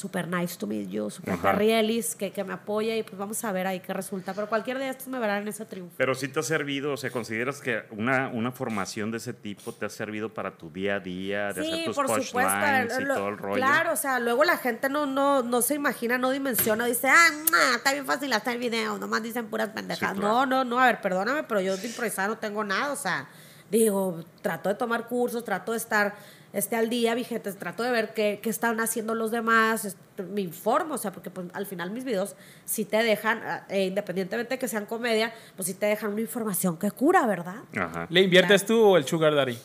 super 0.00 0.26
nice 0.26 0.56
to 0.58 0.66
meet 0.66 0.88
you, 0.88 1.10
super 1.10 1.34
Ajá. 1.34 1.52
perrielis, 1.52 2.14
que, 2.16 2.32
que 2.32 2.42
me 2.42 2.54
apoye 2.54 2.96
y 2.98 3.02
pues 3.02 3.16
vamos 3.18 3.44
a 3.44 3.52
ver 3.52 3.66
ahí 3.66 3.80
qué 3.80 3.92
resulta. 3.92 4.32
Pero 4.34 4.48
cualquier 4.48 4.78
de 4.78 4.88
estos 4.88 5.08
me 5.08 5.18
verán 5.18 5.42
en 5.42 5.48
ese 5.48 5.64
triunfo. 5.66 5.94
Pero 5.96 6.14
sí 6.14 6.28
te 6.28 6.40
ha 6.40 6.42
servido, 6.42 6.92
o 6.92 6.96
sea, 6.96 7.10
¿consideras 7.10 7.60
que 7.60 7.82
una, 7.90 8.28
una 8.28 8.50
formación 8.52 9.10
de 9.10 9.18
ese 9.18 9.32
tipo 9.34 9.72
te 9.72 9.86
ha 9.86 9.88
servido 9.90 10.32
para 10.32 10.52
tu 10.56 10.70
día 10.70 10.96
a 10.96 11.00
día, 11.00 11.52
de 11.52 11.60
hacer 11.60 11.84
tus 11.84 11.96
punchlines 11.96 12.98
y 12.98 13.04
lo- 13.04 13.14
todo 13.14 13.28
el 13.28 13.38
rollo? 13.38 13.56
Claro, 13.56 13.92
o 13.92 13.96
sea, 13.96 14.18
luego 14.18 14.44
la 14.44 14.56
gente 14.56 14.88
no, 14.88 15.06
no, 15.06 15.42
no 15.42 15.62
se 15.62 15.74
imagina, 15.74 16.18
no 16.18 16.30
dimensiona, 16.30 16.86
dice, 16.86 17.08
ah, 17.08 17.28
nah, 17.52 17.76
está 17.76 17.92
bien 17.92 18.06
fácil 18.06 18.32
hacer 18.32 18.58
video, 18.58 18.98
nomás 18.98 19.22
dicen 19.22 19.46
puras 19.48 19.68
pendejadas. 19.68 20.14
Sí, 20.16 20.20
claro. 20.20 20.34
No, 20.34 20.46
no, 20.46 20.64
no, 20.64 20.80
a 20.80 20.86
ver, 20.86 21.00
perdóname, 21.00 21.42
pero 21.44 21.60
yo 21.60 21.76
de 21.76 21.86
improvisar 21.86 22.28
no 22.28 22.38
tengo 22.38 22.64
nada, 22.64 22.92
o 22.92 22.96
sea, 22.96 23.28
digo, 23.70 24.24
trato 24.42 24.68
de 24.68 24.74
tomar 24.74 25.06
cursos, 25.06 25.44
trato 25.44 25.72
de 25.72 25.78
estar 25.78 26.14
este, 26.52 26.76
al 26.76 26.88
día, 26.88 27.14
vigentes, 27.14 27.56
trato 27.56 27.82
de 27.82 27.90
ver 27.90 28.12
qué, 28.14 28.40
qué 28.42 28.50
están 28.50 28.80
haciendo 28.80 29.14
los 29.14 29.30
demás, 29.30 29.96
me 30.32 30.40
informo, 30.40 30.94
o 30.94 30.98
sea, 30.98 31.12
porque 31.12 31.30
pues, 31.30 31.46
al 31.52 31.66
final 31.66 31.90
mis 31.90 32.04
videos 32.04 32.36
sí 32.64 32.84
te 32.84 33.02
dejan, 33.02 33.40
eh, 33.68 33.84
independientemente 33.86 34.54
de 34.54 34.58
que 34.58 34.68
sean 34.68 34.86
comedia, 34.86 35.32
pues 35.56 35.66
sí 35.68 35.74
te 35.74 35.86
dejan 35.86 36.12
una 36.12 36.20
información 36.20 36.76
que 36.76 36.90
cura, 36.90 37.26
¿verdad? 37.26 37.56
Ajá. 37.76 38.06
¿Le 38.10 38.22
inviertes 38.22 38.66
tú 38.66 38.80
o 38.80 38.96
el 38.96 39.04
Sugar 39.04 39.34
Daddy? 39.34 39.58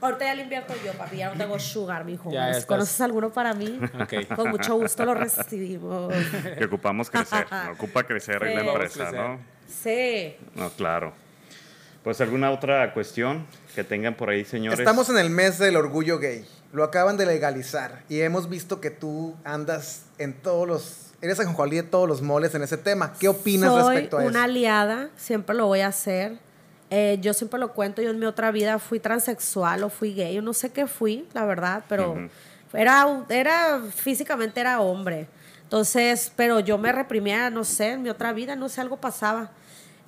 Ahorita 0.00 0.26
ya 0.26 0.34
le 0.34 0.42
invierto 0.42 0.74
yo, 0.84 0.92
papi, 0.92 1.16
ya 1.16 1.30
no 1.30 1.38
tengo 1.38 1.58
sugar, 1.58 2.04
mijo. 2.04 2.30
Ya. 2.30 2.62
¿Conoces 2.66 3.00
alguno 3.00 3.30
para 3.30 3.54
mí? 3.54 3.80
Ok. 3.98 4.36
Con 4.36 4.50
mucho 4.50 4.74
gusto 4.74 5.02
lo 5.06 5.14
recibimos. 5.14 6.12
Que 6.58 6.66
ocupamos 6.66 7.08
crecer, 7.08 7.46
ocupa 7.72 8.02
crecer 8.02 8.44
ahí 8.44 8.54
la 8.54 8.64
empresa, 8.64 9.08
Crecer. 9.08 9.14
¿no? 9.14 9.40
Sí. 9.66 10.36
No, 10.54 10.68
claro. 10.70 11.14
Pues 12.04 12.20
alguna 12.20 12.50
otra 12.50 12.92
cuestión 12.92 13.46
que 13.74 13.82
tengan 13.82 14.14
por 14.14 14.28
ahí, 14.28 14.44
señores. 14.44 14.78
Estamos 14.78 15.08
en 15.08 15.16
el 15.16 15.30
mes 15.30 15.58
del 15.58 15.74
orgullo 15.74 16.18
gay. 16.18 16.44
Lo 16.70 16.84
acaban 16.84 17.16
de 17.16 17.24
legalizar 17.24 18.02
y 18.10 18.20
hemos 18.20 18.50
visto 18.50 18.78
que 18.78 18.90
tú 18.90 19.34
andas 19.42 20.02
en 20.18 20.34
todos 20.34 20.68
los. 20.68 21.12
Eres 21.22 21.40
ajonjolí 21.40 21.76
de 21.76 21.82
todos 21.84 22.06
los 22.06 22.20
moles 22.20 22.54
en 22.54 22.62
ese 22.62 22.76
tema. 22.76 23.14
¿Qué 23.18 23.28
opinas 23.28 23.70
Soy 23.70 23.94
respecto 23.94 24.18
a 24.18 24.20
una 24.20 24.40
eso? 24.40 24.44
aliada, 24.44 25.08
siempre 25.16 25.56
lo 25.56 25.66
voy 25.66 25.80
a 25.80 25.86
hacer. 25.86 26.36
Eh, 26.90 27.16
yo 27.22 27.32
siempre 27.32 27.58
lo 27.58 27.72
cuento, 27.72 28.02
yo 28.02 28.10
en 28.10 28.18
mi 28.18 28.26
otra 28.26 28.50
vida 28.50 28.78
fui 28.78 29.00
transexual 29.00 29.82
o 29.82 29.88
fui 29.88 30.12
gay, 30.12 30.34
yo 30.34 30.42
no 30.42 30.52
sé 30.52 30.70
qué 30.70 30.86
fui, 30.86 31.26
la 31.32 31.46
verdad, 31.46 31.84
pero 31.88 32.28
era, 32.74 33.24
era, 33.30 33.80
físicamente 33.94 34.60
era 34.60 34.78
hombre. 34.80 35.26
Entonces, 35.62 36.30
pero 36.36 36.60
yo 36.60 36.76
me 36.76 36.92
reprimía, 36.92 37.48
no 37.48 37.64
sé, 37.64 37.92
en 37.92 38.02
mi 38.02 38.10
otra 38.10 38.34
vida, 38.34 38.56
no 38.56 38.68
sé, 38.68 38.82
algo 38.82 38.98
pasaba. 38.98 39.50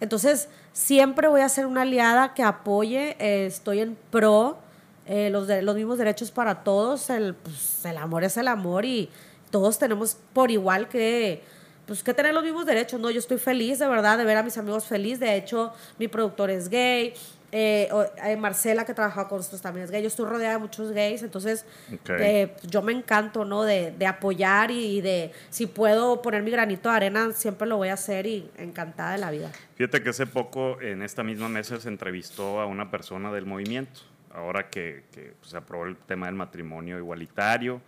Entonces, 0.00 0.48
siempre 0.72 1.28
voy 1.28 1.40
a 1.40 1.48
ser 1.48 1.66
una 1.66 1.82
aliada 1.82 2.34
que 2.34 2.42
apoye, 2.42 3.16
eh, 3.18 3.46
estoy 3.46 3.80
en 3.80 3.96
pro, 4.10 4.58
eh, 5.06 5.30
los, 5.30 5.46
de- 5.46 5.62
los 5.62 5.74
mismos 5.76 5.98
derechos 5.98 6.30
para 6.30 6.62
todos, 6.64 7.08
el, 7.10 7.34
pues, 7.34 7.84
el 7.84 7.96
amor 7.96 8.24
es 8.24 8.36
el 8.36 8.48
amor 8.48 8.84
y 8.84 9.08
todos 9.50 9.78
tenemos 9.78 10.16
por 10.32 10.50
igual 10.50 10.88
que, 10.88 11.42
pues, 11.86 12.02
que 12.02 12.12
tener 12.12 12.34
los 12.34 12.42
mismos 12.44 12.66
derechos, 12.66 13.00
¿no? 13.00 13.10
Yo 13.10 13.20
estoy 13.20 13.38
feliz, 13.38 13.78
de 13.78 13.86
verdad, 13.88 14.18
de 14.18 14.24
ver 14.24 14.36
a 14.36 14.42
mis 14.42 14.58
amigos 14.58 14.84
feliz, 14.84 15.18
de 15.20 15.36
hecho, 15.36 15.72
mi 15.98 16.08
productor 16.08 16.50
es 16.50 16.68
gay, 16.68 17.14
eh, 17.58 17.88
eh, 18.22 18.36
Marcela, 18.36 18.84
que 18.84 18.92
trabaja 18.92 19.28
con 19.28 19.38
nosotros, 19.38 19.62
también 19.62 19.84
es 19.84 19.90
gay, 19.90 20.02
yo 20.02 20.08
estoy 20.08 20.26
rodeada 20.26 20.54
de 20.54 20.58
muchos 20.58 20.92
gays, 20.92 21.22
entonces 21.22 21.64
Ok. 21.90 22.10
eh, 22.18 22.54
yo 22.64 22.82
me 22.82 22.92
encanto, 22.92 23.46
¿no? 23.46 23.62
De, 23.62 23.92
de 23.92 24.06
apoyar 24.06 24.70
y 24.70 25.00
de, 25.00 25.32
si 25.48 25.66
puedo 25.66 26.20
poner 26.20 26.42
mi 26.42 26.50
granito 26.50 26.90
de 26.90 26.96
arena, 26.96 27.32
siempre 27.32 27.66
lo 27.66 27.78
voy 27.78 27.88
a 27.88 27.94
hacer 27.94 28.26
y 28.26 28.50
encantada 28.58 29.12
de 29.12 29.18
la 29.18 29.30
vida. 29.30 29.50
Fíjate 29.76 30.02
que 30.02 30.10
hace 30.10 30.26
poco 30.26 30.78
en 30.82 31.00
esta 31.00 31.22
misma 31.22 31.48
mesa 31.48 31.80
se 31.80 31.88
entrevistó 31.88 32.60
a 32.60 32.66
una 32.66 32.90
persona 32.90 33.32
del 33.32 33.46
movimiento, 33.46 34.00
ahora 34.34 34.68
que, 34.68 35.04
que, 35.12 35.32
pues, 35.40 35.52
se 35.52 35.56
aprobó 35.56 35.86
el 35.86 35.96
tema 35.96 36.26
del 36.26 36.34
matrimonio 36.34 36.98
igualitario, 36.98 37.80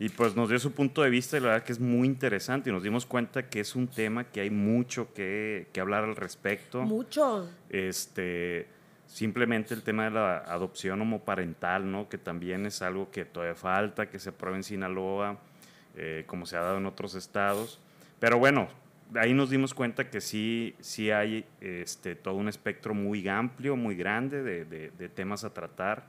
y 0.00 0.08
pues 0.10 0.36
nos 0.36 0.48
dio 0.48 0.58
su 0.60 0.70
punto 0.72 1.02
de 1.02 1.10
vista 1.10 1.36
y 1.36 1.40
la 1.40 1.48
verdad 1.48 1.64
que 1.64 1.72
es 1.72 1.80
muy 1.80 2.06
interesante 2.06 2.70
y 2.70 2.72
nos 2.72 2.84
dimos 2.84 3.04
cuenta 3.04 3.48
que 3.48 3.58
es 3.58 3.74
un 3.74 3.88
tema 3.88 4.22
que 4.24 4.40
hay 4.40 4.50
mucho 4.50 5.12
que, 5.12 5.66
que 5.72 5.80
hablar 5.80 6.04
al 6.04 6.14
respecto. 6.14 6.82
Mucho. 6.82 7.48
este 7.68 8.68
simplemente 9.08 9.74
el 9.74 9.82
tema 9.82 10.04
de 10.04 10.10
la 10.12 10.36
adopción 10.38 11.00
homoparental, 11.00 11.90
¿no? 11.90 12.08
Que 12.08 12.18
también 12.18 12.66
es 12.66 12.82
algo 12.82 13.10
que 13.10 13.24
todavía 13.24 13.56
falta, 13.56 14.08
que 14.08 14.18
se 14.20 14.28
apruebe 14.28 14.58
en 14.58 14.62
Sinaloa, 14.62 15.38
eh, 15.96 16.22
como 16.26 16.46
se 16.46 16.56
ha 16.56 16.60
dado 16.60 16.76
en 16.78 16.86
otros 16.86 17.14
estados. 17.16 17.80
Pero 18.20 18.38
bueno, 18.38 18.68
ahí 19.16 19.32
nos 19.32 19.48
dimos 19.50 19.72
cuenta 19.74 20.10
que 20.10 20.20
sí, 20.20 20.76
sí 20.80 21.10
hay 21.10 21.44
este, 21.60 22.14
todo 22.14 22.34
un 22.34 22.48
espectro 22.48 22.94
muy 22.94 23.26
amplio, 23.28 23.74
muy 23.76 23.96
grande 23.96 24.42
de, 24.42 24.64
de- 24.66 24.90
de 24.90 25.08
temas 25.08 25.42
a 25.42 25.54
tratar 25.54 26.06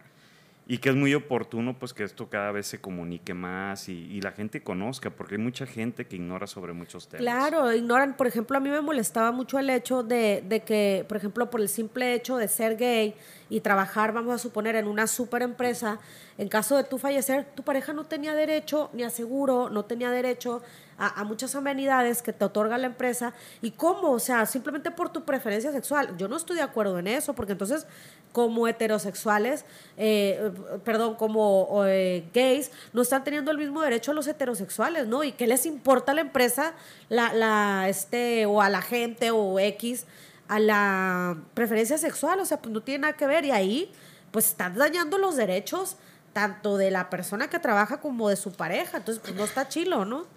y 0.72 0.78
que 0.78 0.90
es 0.90 0.96
muy 0.96 1.16
oportuno 1.16 1.80
pues 1.80 1.96
que 1.96 2.04
esto 2.04 2.30
cada 2.30 2.52
vez 2.52 2.68
se 2.68 2.80
comunique 2.80 3.34
más 3.34 3.90
y, 3.90 3.94
y 3.94 4.22
la 4.22 4.34
gente 4.34 4.62
conozca, 4.62 5.10
porque 5.10 5.34
hay 5.34 5.42
mucha 5.42 5.66
gente 5.66 6.06
que 6.06 6.18
ignora 6.18 6.46
sobre 6.46 6.74
muchos 6.74 7.10
temas. 7.10 7.24
Claro, 7.24 7.74
ignoran. 7.74 8.16
Por 8.16 8.28
ejemplo, 8.28 8.56
a 8.56 8.60
mí 8.60 8.70
me 8.70 8.80
molestaba 8.80 9.32
mucho 9.32 9.58
el 9.58 9.72
hecho 9.72 10.04
de, 10.04 10.44
de 10.48 10.60
que, 10.60 11.06
por 11.08 11.18
ejemplo, 11.18 11.50
por 11.50 11.60
el 11.60 11.70
simple 11.70 12.14
hecho 12.14 12.38
de 12.38 12.48
ser 12.48 12.78
gay 12.78 13.16
y 13.50 13.62
trabajar, 13.62 14.14
vamos 14.14 14.36
a 14.36 14.38
suponer, 14.38 14.76
en 14.76 14.88
una 14.88 15.08
super 15.08 15.42
empresa, 15.42 15.98
en 16.38 16.48
caso 16.50 16.78
de 16.78 16.84
tú 16.84 17.00
fallecer, 17.00 17.48
tu 17.56 17.64
pareja 17.64 17.92
no 17.94 18.06
tenía 18.06 18.36
derecho 18.36 18.92
ni 18.94 19.02
a 19.02 19.10
seguro, 19.10 19.72
no 19.72 19.86
tenía 19.86 20.12
derecho 20.12 20.62
a, 21.00 21.20
a 21.20 21.24
muchas 21.24 21.56
amenidades 21.56 22.22
que 22.22 22.32
te 22.32 22.46
otorga 22.46 22.78
la 22.78 22.86
empresa. 22.86 23.34
¿Y 23.64 23.72
cómo? 23.72 24.12
O 24.12 24.20
sea, 24.20 24.46
simplemente 24.46 24.92
por 24.92 25.12
tu 25.12 25.26
preferencia 25.26 25.72
sexual. 25.72 26.16
Yo 26.16 26.28
no 26.28 26.38
estoy 26.38 26.58
de 26.58 26.62
acuerdo 26.62 27.00
en 27.00 27.08
eso, 27.08 27.34
porque 27.34 27.54
entonces, 27.54 27.88
como 28.32 28.68
heterosexuales, 28.68 29.66
eh, 29.98 30.52
perdón, 30.84 31.16
como 31.16 31.84
eh, 31.86 32.30
gays, 32.34 32.72
no 32.94 33.02
están 33.02 33.24
teniendo 33.24 33.52
el 33.52 33.58
mismo 33.58 33.82
derecho 33.82 34.12
a 34.12 34.14
los 34.14 34.28
heterosexuales, 34.28 35.08
¿no? 35.08 35.24
¿Y 35.24 35.32
qué 35.32 35.48
les 35.48 35.66
importa 35.66 36.12
a 36.12 36.16
la 36.16 36.22
empresa, 36.22 36.74
la, 37.10 37.34
la, 37.34 37.90
este, 37.90 38.46
o 38.46 38.62
a 38.62 38.70
la 38.70 38.82
gente, 38.82 39.32
o 39.32 39.60
X, 39.60 40.06
a 40.48 40.60
la 40.60 41.38
preferencia 41.54 41.98
sexual? 41.98 42.40
O 42.40 42.46
sea, 42.46 42.62
pues 42.62 42.72
no 42.74 42.82
tiene 42.82 43.04
nada 43.04 43.14
que 43.14 43.26
ver. 43.26 43.46
Y 43.46 43.52
ahí, 43.52 43.92
pues 44.32 44.50
están 44.50 44.76
dañando 44.76 45.18
los 45.18 45.36
derechos 45.36 45.98
tanto 46.34 46.78
de 46.78 46.92
la 46.92 47.10
persona 47.10 47.50
que 47.50 47.58
trabaja 47.58 48.00
como 48.00 48.30
de 48.30 48.36
su 48.36 48.52
pareja. 48.52 48.98
Entonces, 48.98 49.22
pues 49.24 49.36
no 49.36 49.44
está 49.44 49.68
chilo, 49.68 50.06
¿no? 50.06 50.28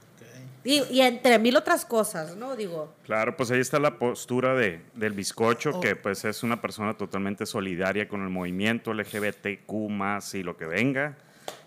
Y, 0.64 0.82
y 0.90 1.00
entre 1.00 1.38
mil 1.38 1.56
otras 1.56 1.84
cosas, 1.84 2.36
¿no? 2.36 2.54
Digo, 2.54 2.94
Claro, 3.04 3.36
pues 3.36 3.50
ahí 3.50 3.58
está 3.60 3.78
la 3.80 3.98
postura 3.98 4.54
de, 4.54 4.80
del 4.94 5.12
bizcocho, 5.12 5.70
Oh. 5.74 5.80
que 5.80 5.96
pues 5.96 6.24
es 6.24 6.42
una 6.42 6.60
persona 6.60 6.94
totalmente 6.96 7.46
solidaria 7.46 8.06
con 8.08 8.22
el 8.22 8.28
movimiento 8.28 8.94
LGBTQ 8.94 9.72
más 9.90 10.34
y 10.34 10.42
lo 10.42 10.56
que 10.56 10.66
venga. 10.66 11.16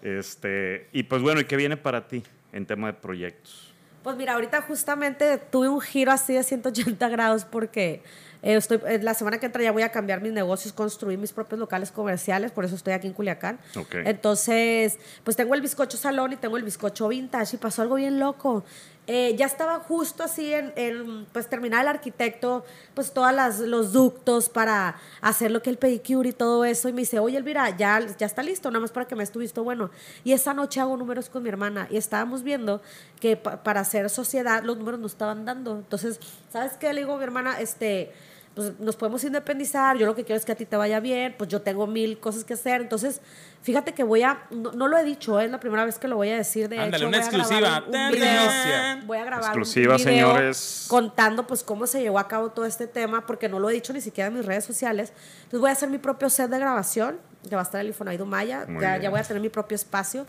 Este, 0.01 0.88
y 0.93 1.03
pues 1.03 1.21
bueno, 1.21 1.41
¿y 1.41 1.45
qué 1.45 1.55
viene 1.55 1.77
para 1.77 2.08
ti 2.08 2.23
en 2.53 2.65
tema 2.65 2.88
de 2.88 2.93
proyectos? 2.93 3.73
Pues 4.03 4.15
mira, 4.17 4.34
ahorita 4.36 4.62
justamente 4.62 5.38
tuve 5.38 5.67
un 5.67 5.81
giro 5.81 6.12
así 6.12 6.34
de 6.34 6.43
180 6.43 7.10
grados 7.10 7.43
porque 7.43 8.03
eh, 8.45 8.55
estoy, 8.55 8.79
eh, 8.88 8.99
la 9.01 9.13
semana 9.13 9.39
que 9.39 9.47
entra 9.47 9.62
ya 9.62 9.71
voy 9.73 9.81
a 9.84 9.89
cambiar 9.91 10.21
mis 10.21 10.31
negocios, 10.31 10.71
construir 10.73 11.17
mis 11.19 11.34
propios 11.34 11.60
locales 11.60 11.91
comerciales, 11.91 12.51
por 12.51 12.63
eso 12.63 12.75
estoy 12.75 12.93
aquí 12.93 13.08
en 13.08 13.13
Culiacán. 13.13 13.60
Entonces, 14.08 14.97
pues 15.25 15.36
tengo 15.36 15.53
el 15.55 15.62
bizcocho 15.62 15.97
salón 15.97 16.31
y 16.34 16.38
tengo 16.38 16.55
el 16.58 16.63
bizcocho 16.63 17.08
vintage 17.10 17.58
y 17.58 17.60
pasó 17.60 17.81
algo 17.81 17.95
bien 17.95 18.19
loco. 18.19 18.63
Eh, 19.08 19.36
ya 19.38 19.45
estaba 19.45 19.79
justo 19.81 20.23
así 20.23 20.51
en, 20.51 20.73
en, 20.75 21.27
pues 21.31 21.47
terminar 21.47 21.81
el 21.84 21.89
arquitecto, 21.89 22.65
pues 22.95 23.12
todos 23.13 23.31
los 23.60 23.93
ductos 23.93 24.49
para 24.49 24.95
hacer 25.21 25.51
lo 25.51 25.62
que 25.62 25.69
el 25.69 25.77
pedicure 25.77 26.29
y 26.29 26.34
todo 26.34 26.65
eso. 26.65 26.89
Y 26.89 26.93
me 26.93 27.01
dice, 27.01 27.19
oye 27.19 27.38
Elvira, 27.38 27.69
ya, 27.77 27.99
ya 28.17 28.25
está 28.25 28.41
listo, 28.41 28.71
nada 28.71 28.79
más 28.81 28.91
para 28.91 29.05
que 29.08 29.15
me 29.15 29.25
tu 29.27 29.38
visto 29.39 29.63
bueno. 29.63 29.91
Y 30.23 30.31
esa 30.34 30.55
noche 30.55 30.79
hago 30.79 30.97
números 30.97 31.29
con 31.29 31.43
mi 31.43 31.49
hermana 31.49 31.88
y 31.91 31.97
estábamos 31.97 32.41
viendo 32.41 32.81
que 33.19 33.38
pa- 33.38 33.62
para 33.63 33.81
hacer 33.81 34.10
sociedad 34.10 34.63
los 34.63 34.75
números 34.77 34.99
no 34.99 35.05
estaban 35.05 35.45
dando. 35.45 35.75
Entonces, 35.77 36.19
¿sabes 36.51 36.73
qué? 36.73 36.91
Le 36.91 37.01
digo 37.01 37.13
a 37.13 37.17
mi 37.17 37.23
hermana, 37.23 37.60
este, 37.60 38.12
pues 38.56 38.80
nos 38.80 38.96
podemos 38.96 39.22
independizar, 39.26 39.98
yo 39.98 40.06
lo 40.06 40.15
que 40.15 40.24
quiero 40.24 40.38
es 40.39 40.46
que 40.46 40.54
a 40.54 40.56
ti 40.56 40.65
te 40.65 40.78
vaya 40.78 41.02
bien, 41.02 41.36
pues 41.38 41.50
yo 41.50 41.62
tengo 41.62 41.88
mil 41.88 42.18
cosas 42.20 42.46
que 42.46 42.54
hacer. 42.54 42.82
Entonces, 42.82 43.20
fíjate 43.62 43.94
que 43.94 44.04
voy 44.04 44.24
a, 44.24 44.44
no, 44.50 44.72
no 44.72 44.88
lo 44.88 44.98
he 44.98 45.04
dicho, 45.04 45.39
¿eh? 45.41 45.46
es 45.46 45.52
la 45.52 45.60
primera 45.60 45.84
vez 45.84 46.00
que 46.00 46.08
lo 46.08 46.15
voy 46.15 46.30
a 46.30 46.38
decir. 46.38 46.70
De 46.70 46.80
Ándale, 46.80 47.06
hecho, 47.06 47.08
una 47.10 47.18
voy 47.20 47.28
a 47.28 47.32
grabar 47.32 47.44
exclusiva. 47.44 47.78
un- 47.80 47.86
un 47.86 47.91
Tan, 47.91 48.12
video. 48.13 49.06
Voy 49.08 49.18
a 49.18 49.26
grabar 49.26 49.44
Exclusiva, 49.46 49.96
un 49.96 49.98
video 50.06 50.28
señores. 50.34 50.86
contando 50.88 51.46
pues 51.48 51.63
cómo 51.63 51.86
se 51.86 52.02
llevó 52.02 52.18
a 52.18 52.28
cabo 52.30 52.50
todo 52.52 52.65
este 52.65 52.88
tema, 52.88 53.26
porque 53.26 53.50
no 53.50 53.60
lo 53.60 53.70
he 53.70 53.74
dicho 53.74 53.91
ni 53.91 54.00
siquiera 54.00 54.30
en 54.30 54.36
mis 54.36 54.46
redes 54.46 54.63
sociales. 54.63 55.12
Entonces 55.44 55.60
voy 55.60 55.70
a 55.70 55.74
hacer 55.74 55.89
mi 55.89 55.98
propio 55.98 56.30
set 56.30 56.50
de 56.50 56.58
grabación, 56.58 57.18
que 57.50 57.56
va 57.56 57.62
a 57.62 57.65
estar 57.65 57.82
el 57.82 57.88
Infonavit 57.88 58.22
Maya, 58.22 58.65
ya, 58.80 58.98
ya 58.98 59.10
voy 59.10 59.20
a 59.20 59.24
tener 59.24 59.41
mi 59.41 59.50
propio 59.50 59.76
espacio. 59.76 60.26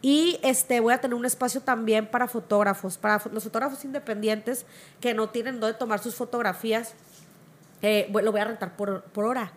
Y 0.00 0.38
este, 0.42 0.80
voy 0.80 0.92
a 0.92 0.98
tener 1.00 1.14
un 1.14 1.24
espacio 1.24 1.62
también 1.62 2.06
para 2.06 2.28
fotógrafos, 2.28 2.98
para 2.98 3.22
los 3.32 3.42
fotógrafos 3.42 3.84
independientes 3.86 4.66
que 5.00 5.14
no 5.14 5.30
tienen 5.30 5.60
dónde 5.60 5.78
tomar 5.78 5.98
sus 5.98 6.14
fotografías. 6.14 6.92
Lo 8.12 8.32
voy 8.32 8.40
a 8.40 8.44
rentar 8.44 8.76
por, 8.76 9.02
por 9.04 9.24
hora. 9.24 9.52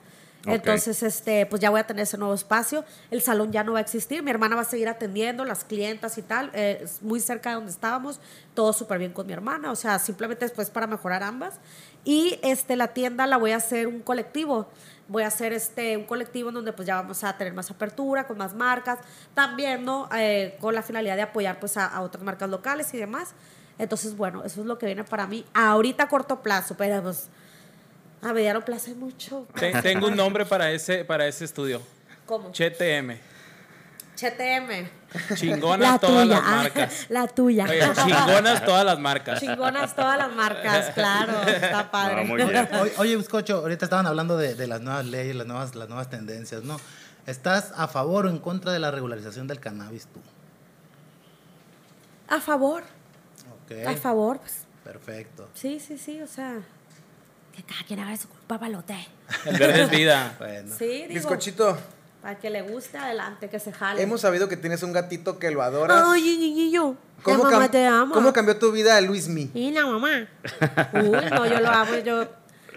Ok. 0.45 0.53
Entonces, 0.53 1.03
este, 1.03 1.45
pues 1.45 1.61
ya 1.61 1.69
voy 1.69 1.79
a 1.79 1.87
tener 1.87 2.03
ese 2.03 2.17
nuevo 2.17 2.33
espacio. 2.33 2.85
El 3.11 3.21
salón 3.21 3.51
ya 3.51 3.63
no 3.63 3.73
va 3.73 3.79
a 3.79 3.81
existir. 3.81 4.23
Mi 4.23 4.31
hermana 4.31 4.55
va 4.55 4.61
a 4.61 4.65
seguir 4.65 4.87
atendiendo, 4.87 5.43
las 5.43 5.63
clientas 5.65 6.17
y 6.17 6.21
tal. 6.21 6.51
eh, 6.53 6.79
es 6.83 7.01
muy 7.01 7.19
cerca 7.19 7.49
de 7.49 7.55
donde 7.55 7.71
estábamos. 7.71 8.19
Todo 8.53 8.71
súper 8.71 8.99
bien 8.99 9.11
con 9.11 9.27
mi 9.27 9.33
hermana. 9.33 9.71
O 9.71 9.75
sea, 9.75 9.99
simplemente 9.99 10.45
después 10.45 10.69
para 10.69 10.87
mejorar 10.87 11.23
ambas. 11.23 11.55
Y 12.05 12.39
este, 12.43 12.75
la 12.77 12.89
tienda 12.89 13.27
la 13.27 13.37
voy 13.37 13.51
a 13.51 13.57
hacer 13.57 13.87
un 13.87 13.99
colectivo. 14.01 14.69
voy 15.07 15.23
a 15.23 15.27
hacer 15.27 15.53
este, 15.53 15.97
un 15.97 16.05
colectivo 16.05 16.49
en 16.49 16.55
donde 16.55 16.73
pues 16.73 16.87
ya 16.87 16.95
vamos 16.95 17.23
a 17.23 17.37
tener 17.37 17.53
más 17.53 17.69
apertura, 17.71 18.27
con 18.27 18.37
más 18.37 18.53
marcas, 18.53 18.99
también, 19.33 19.85
¿no? 19.85 20.09
Eh, 20.15 20.57
con 20.59 20.73
la 20.75 20.81
finalidad 20.81 21.15
de 21.15 21.23
apoyar 21.23 21.59
pues 21.59 21.77
a, 21.77 21.87
a 21.87 22.01
otras 22.01 22.23
marcas 22.23 22.49
locales 22.49 22.93
y 22.93 22.97
demás. 22.97 23.33
Entonces, 23.79 24.15
bueno, 24.17 24.43
eso 24.43 24.61
es 24.61 24.67
lo 24.67 24.77
que 24.77 24.85
viene 24.85 25.03
para 25.03 25.27
mí 25.27 25.45
ahorita 25.53 26.03
a 26.03 26.09
corto 26.09 26.41
plazo, 26.41 26.75
pero 26.77 27.01
pues 27.03 27.29
a 28.21 28.33
mediano 28.33 28.63
plazo 28.65 28.87
hay 28.87 28.95
mucho. 28.95 29.47
Te- 29.55 29.81
Tengo 29.81 30.07
un 30.07 30.15
nombre 30.15 30.45
para 30.45 30.71
ese, 30.71 31.05
para 31.05 31.27
ese 31.27 31.45
estudio. 31.45 31.81
¿Cómo? 32.25 32.51
CTM. 32.51 33.17
CTM. 34.15 34.89
Chingonas 35.35 35.99
todas 36.01 36.27
las 36.27 36.41
marcas. 36.41 37.05
La 37.09 37.27
tuya. 37.27 37.65
Oye, 37.69 37.79
chingonas 38.03 38.65
todas 38.65 38.83
las 38.85 38.99
marcas. 38.99 39.39
Chingonas 39.39 39.95
todas 39.95 40.17
las 40.17 40.31
marcas, 40.33 40.89
claro. 40.95 41.43
Está 41.43 41.91
padre. 41.91 42.15
No, 42.25 42.35
muy 42.35 42.43
bien. 42.43 42.67
Oye, 42.81 42.91
oye, 42.97 43.15
Bizcocho, 43.15 43.57
ahorita 43.57 43.85
estaban 43.85 44.07
hablando 44.07 44.35
de, 44.37 44.55
de 44.55 44.67
las 44.67 44.81
nuevas 44.81 45.05
leyes, 45.05 45.35
las 45.35 45.45
nuevas, 45.47 45.75
las 45.75 45.87
nuevas 45.87 46.09
tendencias, 46.09 46.63
¿no? 46.63 46.79
¿Estás 47.27 47.71
a 47.77 47.87
favor 47.87 48.25
o 48.25 48.29
en 48.29 48.39
contra 48.39 48.71
de 48.71 48.79
la 48.79 48.89
regularización 48.89 49.47
del 49.47 49.59
cannabis 49.59 50.07
tú? 50.07 50.19
A 52.27 52.41
favor. 52.41 52.83
Ok. 53.65 53.87
A 53.87 53.95
favor. 53.95 54.39
pues, 54.39 54.65
Perfecto. 54.83 55.47
sí, 55.53 55.79
sí, 55.79 55.97
sí. 55.97 56.21
O 56.21 56.27
sea, 56.27 56.59
que 57.57 57.63
cada 57.63 57.83
quien 57.85 57.99
haga 57.99 58.15
su 58.15 58.27
papalote. 58.45 58.95
El 59.45 59.57
verde 59.57 59.83
es 59.83 59.89
vida. 59.89 60.35
Bueno. 60.39 60.75
Sí, 60.77 60.85
digo. 61.07 61.13
Bizcochito, 61.15 61.77
Para 62.21 62.37
que 62.37 62.49
le 62.51 62.61
guste, 62.61 62.97
adelante, 62.99 63.49
que 63.49 63.59
se 63.59 63.71
jale. 63.73 64.01
hemos 64.01 64.21
sabido 64.21 64.47
que 64.47 64.57
tienes 64.57 64.83
un 64.83 64.93
gatito 64.93 65.39
que 65.39 65.49
lo 65.51 65.61
adoras. 65.63 66.03
Ay, 66.05 66.37
niño. 66.37 66.95
¿Cómo, 67.23 67.45
la 67.45 67.49
mamá 67.51 67.65
cam- 67.65 67.71
te 67.71 67.85
ama. 67.87 68.13
¿Cómo 68.13 68.31
cambió 68.31 68.57
tu 68.57 68.71
vida 68.71 69.01
Luismi? 69.01 69.49
Y 69.55 69.71
la 69.71 69.85
mamá. 69.87 70.27
Uy, 70.93 71.29
no, 71.31 71.45
yo 71.47 71.59
lo 71.59 71.69
amo. 71.69 71.95
Yo... 72.05 72.27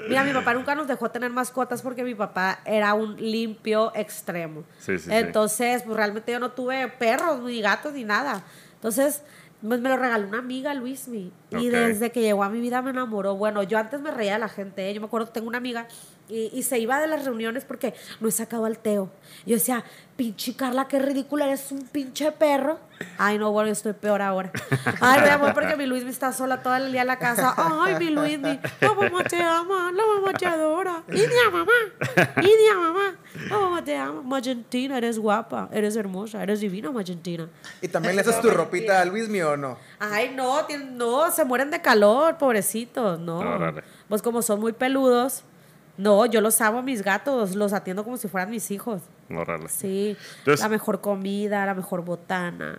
Mira, 0.09 0.25
mi 0.25 0.33
papá 0.33 0.55
nunca 0.55 0.75
nos 0.75 0.89
dejó 0.89 1.11
tener 1.11 1.31
mascotas 1.31 1.83
porque 1.83 2.03
mi 2.03 2.15
papá 2.15 2.61
era 2.65 2.95
un 2.95 3.17
limpio 3.17 3.93
extremo. 3.95 4.65
Sí, 4.79 4.97
sí, 4.99 5.05
sí. 5.05 5.11
Entonces, 5.13 5.83
pues 5.83 5.95
realmente 5.95 6.33
yo 6.33 6.39
no 6.41 6.53
tuve 6.53 6.89
perros, 6.89 7.43
ni 7.43 7.61
gatos, 7.61 7.93
ni 7.93 8.05
nada. 8.05 8.43
Entonces, 8.77 9.21
pues, 9.67 9.81
me 9.81 9.89
lo 9.89 9.97
regaló 9.97 10.29
una 10.29 10.39
amiga, 10.39 10.75
Luismi. 10.75 11.33
Y 11.51 11.57
Ok. 11.57 11.73
desde 11.73 12.11
que 12.13 12.21
llegó 12.23 12.43
a 12.45 12.49
mi 12.49 12.61
vida 12.61 12.83
me 12.83 12.91
enamoró. 12.91 13.37
Bueno, 13.37 13.63
yo 13.63 13.79
antes 13.79 14.01
me 14.01 14.11
reía 14.11 14.35
de 14.35 14.39
la 14.41 14.49
gente. 14.49 14.89
¿eh? 14.91 14.95
Yo 14.95 15.01
me 15.01 15.07
acuerdo 15.07 15.27
que 15.29 15.33
tengo 15.33 15.49
una 15.49 15.59
amiga 15.59 15.87
y, 16.31 16.51
y 16.53 16.63
se 16.63 16.79
iba 16.79 17.01
de 17.01 17.07
las 17.07 17.25
reuniones 17.25 17.65
porque 17.65 17.95
no 18.21 18.29
he 18.29 18.33
sacado 18.33 18.65
al 18.65 18.79
Teo. 18.79 19.11
Yo 19.47 19.55
decía, 19.57 19.85
pinche 20.21 20.55
Carla, 20.55 20.87
qué 20.87 20.99
ridícula, 20.99 21.47
eres 21.47 21.73
un 21.73 21.87
pinche 21.87 22.31
perro. 22.31 22.79
Ay, 23.17 23.39
no, 23.39 23.53
bueno, 23.53 23.69
yo 23.69 23.73
estoy 23.73 23.95
peor 23.95 24.21
ahora. 24.21 24.53
Ay, 25.01 25.23
mi 25.23 25.29
amor, 25.31 25.55
porque 25.55 25.77
mi 25.77 25.87
Luismi 25.87 26.11
está 26.11 26.31
sola 26.35 26.63
todo 26.63 26.77
el 26.77 26.93
día 26.93 27.01
en 27.01 27.07
la 27.07 27.19
casa. 27.19 27.55
Ay, 27.57 27.95
mi 27.99 28.11
Luismi, 28.11 28.61
la 28.83 28.93
mamá 28.93 29.25
te 29.25 29.43
ama, 29.43 29.91
la 29.91 30.03
mamá 30.05 30.33
te 30.35 30.45
adora. 30.45 31.03
Y 31.11 31.25
a 31.25 31.51
mamá, 31.51 31.73
y 32.43 32.69
a 32.71 32.75
mamá, 32.75 33.15
la 33.49 33.59
mamá 33.59 33.83
te 33.83 33.97
ama. 33.97 34.21
Magentina, 34.21 34.99
eres 34.99 35.19
guapa, 35.19 35.71
eres 35.73 35.97
hermosa, 35.97 36.43
eres 36.43 36.61
divina, 36.61 36.91
Magentina. 36.91 37.49
¿Y 37.81 37.89
también 37.89 38.15
le 38.15 38.21
haces 38.21 38.43
tu 38.43 38.51
ropita 38.51 39.01
a 39.01 39.05
Luismi 39.07 39.41
o 39.41 39.57
no? 39.57 39.79
Ay, 39.99 40.35
no, 40.37 40.67
no, 40.93 41.31
se 41.31 41.47
mueren 41.47 41.71
de 41.71 41.81
calor, 41.81 42.37
pobrecitos, 42.37 43.19
no. 43.19 43.73
Pues 44.07 44.21
como 44.21 44.43
son 44.43 44.61
muy 44.61 44.73
peludos, 44.73 45.45
no, 46.01 46.27
yo 46.27 46.41
los 46.41 46.61
amo 46.61 46.79
a 46.79 46.83
mis 46.83 47.03
gatos, 47.03 47.55
los 47.55 47.73
atiendo 47.73 48.03
como 48.05 48.17
si 48.17 48.29
fueran 48.29 48.51
mis 48.51 48.71
hijos. 48.71 49.03
Órale. 49.31 49.69
Sí, 49.69 50.17
Entonces- 50.39 50.61
la 50.61 50.69
mejor 50.69 51.01
comida, 51.01 51.65
la 51.67 51.75
mejor 51.75 52.03
botana. 52.05 52.79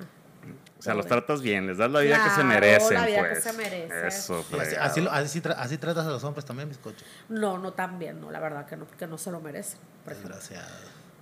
O 0.79 0.83
sea, 0.83 0.95
los 0.95 1.05
tratas 1.05 1.43
bien, 1.43 1.67
les 1.67 1.77
das 1.77 1.91
la 1.91 1.99
vida 1.99 2.23
que 2.23 2.29
se 2.31 2.43
merecen, 2.43 2.95
la 2.95 3.05
vida 3.05 3.21
que 3.21 3.29
pues. 3.29 3.43
se 3.43 3.53
merece. 3.53 4.07
Eso, 4.07 4.43
así, 4.59 4.75
así, 4.75 5.01
lo- 5.01 5.11
así 5.11 5.39
tra- 5.39 5.55
así 5.59 5.77
tratas 5.77 6.07
a 6.07 6.09
los 6.09 6.23
hombres 6.23 6.43
también, 6.43 6.67
Bizcocho. 6.69 7.05
No, 7.29 7.59
no 7.59 7.71
tan 7.73 7.99
bien, 7.99 8.19
no, 8.19 8.31
la 8.31 8.39
verdad 8.39 8.65
que 8.65 8.75
no, 8.75 8.85
porque 8.85 9.05
no 9.05 9.19
se 9.19 9.29
lo 9.31 9.39
merecen. 9.39 9.77
por 10.03 10.13
ejemplo. 10.13 10.35
Desgraciado. 10.35 10.73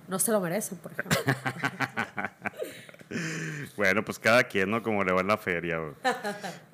No 0.08 0.18
se 0.18 0.32
lo 0.32 0.40
merecen, 0.40 0.78
por 0.78 0.92
ejemplo. 0.92 1.18
Bueno, 3.76 4.04
pues 4.04 4.18
cada 4.18 4.44
quien, 4.44 4.70
¿no? 4.70 4.82
Como 4.82 5.02
le 5.02 5.12
va 5.12 5.20
en 5.20 5.26
la 5.26 5.36
feria. 5.36 5.80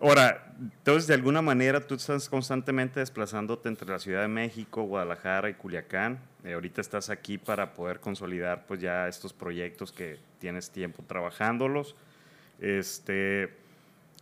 Ahora, 0.01 0.55
entonces, 0.61 1.07
de 1.07 1.15
alguna 1.15 1.41
manera, 1.41 1.81
tú 1.81 1.95
estás 1.95 2.29
constantemente 2.29 3.01
desplazándote 3.01 3.69
entre 3.69 3.89
la 3.89 3.99
Ciudad 3.99 4.23
de 4.23 4.29
México, 4.29 4.83
Guadalajara 4.83 5.49
y 5.49 5.55
Culiacán. 5.55 6.19
Eh, 6.45 6.53
ahorita 6.53 6.81
estás 6.81 7.09
aquí 7.09 7.39
para 7.39 7.73
poder 7.73 8.01
consolidar, 8.01 8.67
pues, 8.67 8.81
ya 8.81 9.09
estos 9.09 9.33
proyectos 9.33 9.93
que 9.93 10.19
tienes 10.39 10.71
tiempo 10.71 11.03
trabajándolos. 11.07 11.97
Este, 12.61 13.55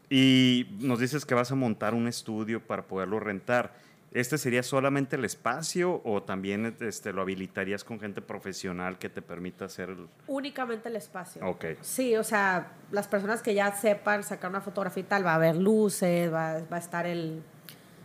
y 0.08 0.68
nos 0.78 1.00
dices 1.00 1.24
que 1.24 1.34
vas 1.34 1.50
a 1.50 1.54
montar 1.54 1.94
un 1.94 2.06
estudio 2.06 2.60
para 2.60 2.82
poderlo 2.82 3.18
rentar. 3.18 3.74
¿Este 4.14 4.38
sería 4.38 4.62
solamente 4.62 5.16
el 5.16 5.24
espacio 5.24 6.00
o 6.04 6.22
también 6.22 6.76
este, 6.80 7.12
lo 7.12 7.20
habilitarías 7.22 7.82
con 7.82 7.98
gente 7.98 8.22
profesional 8.22 8.96
que 8.96 9.08
te 9.08 9.20
permita 9.22 9.64
hacer 9.64 9.90
el... 9.90 10.06
Únicamente 10.28 10.88
el 10.88 10.94
espacio. 10.96 11.44
Ok. 11.44 11.64
Sí, 11.82 12.16
o 12.16 12.22
sea, 12.22 12.68
las 12.92 13.08
personas 13.08 13.42
que 13.42 13.54
ya 13.54 13.74
sepan 13.74 14.22
sacar 14.22 14.50
una 14.50 14.60
fotografía 14.60 15.00
y 15.00 15.04
tal, 15.06 15.26
va 15.26 15.32
a 15.32 15.34
haber 15.34 15.56
luces, 15.56 16.32
va, 16.32 16.60
va 16.72 16.76
a 16.76 16.78
estar 16.78 17.06
el. 17.06 17.42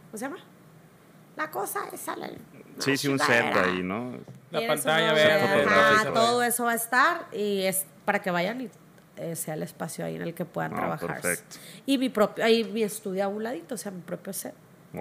¿Cómo 0.08 0.18
se 0.18 0.26
llama? 0.26 0.38
La 1.38 1.52
cosa 1.52 1.82
esa. 1.94 2.16
La, 2.16 2.28
Sí, 2.80 2.98
sí, 2.98 3.08
un 3.08 3.20
set 3.20 3.56
ahí, 3.56 3.84
¿no? 3.84 4.14
La 4.50 4.66
pantalla 4.66 5.14
verde. 5.14 5.64
Ajá, 5.70 6.12
todo 6.12 6.42
eso 6.42 6.64
va 6.66 6.72
a 6.72 6.76
estar 6.76 7.28
y 7.32 7.62
es 7.64 7.86
para 8.06 8.20
que 8.20 8.32
vayan 8.32 8.62
y 8.62 8.70
eh, 9.18 9.36
sea 9.36 9.54
el 9.54 9.62
espacio 9.64 10.06
ahí 10.06 10.16
en 10.16 10.24
el 10.24 10.34
que 10.34 10.46
puedan 10.46 10.74
Ah, 10.74 10.78
trabajar. 10.78 11.22
perfecto. 11.22 11.58
Y 11.86 11.98
mi 12.00 12.10
propio, 12.10 12.44
ahí 12.44 12.64
mi 12.64 12.82
estudio 12.82 13.24
a 13.26 13.28
un 13.28 13.44
ladito, 13.44 13.76
o 13.76 13.78
sea, 13.78 13.92
mi 13.92 14.02
propio 14.02 14.34
set. 14.34 14.56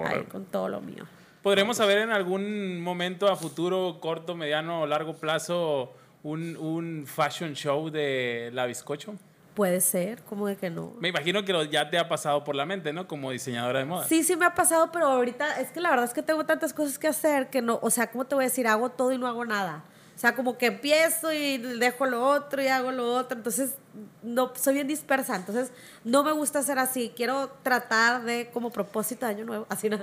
Ahí 0.05 0.23
con 0.25 0.45
todo 0.47 0.69
lo 0.69 0.81
mío. 0.81 1.05
¿Podremos 1.43 1.77
saber 1.77 1.99
en 1.99 2.11
algún 2.11 2.81
momento 2.81 3.29
a 3.29 3.37
futuro, 3.37 3.99
corto, 4.01 4.35
mediano 4.35 4.83
o 4.83 4.87
largo 4.87 5.15
plazo 5.15 5.93
un, 6.23 6.57
un 6.57 7.07
fashion 7.07 7.55
show 7.55 7.91
de 7.91 8.51
la 8.53 8.67
bizcocho? 8.67 9.15
Puede 9.55 9.81
ser, 9.81 10.23
como 10.23 10.47
de 10.47 10.57
que 10.57 10.71
no. 10.71 10.93
Me 11.01 11.09
imagino 11.09 11.45
que 11.45 11.53
lo- 11.53 11.65
ya 11.65 11.91
te 11.91 11.99
ha 11.99 12.09
pasado 12.09 12.45
por 12.45 12.55
la 12.55 12.65
mente, 12.65 12.93
¿no? 12.93 13.09
Como 13.09 13.31
diseñadora 13.33 13.81
de 13.81 13.85
moda. 13.87 14.05
Sí, 14.07 14.23
sí 14.23 14.37
me 14.37 14.47
ha 14.47 14.55
pasado, 14.55 14.91
pero 14.93 15.07
ahorita 15.07 15.61
es 15.61 15.71
que 15.73 15.81
la 15.81 15.91
verdad 15.91 16.05
es 16.05 16.13
que 16.15 16.23
tengo 16.23 16.45
tantas 16.45 16.73
cosas 16.73 16.97
que 16.99 17.09
hacer 17.09 17.49
que 17.51 17.61
no, 17.63 17.79
o 17.83 17.91
sea, 17.91 18.11
¿cómo 18.11 18.25
te 18.25 18.35
voy 18.37 18.45
a 18.45 18.49
decir? 18.49 18.69
Hago 18.69 18.91
todo 18.91 19.11
y 19.13 19.19
no 19.19 19.27
hago 19.27 19.45
nada. 19.45 19.83
O 20.19 20.21
sea, 20.21 20.35
como 20.35 20.59
que 20.59 20.67
empiezo 20.67 21.33
y 21.33 21.59
dejo 21.59 22.05
lo 22.05 22.29
otro 22.29 22.61
y 22.61 22.67
hago 22.67 22.91
lo 22.91 23.15
otro. 23.15 23.39
Entonces, 23.39 23.75
no, 24.25 24.51
soy 24.57 24.75
bien 24.75 24.89
dispersa. 24.89 25.37
Entonces, 25.37 25.71
no 26.03 26.25
me 26.25 26.33
gusta 26.33 26.61
ser 26.65 26.81
así. 26.81 27.13
Quiero 27.15 27.51
tratar 27.63 28.25
de, 28.25 28.51
como 28.53 28.71
propósito 28.71 29.27
de 29.27 29.33
año 29.33 29.45
nuevo, 29.45 29.65
así, 29.69 29.89
¿no? 29.89 30.01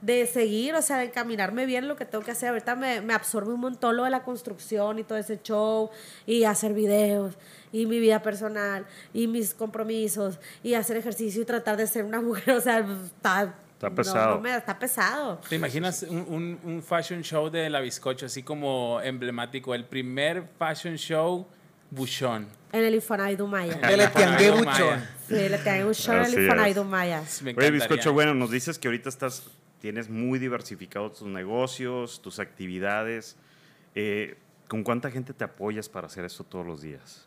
de 0.00 0.26
seguir, 0.26 0.74
o 0.74 0.80
sea, 0.80 0.96
de 0.96 1.04
encaminarme 1.04 1.66
bien 1.66 1.86
lo 1.86 1.94
que 1.94 2.06
tengo 2.06 2.24
que 2.24 2.30
hacer. 2.30 2.48
Ahorita 2.48 2.74
me, 2.74 3.02
me 3.02 3.12
absorbe 3.12 3.52
un 3.52 3.60
montón 3.60 3.98
lo 3.98 4.04
de 4.04 4.10
la 4.10 4.22
construcción 4.22 4.98
y 4.98 5.04
todo 5.04 5.18
ese 5.18 5.42
show 5.42 5.90
y 6.24 6.44
hacer 6.44 6.72
videos 6.72 7.34
y 7.70 7.84
mi 7.84 8.00
vida 8.00 8.22
personal 8.22 8.86
y 9.12 9.26
mis 9.26 9.52
compromisos 9.52 10.38
y 10.62 10.72
hacer 10.72 10.96
ejercicio 10.96 11.42
y 11.42 11.44
tratar 11.44 11.76
de 11.76 11.86
ser 11.86 12.06
una 12.06 12.20
mujer, 12.22 12.54
o 12.54 12.62
sea, 12.62 12.78
está, 12.78 13.54
Está 13.80 13.88
no, 13.88 13.94
pesado. 13.94 14.34
no 14.34 14.40
me- 14.42 14.54
está 14.56 14.78
pesado. 14.78 15.40
¿Te 15.48 15.56
imaginas 15.56 16.02
un, 16.02 16.18
un- 16.28 16.60
un 16.64 16.82
fashion 16.82 17.22
show 17.22 17.48
de 17.48 17.70
la 17.70 17.80
bizcocho 17.80 18.26
así 18.26 18.42
como 18.42 19.00
emblemático? 19.02 19.74
El 19.74 19.86
primer 19.86 20.44
fashion 20.58 20.96
show 20.98 21.46
buchón. 21.90 22.46
En 22.72 22.84
el 22.84 22.94
Infonavit 22.96 23.38
Dumaya. 23.38 23.80
El 23.90 24.00
Etiangué 24.02 24.52
Maya. 24.52 24.58
Bucho. 24.58 25.06
Sí, 25.28 25.48
le 25.48 25.58
tengo 25.58 25.88
un 25.88 25.94
show 25.94 26.14
en 26.14 26.24
el 26.24 26.42
Infonavit. 26.44 26.76
Dumaya. 26.76 27.22
Oye. 27.56 27.70
Bizcocho, 27.70 28.12
bueno, 28.12 28.34
nos 28.34 28.50
dices 28.50 28.78
que 28.78 28.86
ahorita 28.88 29.08
estás, 29.08 29.44
tienes 29.80 30.10
muy 30.10 30.38
diversificados 30.38 31.18
tus 31.20 31.28
negocios, 31.28 32.20
tus 32.20 32.38
actividades. 32.38 33.36
Eh, 33.94 34.36
¿Con 34.68 34.84
cuánta 34.84 35.10
gente 35.10 35.32
te 35.32 35.42
apoyas 35.42 35.88
para 35.88 36.06
hacer 36.06 36.26
esto 36.26 36.44
todos 36.44 36.66
los 36.66 36.82
días? 36.82 37.24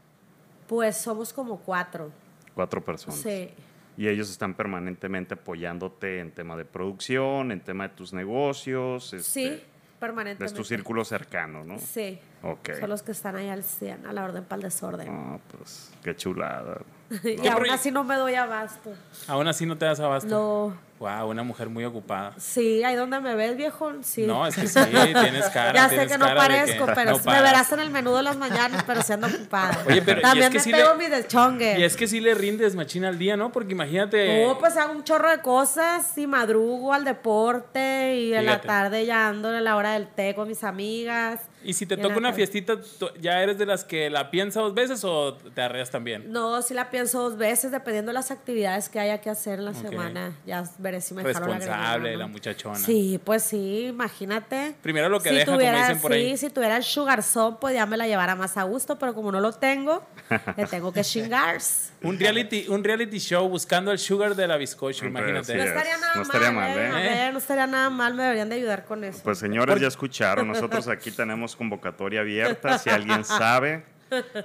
Pues 0.67 0.97
somos 0.97 1.33
como 1.33 1.57
cuatro. 1.57 2.11
Cuatro 2.53 2.79
personas. 2.85 3.19
Sí. 3.19 3.49
Y 3.97 4.07
ellos 4.07 4.29
están 4.29 4.55
permanentemente 4.55 5.35
apoyándote 5.35 6.19
en 6.19 6.31
tema 6.31 6.57
de 6.57 6.65
producción, 6.65 7.51
en 7.51 7.59
tema 7.59 7.87
de 7.87 7.95
tus 7.95 8.13
negocios. 8.13 9.15
Sí, 9.21 9.61
permanentemente. 9.99 10.45
Es 10.45 10.53
tu 10.53 10.63
círculo 10.63 11.05
cercano, 11.05 11.63
¿no? 11.63 11.77
Sí. 11.79 12.19
Ok. 12.43 12.71
Son 12.79 12.89
los 12.89 13.01
que 13.03 13.13
están 13.13 13.35
ahí 13.37 13.47
al 13.49 13.63
100, 13.63 14.05
a 14.05 14.11
la 14.13 14.23
orden 14.25 14.43
para 14.43 14.57
el 14.57 14.63
desorden. 14.63 15.07
Ah, 15.09 15.37
pues, 15.57 15.91
qué 16.03 16.13
chulada. 16.15 16.77
y 17.23 17.47
aún 17.47 17.69
así 17.69 17.89
no 17.91 18.03
me 18.03 18.15
doy 18.15 18.35
abasto. 18.35 18.91
Aún 19.27 19.47
así 19.47 19.65
no 19.65 19.77
te 19.77 19.85
das 19.85 19.99
abasto. 19.99 20.27
No. 20.29 20.93
Wow, 20.99 21.29
una 21.29 21.43
mujer 21.43 21.67
muy 21.69 21.83
ocupada. 21.83 22.33
Sí, 22.37 22.81
ahí 22.83 22.95
donde 22.95 23.19
me 23.19 23.35
ves, 23.35 23.57
viejo. 23.57 23.91
Sí. 24.03 24.25
No, 24.25 24.47
es 24.47 24.55
que 24.55 24.67
sí, 24.67 24.79
tienes 24.85 25.49
cara. 25.53 25.73
ya 25.73 25.89
sé 25.89 26.07
que 26.07 26.17
no 26.17 26.25
parezco, 26.33 26.85
que 26.85 26.93
pero 26.93 27.11
no 27.17 27.17
me 27.25 27.41
verás 27.41 27.71
en 27.73 27.79
el 27.81 27.89
menú 27.89 28.13
de 28.15 28.23
las 28.23 28.37
mañanas, 28.37 28.83
pero 28.87 29.01
siendo 29.01 29.27
ocupada. 29.27 29.79
Oye, 29.85 30.01
pero 30.01 30.21
También 30.21 30.45
es 30.45 30.49
que 30.51 30.57
me 30.59 30.63
sí 30.63 30.71
pego 30.71 30.93
le- 30.95 31.03
mi 31.03 31.09
deschongue. 31.09 31.79
Y 31.79 31.83
es 31.83 31.97
que 31.97 32.07
sí 32.07 32.21
le 32.21 32.33
rindes 32.35 32.75
machina 32.75 33.09
al 33.09 33.17
día, 33.19 33.35
¿no? 33.35 33.51
Porque 33.51 33.73
imagínate. 33.73 34.45
No, 34.47 34.57
pues 34.59 34.77
hago 34.77 34.93
un 34.93 35.03
chorro 35.03 35.29
de 35.29 35.39
cosas 35.39 36.17
y 36.17 36.25
madrugo 36.25 36.93
al 36.93 37.03
deporte 37.03 38.15
y 38.15 38.33
en 38.33 38.45
la 38.45 38.53
Fíjate. 38.53 38.67
tarde 38.67 39.05
ya 39.05 39.27
ando 39.27 39.49
a 39.49 39.59
la 39.61 39.75
hora 39.75 39.93
del 39.93 40.07
té 40.07 40.33
con 40.35 40.47
mis 40.47 40.63
amigas. 40.63 41.41
Y 41.63 41.73
si 41.73 41.85
te 41.85 41.97
toca 41.97 42.17
una 42.17 42.33
fiestita, 42.33 42.77
¿tú- 42.99 43.09
¿ya 43.19 43.41
eres 43.41 43.57
de 43.57 43.65
las 43.65 43.83
que 43.83 44.09
la 44.09 44.29
piensa 44.31 44.59
dos 44.61 44.73
veces 44.73 45.03
o 45.03 45.35
te 45.35 45.61
arreas 45.61 45.89
también? 45.89 46.31
No, 46.31 46.61
sí 46.61 46.73
la 46.73 46.89
pienso 46.89 47.21
dos 47.21 47.37
veces, 47.37 47.71
dependiendo 47.71 48.09
de 48.09 48.13
las 48.13 48.31
actividades 48.31 48.89
que 48.89 48.99
haya 48.99 49.19
que 49.21 49.29
hacer 49.29 49.59
en 49.59 49.65
la 49.65 49.71
Ok. 49.71 49.77
semana. 49.77 50.33
Ya 50.45 50.63
veré 50.79 51.01
si 51.01 51.13
me 51.13 51.21
jalo 51.23 51.47
la 51.47 51.57
Responsable, 51.57 51.99
greñera, 52.09 52.17
la 52.17 52.27
muchachona. 52.27 52.79
Sí, 52.79 53.19
pues 53.23 53.43
sí, 53.43 53.85
imagínate. 53.87 54.75
Primero 54.81 55.09
lo 55.09 55.19
que 55.19 55.29
si 55.29 55.35
deja, 55.35 55.45
como 55.45 55.57
tuviera, 55.57 55.79
dicen 55.87 56.01
por 56.01 56.11
sí, 56.13 56.17
ahí. 56.17 56.37
si 56.37 56.49
tuviera 56.49 56.77
el 56.77 56.83
sugar 56.83 57.23
son, 57.23 57.57
pues 57.59 57.73
ya 57.75 57.85
me 57.85 57.97
la 57.97 58.07
llevara 58.07 58.35
más 58.35 58.57
a 58.57 58.63
gusto, 58.63 58.97
pero 58.99 59.13
como 59.13 59.31
no 59.31 59.39
lo 59.39 59.51
tengo, 59.53 60.03
le 60.57 60.65
tengo 60.65 60.91
que 60.91 61.03
chingar. 61.03 61.57
Un 62.01 62.19
reality, 62.19 62.65
un 62.67 62.83
reality 62.83 63.17
show 63.19 63.47
buscando 63.47 63.91
el 63.91 63.99
sugar 63.99 64.35
de 64.35 64.45
la 64.47 64.57
bizcocho, 64.57 65.05
imagínate. 65.05 65.45
Sí, 65.45 65.53
No 65.57 65.63
es. 65.63 65.69
estaría 65.69 65.97
nada 65.97 66.15
No 66.15 66.21
mal, 66.21 66.25
estaría 66.25 66.51
mal, 66.51 66.69
¿eh? 66.71 66.83
¿eh? 66.83 66.89
A 66.89 66.95
ver, 67.23 67.31
no 67.33 67.39
estaría 67.39 67.67
nada 67.67 67.89
mal, 67.89 68.13
me 68.13 68.23
deberían 68.23 68.49
de 68.49 68.55
ayudar 68.55 68.83
con 68.85 69.03
eso. 69.03 69.21
Pues 69.23 69.37
señores, 69.37 69.79
ya 69.79 69.87
escucharon. 69.87 70.47
Nosotros 70.47 70.87
aquí 70.89 71.11
tenemos 71.11 71.52
convocatoria 71.55 72.21
abierta. 72.21 72.77
Si 72.77 72.89
alguien 72.89 73.23
sabe, 73.25 73.83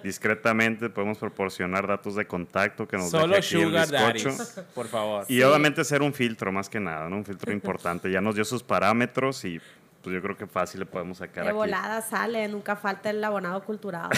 discretamente 0.02 0.88
podemos 0.90 1.18
proporcionar 1.18 1.86
datos 1.86 2.14
de 2.14 2.26
contacto 2.26 2.86
que 2.88 2.96
nos 2.96 3.10
Solo 3.10 3.34
deje 3.34 3.56
aquí 3.56 3.56
el 3.56 3.68
sugar 3.68 3.88
bizcocho. 3.90 4.28
daddies, 4.30 4.60
por 4.74 4.86
favor. 4.86 5.24
Y 5.28 5.42
obviamente 5.42 5.84
ser 5.84 6.02
un 6.02 6.12
filtro 6.14 6.50
más 6.52 6.68
que 6.68 6.80
nada, 6.80 7.08
¿no? 7.08 7.16
Un 7.16 7.24
filtro 7.24 7.52
importante. 7.52 8.10
Ya 8.10 8.20
nos 8.20 8.34
dio 8.34 8.44
sus 8.44 8.62
parámetros 8.62 9.44
y 9.44 9.60
pues 10.02 10.14
yo 10.14 10.22
creo 10.22 10.36
que 10.36 10.46
fácil 10.46 10.80
le 10.80 10.86
podemos 10.86 11.18
sacar 11.18 11.44
de 11.44 11.50
aquí. 11.50 11.56
volada 11.56 12.00
sale, 12.02 12.46
nunca 12.48 12.76
falta 12.76 13.10
el 13.10 13.22
abonado 13.22 13.62
cultural. 13.64 14.08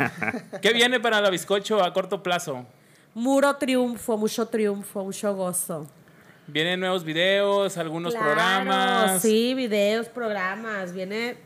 ¿Qué 0.62 0.72
viene 0.72 1.00
para 1.00 1.20
la 1.20 1.30
bizcocho 1.30 1.82
a 1.84 1.92
corto 1.92 2.22
plazo? 2.22 2.66
Muro 3.14 3.54
triunfo, 3.56 4.16
mucho 4.16 4.46
triunfo, 4.46 5.04
mucho 5.04 5.34
gozo. 5.34 5.86
¿Vienen 6.46 6.80
nuevos 6.80 7.04
videos, 7.04 7.76
algunos 7.76 8.14
Claro, 8.14 8.26
programas? 8.26 9.20
Sí, 9.20 9.52
videos, 9.54 10.08
programas, 10.08 10.94
viene 10.94 11.36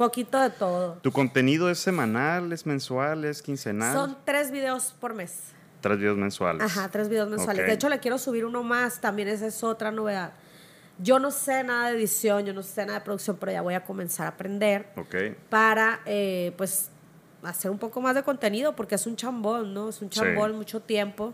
poquito 0.00 0.40
de 0.40 0.50
todo. 0.50 0.94
¿Tu 1.02 1.12
contenido 1.12 1.70
es 1.70 1.78
semanal, 1.78 2.52
es 2.52 2.66
mensual, 2.66 3.24
es 3.24 3.42
quincenal? 3.42 3.94
Son 3.94 4.16
tres 4.24 4.50
videos 4.50 4.94
por 5.00 5.14
mes. 5.14 5.52
Tres 5.80 5.98
videos 5.98 6.16
mensuales. 6.18 6.62
Ajá, 6.62 6.88
tres 6.88 7.08
videos 7.08 7.28
mensuales. 7.28 7.66
De 7.66 7.72
hecho, 7.72 7.88
le 7.88 8.00
quiero 8.00 8.18
subir 8.18 8.44
uno 8.44 8.62
más, 8.62 9.00
también 9.00 9.28
esa 9.28 9.46
es 9.46 9.62
otra 9.62 9.90
novedad. 9.90 10.32
Yo 10.98 11.18
no 11.18 11.30
sé 11.30 11.64
nada 11.64 11.88
de 11.90 11.96
edición, 11.96 12.44
yo 12.44 12.52
no 12.52 12.62
sé 12.62 12.84
nada 12.84 12.98
de 12.98 13.04
producción, 13.04 13.36
pero 13.40 13.52
ya 13.52 13.62
voy 13.62 13.74
a 13.74 13.84
comenzar 13.84 14.26
a 14.26 14.30
aprender 14.30 14.88
Ok. 14.96 15.14
para, 15.48 16.00
eh, 16.04 16.52
pues, 16.58 16.90
hacer 17.42 17.70
un 17.70 17.78
poco 17.78 18.00
más 18.02 18.14
de 18.14 18.22
contenido, 18.22 18.76
porque 18.76 18.96
es 18.96 19.06
un 19.06 19.16
chambón, 19.16 19.72
¿no? 19.72 19.88
Es 19.88 20.02
un 20.02 20.10
Sí. 20.12 20.18
chambón, 20.20 20.56
mucho 20.56 20.80
tiempo. 20.80 21.32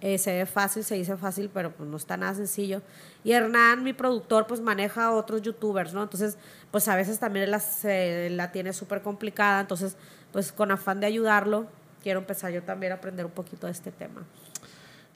Eh, 0.00 0.18
se 0.18 0.32
ve 0.36 0.44
fácil, 0.46 0.82
se 0.84 0.96
dice 0.96 1.16
fácil, 1.16 1.50
pero 1.54 1.70
pues 1.70 1.88
no 1.88 1.96
está 1.96 2.16
nada 2.16 2.34
sencillo. 2.34 2.82
Y 3.26 3.32
Hernán, 3.32 3.82
mi 3.82 3.92
productor, 3.92 4.46
pues 4.46 4.60
maneja 4.60 5.06
a 5.06 5.10
otros 5.10 5.42
youtubers, 5.42 5.92
¿no? 5.92 6.00
Entonces, 6.04 6.38
pues 6.70 6.86
a 6.86 6.94
veces 6.94 7.18
también 7.18 7.50
la, 7.50 7.58
se- 7.58 8.30
la 8.30 8.52
tiene 8.52 8.72
súper 8.72 9.02
complicada. 9.02 9.60
Entonces, 9.60 9.96
pues 10.30 10.52
con 10.52 10.70
afán 10.70 11.00
de 11.00 11.08
ayudarlo, 11.08 11.66
quiero 12.04 12.20
empezar 12.20 12.52
yo 12.52 12.62
también 12.62 12.92
a 12.92 12.94
aprender 12.94 13.26
un 13.26 13.32
poquito 13.32 13.66
de 13.66 13.72
este 13.72 13.90
tema. 13.90 14.22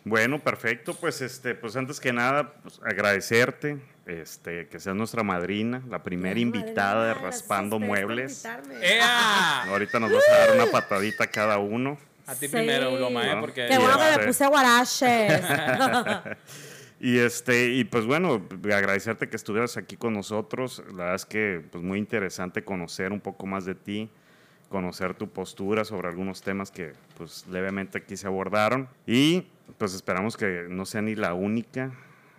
Bueno, 0.05 0.41
perfecto. 0.41 0.93
Pues 0.95 1.21
este, 1.21 1.55
pues 1.55 1.77
antes 1.77 2.01
que 2.01 2.13
nada, 2.13 2.55
pues, 2.65 2.81
agradecerte, 2.85 3.81
este, 4.07 4.67
que 4.67 4.81
seas 4.81 4.97
nuestra 4.97 5.23
madrina, 5.23 5.81
la 5.89 6.03
primera 6.03 6.35
Ay, 6.35 6.43
invitada 6.43 7.07
de 7.07 7.15
Raspando 7.15 7.79
Muebles. 7.79 8.45
¡Ea! 8.83 9.63
Ahorita 9.69 10.01
nos 10.01 10.11
vas 10.13 10.25
a 10.29 10.39
dar 10.39 10.57
una 10.57 10.67
patadita 10.67 11.29
cada 11.29 11.59
uno. 11.59 11.97
A 12.27 12.35
ti 12.35 12.47
Sí. 12.49 12.53
primero, 12.57 12.97
Loma, 12.99 13.25
¿eh? 13.25 13.37
Porque 13.41 13.67
Qué 13.69 13.79
bueno 13.79 13.97
que 13.99 14.19
me 14.19 14.27
puse 14.27 14.47
guaraches. 14.49 15.43
Y 17.01 17.19
este, 17.19 17.71
y 17.71 17.85
pues 17.85 18.05
bueno, 18.05 18.47
agradecerte 18.65 19.31
que 19.31 19.37
estuvieras 19.37 19.79
aquí 19.79 19.97
con 19.97 20.13
nosotros. 20.13 20.83
La 20.89 21.05
verdad 21.05 21.15
es 21.15 21.25
que 21.25 21.65
pues 21.73 21.83
muy 21.83 21.99
interesante 21.99 22.63
conocer 22.63 23.11
un 23.11 23.21
poco 23.21 23.47
más 23.47 23.65
de 23.65 23.75
ti, 23.75 24.11
conocer 24.69 25.15
tu 25.15 25.31
postura 25.31 25.87
sobre 25.87 26.09
algunos 26.09 26.43
temas 26.43 26.71
que 26.71 26.93
pues 27.17 27.47
levemente 27.49 27.97
aquí 27.97 28.19
se 28.19 28.27
abordaron. 28.27 28.87
Y 29.07 29.47
pues 29.79 29.95
esperamos 29.95 30.37
que 30.37 30.67
no 30.69 30.85
sea 30.85 31.01
ni 31.01 31.15
la 31.15 31.33
única, 31.33 31.91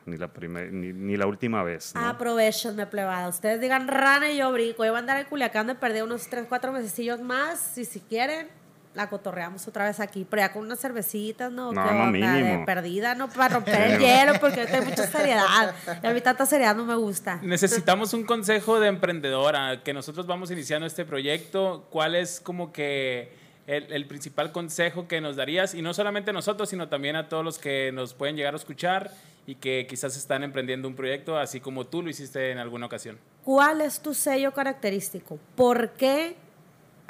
ni 0.06 0.18
la 0.18 0.32
primera, 0.32 0.70
ni, 0.70 0.94
ni 0.94 1.18
la 1.18 1.26
última 1.26 1.64
vez. 1.64 1.96
¿no? 1.96 2.08
Aprovechenme, 2.08 2.86
plebada. 2.86 3.30
Ustedes 3.30 3.62
digan 3.62 3.88
rana 3.88 4.32
y 4.32 4.38
yo 4.38 4.52
brico. 4.52 4.86
Yo 4.86 4.92
voy 4.92 4.98
a 4.98 5.00
andar 5.00 5.20
en 5.20 5.26
Culiacán 5.26 5.66
de 5.66 5.74
perder 5.74 6.04
unos 6.04 6.28
3, 6.28 6.46
4 6.48 6.72
mesecillos 6.72 7.20
más. 7.20 7.80
Y 7.80 7.86
si 7.86 8.00
quieren, 8.00 8.48
la 8.94 9.10
cotorreamos 9.10 9.68
otra 9.68 9.86
vez 9.86 10.00
aquí. 10.00 10.26
Pero 10.30 10.42
ya 10.42 10.52
con 10.52 10.64
unas 10.64 10.80
cervecitas, 10.80 11.52
¿no? 11.52 11.72
No, 11.72 11.88
¿Qué 11.88 11.94
no, 11.94 12.06
mínimo. 12.08 12.60
De 12.60 12.66
perdida, 12.66 13.16
¿no? 13.16 13.30
Para 13.30 13.56
romper 13.56 13.82
el 13.92 14.00
hielo, 14.00 14.34
porque 14.40 14.62
hay 14.62 14.86
mucha 14.86 15.08
seriedad. 15.08 15.74
Y 16.04 16.08
a 16.08 16.12
mí 16.12 16.22
tanta 16.22 16.46
seriedad 16.46 16.76
no 16.76 16.86
me 16.86 16.96
gusta. 16.96 17.40
Necesitamos 17.42 18.14
un 18.14 18.24
consejo 18.24 18.80
de 18.80 18.88
emprendedora, 18.88 19.82
que 19.84 19.94
nosotros 19.94 20.28
vamos 20.28 20.52
iniciando 20.52 20.86
este 20.86 21.06
proyecto. 21.06 21.88
¿Cuál 21.90 22.16
es 22.16 22.40
como 22.40 22.72
que 22.72 23.34
el, 23.68 23.92
el 23.92 24.08
principal 24.08 24.52
consejo 24.52 25.08
que 25.08 25.22
nos 25.22 25.36
darías? 25.36 25.74
Y 25.74 25.82
no 25.82 25.94
solamente 25.94 26.32
a 26.32 26.34
nosotros, 26.34 26.70
sino 26.70 26.90
también 26.90 27.16
a 27.16 27.30
todos 27.30 27.44
los 27.44 27.58
que 27.58 27.92
nos 27.94 28.14
pueden 28.14 28.36
llegar 28.36 28.54
a 28.54 28.58
escuchar 28.58 29.12
y 29.48 29.56
que 29.56 29.88
quizás 29.90 30.16
están 30.16 30.44
emprendiendo 30.44 30.88
un 30.88 30.96
proyecto, 30.96 31.38
así 31.38 31.60
como 31.60 31.86
tú 31.86 32.02
lo 32.02 32.10
hiciste 32.10 32.52
en 32.52 32.58
alguna 32.58 32.86
ocasión. 32.86 33.18
¿Cuál 33.44 33.82
es 33.82 34.00
tu 34.00 34.14
sello 34.14 34.52
característico? 34.54 35.40
¿Por 35.56 35.92
qué, 35.92 36.36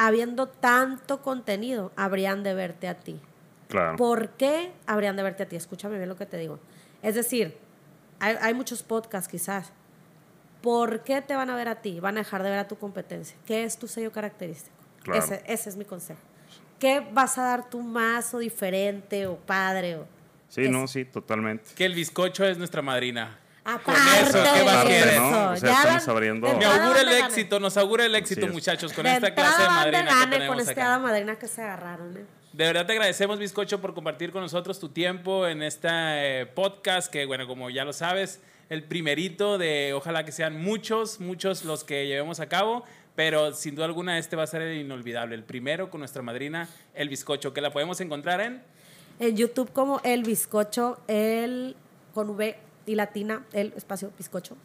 habiendo 0.07 0.47
tanto 0.47 1.21
contenido, 1.21 1.91
habrían 1.95 2.43
de 2.43 2.53
verte 2.53 2.87
a 2.87 2.95
ti? 2.95 3.19
Claro. 3.67 3.97
¿Por 3.97 4.29
qué 4.31 4.71
habrían 4.85 5.15
de 5.15 5.23
verte 5.23 5.43
a 5.43 5.45
ti? 5.47 5.55
Escúchame 5.55 5.97
bien 5.97 6.09
lo 6.09 6.15
que 6.15 6.25
te 6.25 6.37
digo. 6.37 6.59
Es 7.01 7.15
decir, 7.15 7.57
hay, 8.19 8.35
hay 8.41 8.53
muchos 8.53 8.83
podcasts 8.83 9.29
quizás. 9.29 9.71
¿Por 10.61 11.03
qué 11.03 11.21
te 11.21 11.35
van 11.35 11.49
a 11.49 11.55
ver 11.55 11.67
a 11.67 11.81
ti? 11.81 11.99
Van 11.99 12.17
a 12.17 12.21
dejar 12.21 12.43
de 12.43 12.49
ver 12.49 12.59
a 12.59 12.67
tu 12.67 12.77
competencia. 12.77 13.37
¿Qué 13.45 13.63
es 13.63 13.77
tu 13.77 13.87
sello 13.87 14.11
característico? 14.11 14.75
Claro. 15.03 15.19
Ese, 15.19 15.43
ese 15.45 15.69
es 15.69 15.75
mi 15.75 15.85
consejo. 15.85 16.19
¿Qué 16.79 17.07
vas 17.11 17.37
a 17.37 17.43
dar 17.43 17.69
tú 17.69 17.81
más 17.81 18.33
o 18.33 18.39
diferente 18.39 19.27
o 19.27 19.37
padre? 19.37 19.97
O... 19.97 20.07
Sí, 20.49 20.67
no, 20.67 20.87
sí, 20.87 21.05
totalmente. 21.05 21.71
Que 21.75 21.85
el 21.85 21.93
bizcocho 21.93 22.43
es 22.43 22.57
nuestra 22.57 22.81
madrina. 22.81 23.37
Aparte 23.63 24.01
eso, 24.21 24.31
¿qué 24.55 24.63
más 24.63 24.83
de 24.83 24.89
quieres? 24.89 25.13
eso, 25.13 25.21
¿no? 25.31 25.51
O 25.51 25.55
sea, 25.57 25.71
estamos 25.73 26.07
abriendo- 26.07 26.53
Me 26.57 26.65
augura 26.65 27.01
el 27.01 27.11
éxito, 27.11 27.59
nos 27.59 27.77
augura 27.77 28.05
el 28.05 28.15
éxito, 28.15 28.47
muchachos, 28.47 28.91
con 28.93 29.03
De 29.03 29.13
esta 29.13 29.33
clase 29.35 29.61
de 29.61 29.67
madrina 29.69 29.99
que 29.99 30.05
gane 30.09 30.21
con 30.23 30.31
tenemos 30.31 30.59
este 30.61 30.71
acá. 30.71 30.85
hada 30.87 30.99
madrina 30.99 31.35
que 31.37 31.47
se 31.47 31.61
agarraron. 31.61 32.17
¿eh? 32.17 32.25
De 32.53 32.65
verdad 32.65 32.85
te 32.85 32.93
agradecemos, 32.93 33.37
Bizcocho, 33.39 33.79
por 33.79 33.93
compartir 33.93 34.31
con 34.31 34.41
nosotros 34.41 34.79
tu 34.79 34.89
tiempo 34.89 35.47
en 35.47 35.61
este 35.63 36.47
podcast, 36.55 37.11
que 37.11 37.25
bueno, 37.25 37.45
como 37.47 37.69
ya 37.69 37.85
lo 37.85 37.93
sabes, 37.93 38.41
el 38.69 38.83
primerito 38.83 39.57
de 39.57 39.93
ojalá 39.93 40.25
que 40.25 40.31
sean 40.31 40.59
muchos, 40.61 41.19
muchos 41.19 41.63
los 41.63 41.83
que 41.83 42.07
llevemos 42.07 42.39
a 42.39 42.49
cabo, 42.49 42.83
pero 43.15 43.53
sin 43.53 43.75
duda 43.75 43.85
alguna 43.85 44.17
este 44.17 44.35
va 44.35 44.43
a 44.43 44.47
ser 44.47 44.63
el 44.63 44.79
inolvidable, 44.79 45.35
el 45.35 45.43
primero 45.43 45.89
con 45.89 45.99
nuestra 45.99 46.21
madrina, 46.23 46.67
el 46.95 47.09
Bizcocho, 47.09 47.53
que 47.53 47.61
la 47.61 47.69
podemos 47.71 48.01
encontrar 48.01 48.41
en... 48.41 48.63
En 49.19 49.37
YouTube 49.37 49.71
como 49.71 50.01
El 50.03 50.23
Bizcocho, 50.23 50.99
el 51.07 51.75
con 52.13 52.31
V 52.31 52.57
y 52.85 52.95
latina, 52.95 53.45
el 53.53 53.73
espacio 53.75 54.11
bizcocho. 54.17 54.55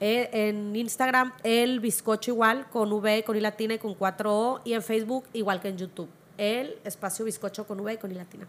Eh, 0.00 0.30
en 0.32 0.74
Instagram, 0.74 1.32
El 1.44 1.78
Bizcocho 1.80 2.30
igual, 2.30 2.66
con 2.70 2.90
V, 2.90 3.22
con 3.22 3.36
I 3.36 3.40
latina 3.40 3.74
y 3.74 3.78
con 3.78 3.94
4 3.94 4.34
O. 4.34 4.60
Y 4.64 4.72
en 4.72 4.82
Facebook, 4.82 5.24
igual 5.34 5.60
que 5.60 5.68
en 5.68 5.76
YouTube, 5.76 6.08
el 6.38 6.78
espacio 6.84 7.24
bizcocho 7.26 7.66
con 7.66 7.80
V 7.80 7.92
y 7.92 7.96
con 7.98 8.10
I 8.10 8.14
latina. 8.14 8.46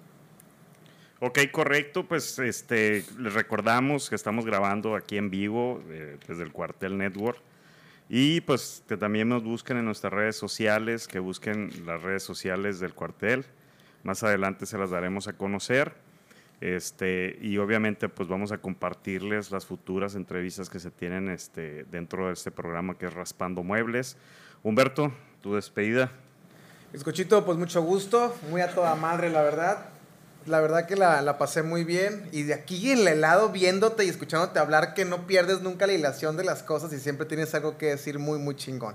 Ok, 1.19 1.39
correcto. 1.51 2.07
Pues 2.07 2.39
este, 2.39 3.03
les 3.19 3.33
recordamos 3.33 4.09
que 4.09 4.15
estamos 4.15 4.45
grabando 4.45 4.95
aquí 4.95 5.17
en 5.17 5.29
vivo 5.29 5.83
eh, 5.89 6.17
desde 6.25 6.43
el 6.43 6.53
Cuartel 6.53 6.97
Network. 6.97 7.39
Y 8.07 8.41
pues 8.41 8.83
que 8.87 8.97
también 8.97 9.29
nos 9.29 9.43
busquen 9.43 9.77
en 9.77 9.85
nuestras 9.85 10.11
redes 10.11 10.35
sociales, 10.35 11.07
que 11.07 11.19
busquen 11.19 11.71
las 11.85 12.01
redes 12.01 12.23
sociales 12.23 12.79
del 12.79 12.93
cuartel. 12.93 13.45
Más 14.03 14.23
adelante 14.23 14.65
se 14.65 14.77
las 14.77 14.89
daremos 14.89 15.27
a 15.27 15.33
conocer. 15.33 15.93
Este, 16.61 17.39
y 17.41 17.57
obviamente 17.57 18.07
pues 18.07 18.29
vamos 18.29 18.51
a 18.51 18.59
compartirles 18.59 19.49
las 19.49 19.65
futuras 19.65 20.13
entrevistas 20.13 20.69
que 20.69 20.79
se 20.79 20.91
tienen 20.91 21.27
este, 21.27 21.85
dentro 21.85 22.27
de 22.27 22.33
este 22.33 22.51
programa 22.51 22.97
que 22.99 23.07
es 23.07 23.13
Raspando 23.13 23.63
Muebles. 23.63 24.15
Humberto, 24.61 25.11
tu 25.41 25.55
despedida. 25.55 26.11
Bizcochito, 26.93 27.43
pues 27.45 27.57
mucho 27.57 27.81
gusto, 27.81 28.35
muy 28.51 28.61
a 28.61 28.75
toda 28.75 28.93
madre, 28.93 29.31
la 29.31 29.41
verdad. 29.41 29.85
La 30.45 30.59
verdad 30.59 30.85
que 30.85 30.95
la, 30.95 31.21
la 31.23 31.39
pasé 31.39 31.63
muy 31.63 31.83
bien. 31.83 32.29
Y 32.31 32.43
de 32.43 32.53
aquí 32.53 32.91
en 32.91 32.99
el 32.99 33.07
helado, 33.07 33.49
viéndote 33.49 34.05
y 34.05 34.09
escuchándote 34.09 34.59
hablar, 34.59 34.93
que 34.93 35.03
no 35.03 35.25
pierdes 35.25 35.61
nunca 35.61 35.87
la 35.87 35.93
hilación 35.93 36.37
de 36.37 36.43
las 36.43 36.61
cosas 36.61 36.93
y 36.93 36.99
siempre 36.99 37.25
tienes 37.25 37.55
algo 37.55 37.79
que 37.79 37.87
decir 37.87 38.19
muy, 38.19 38.37
muy 38.37 38.55
chingón. 38.55 38.93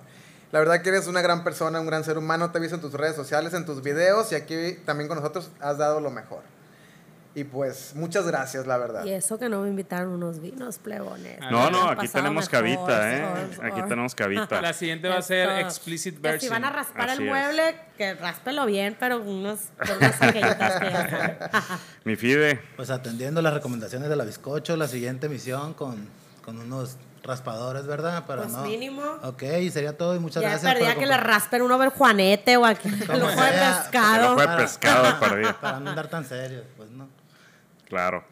La 0.52 0.60
verdad 0.60 0.82
que 0.82 0.90
eres 0.90 1.08
una 1.08 1.20
gran 1.20 1.42
persona, 1.42 1.80
un 1.80 1.86
gran 1.86 2.04
ser 2.04 2.16
humano. 2.16 2.52
Te 2.52 2.58
he 2.58 2.60
visto 2.60 2.76
en 2.76 2.82
tus 2.82 2.92
redes 2.92 3.16
sociales, 3.16 3.54
en 3.54 3.66
tus 3.66 3.82
videos 3.82 4.30
y 4.30 4.36
aquí 4.36 4.78
también 4.84 5.08
con 5.08 5.18
nosotros 5.18 5.50
has 5.58 5.78
dado 5.78 6.00
lo 6.00 6.10
mejor. 6.10 6.42
Y 7.36 7.44
pues, 7.44 7.92
muchas 7.94 8.26
gracias, 8.26 8.66
la 8.66 8.78
verdad. 8.78 9.04
Y 9.04 9.10
eso 9.12 9.38
que 9.38 9.50
no 9.50 9.60
me 9.60 9.68
invitaron 9.68 10.08
unos 10.08 10.40
vinos, 10.40 10.78
plebones. 10.78 11.38
No, 11.50 11.70
no, 11.70 11.90
aquí 11.90 12.08
tenemos 12.08 12.50
mejor, 12.50 12.50
cabita, 12.50 13.12
¿eh? 13.12 13.24
Aquí 13.62 13.82
tenemos 13.82 14.14
cabita. 14.14 14.62
La 14.62 14.72
siguiente 14.72 15.06
va 15.10 15.18
a 15.18 15.22
ser 15.22 15.50
Esto. 15.50 15.60
explicit 15.68 16.14
Que 16.16 16.20
version. 16.22 16.40
si 16.40 16.48
van 16.48 16.64
a 16.64 16.70
raspar 16.70 17.10
Así 17.10 17.18
el 17.20 17.24
es. 17.24 17.28
mueble, 17.28 17.76
que 17.98 18.14
ráspelo 18.14 18.64
bien, 18.64 18.96
pero 18.98 19.20
unos, 19.20 19.60
unas 19.78 20.18
que. 20.32 20.40
Mi 22.04 22.16
Fide, 22.16 22.58
Pues 22.74 22.88
atendiendo 22.88 23.42
las 23.42 23.52
recomendaciones 23.52 24.08
de 24.08 24.16
la 24.16 24.24
bizcocho, 24.24 24.74
la 24.78 24.88
siguiente 24.88 25.28
misión 25.28 25.74
con, 25.74 26.08
con 26.42 26.58
unos 26.58 26.96
raspadores, 27.22 27.86
¿verdad? 27.86 28.24
Para 28.24 28.42
Pues 28.44 28.54
no. 28.54 28.62
mínimo. 28.64 29.02
Ok, 29.24 29.42
sería 29.70 29.94
todo 29.98 30.14
y 30.16 30.20
muchas 30.20 30.42
Ya 30.42 30.50
gracias. 30.50 30.72
perdía 30.72 30.94
que 30.94 31.04
le 31.04 31.16
raspen 31.18 31.60
uno 31.60 31.76
del 31.78 31.90
Juanete 31.90 32.56
o 32.56 32.60
Como 32.62 33.26
ojo 33.26 33.28
de 33.28 33.34
sea. 33.36 33.76
El 33.76 33.82
pescado. 33.82 34.32
ojo 34.32 34.40
de 34.40 34.56
pescado 34.56 35.20
perdido. 35.20 35.54
Para 35.60 35.80
no 35.80 35.90
andar 35.90 36.08
tan 36.08 36.24
serio, 36.24 36.62
pues 36.78 36.88
no. 36.90 37.08
Claro. 37.88 38.24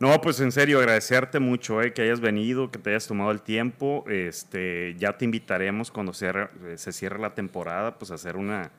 No, 0.00 0.20
pues 0.20 0.40
en 0.40 0.50
serio, 0.50 0.80
agradecerte 0.80 1.38
mucho 1.38 1.80
eh, 1.80 1.92
que 1.92 2.02
hayas 2.02 2.20
venido, 2.20 2.70
que 2.72 2.78
te 2.80 2.90
hayas 2.90 3.06
tomado 3.06 3.30
el 3.30 3.40
tiempo. 3.40 4.04
Este, 4.08 4.96
ya 4.98 5.16
te 5.16 5.24
invitaremos 5.24 5.90
cuando 5.92 6.12
cierre- 6.12 6.50
eh, 6.66 6.76
se 6.76 6.90
cierre 6.92 7.20
la 7.20 7.34
temporada, 7.34 7.96
pues 7.98 8.10
a 8.10 8.14
hacer 8.14 8.36
una, 8.36 8.70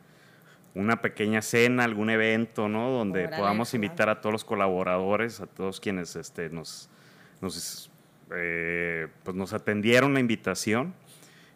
una 0.75 1.01
pequeña 1.01 1.41
cena, 1.41 1.85
algún 1.85 2.09
evento, 2.09 2.67
¿no? 2.67 2.89
Donde 2.89 3.21
Órale, 3.27 3.37
podamos 3.37 3.73
invitar 3.73 4.09
a 4.09 4.19
todos 4.19 4.33
los 4.33 4.43
colaboradores, 4.43 5.39
a 5.39 5.45
todos 5.47 5.79
quienes 5.79 6.15
este, 6.17 6.49
nos, 6.49 6.89
nos, 7.39 7.89
eh, 8.35 9.07
pues 9.23 9.37
nos 9.37 9.53
atendieron 9.53 10.13
la 10.13 10.19
invitación. 10.19 10.93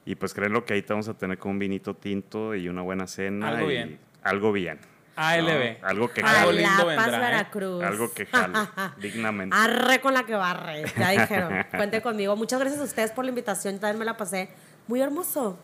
Y 0.05 0.15
pues 0.15 0.33
créelo 0.33 0.63
que 0.63 0.75
ahí 0.75 0.81
te 0.81 0.93
vamos 0.93 1.09
a 1.09 1.13
tener 1.17 1.37
con 1.39 1.51
un 1.51 1.59
vinito 1.59 1.93
tinto 1.93 2.55
y 2.55 2.69
una 2.69 2.83
buena 2.83 3.05
cena. 3.07 3.49
Algo 3.49 3.65
y 3.69 3.73
bien. 3.73 3.99
Algo 4.23 4.51
bien. 4.53 4.79
ALB. 5.17 5.81
¿no? 5.81 5.87
Algo 5.87 6.09
que 6.09 6.21
jale. 6.21 6.53
lindo 6.53 6.69
La 6.69 6.95
Paz, 6.95 7.05
vendrá, 7.05 7.17
¿eh? 7.17 7.31
Veracruz. 7.31 7.83
Algo 7.83 8.13
que 8.13 8.25
jale, 8.31 8.59
dignamente. 8.97 9.55
Arre 9.57 9.99
con 9.99 10.13
la 10.13 10.23
que 10.23 10.35
barre. 10.35 10.85
Ya 10.97 11.09
dijeron. 11.09 11.65
Cuente 11.71 12.01
conmigo. 12.01 12.35
Muchas 12.35 12.59
gracias 12.59 12.79
a 12.81 12.85
ustedes 12.85 13.11
por 13.11 13.25
la 13.25 13.29
invitación. 13.29 13.75
Yo 13.75 13.81
También 13.81 13.99
me 13.99 14.05
la 14.05 14.15
pasé 14.15 14.49
muy 14.87 15.01
hermoso 15.01 15.59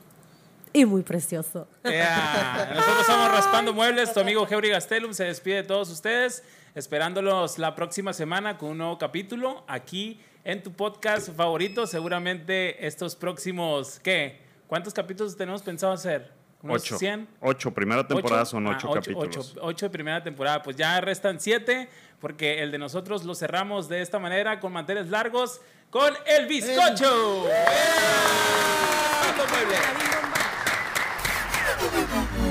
y 0.74 0.86
muy 0.86 1.04
precioso. 1.04 1.68
Yeah. 1.84 2.72
Nosotros 2.76 3.06
somos 3.06 3.32
Raspando 3.32 3.74
Muebles, 3.74 4.12
tu 4.12 4.20
amigo 4.20 4.46
Geuri 4.48 4.70
Gastelum 4.70 5.14
se 5.14 5.26
despide 5.26 5.58
de 5.58 5.64
todos 5.64 5.90
ustedes, 5.92 6.44
esperándolos 6.74 7.60
la 7.60 7.76
próxima 7.76 8.12
semana 8.12 8.58
con 8.58 8.70
un 8.70 8.80
nuevo 8.80 8.98
capítulo 8.98 9.64
aquí 9.68 10.20
en 10.44 10.64
tu 10.64 10.74
podcast 10.74 11.30
favorito. 11.36 11.86
Seguramente 11.86 12.86
estos 12.86 13.16
próximos, 13.16 14.00
¿qué? 14.00 14.42
¿Cuántos 14.68 14.94
capítulos 14.94 15.38
tenemos 15.38 15.62
pensado 15.62 15.94
hacer? 15.94 16.43
¿Unos 16.64 16.82
Ocho. 16.82 16.98
100? 16.98 17.28
Ocho. 17.42 17.72
Primera 17.72 18.08
temporada 18.08 18.42
¿Ocho? 18.44 18.52
son 18.52 18.68
Ah, 18.68 18.78
ocho, 18.78 18.90
capítulos. 18.92 19.52
Ocho, 19.52 19.60
ocho 19.62 19.86
de 19.86 19.90
primera 19.90 20.24
temporada. 20.24 20.64
Pues 20.64 20.78
ya 20.78 21.00
restan 21.02 21.40
siete, 21.42 21.90
porque 22.22 22.64
el 22.64 22.72
de 22.72 22.78
nosotros 22.78 23.26
lo 23.26 23.36
cerramos 23.36 23.90
de 23.90 24.02
esta 24.02 24.18
manera, 24.18 24.60
con 24.62 24.72
manteles 24.72 25.10
largos, 25.10 25.60
con 25.90 26.14
el 26.26 26.48
bizcocho. 26.48 27.50
¡Eh! 27.50 27.66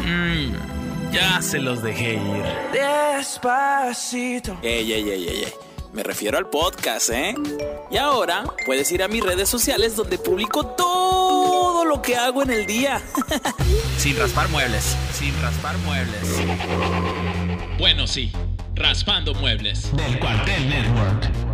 Mm, 0.04 1.12
ya 1.12 1.40
se 1.40 1.58
los 1.58 1.82
dejé 1.82 2.14
ir. 2.14 2.44
Ey, 4.62 4.92
ey, 4.92 5.08
ey, 5.10 5.10
ey, 5.10 5.28
ey. 5.44 5.52
Me 5.92 6.02
refiero 6.02 6.38
al 6.38 6.48
podcast, 6.48 7.10
¿eh? 7.10 7.34
Y 7.90 7.96
ahora 7.98 8.44
puedes 8.64 8.90
ir 8.92 9.02
a 9.02 9.08
mis 9.08 9.22
redes 9.22 9.48
sociales 9.48 9.94
donde 9.94 10.16
publico 10.18 10.66
todo 10.66 11.31
lo 11.92 12.00
que 12.00 12.16
hago 12.16 12.42
en 12.42 12.50
el 12.50 12.66
día. 12.66 13.02
Sin 13.98 14.16
raspar 14.16 14.48
muebles. 14.48 14.96
Sin 15.12 15.34
raspar 15.42 15.76
muebles. 15.78 16.22
Bueno, 17.78 18.06
sí, 18.06 18.32
raspando 18.74 19.34
muebles. 19.34 19.94
Del 19.94 20.18
cuartel 20.18 20.68
network. 20.70 21.51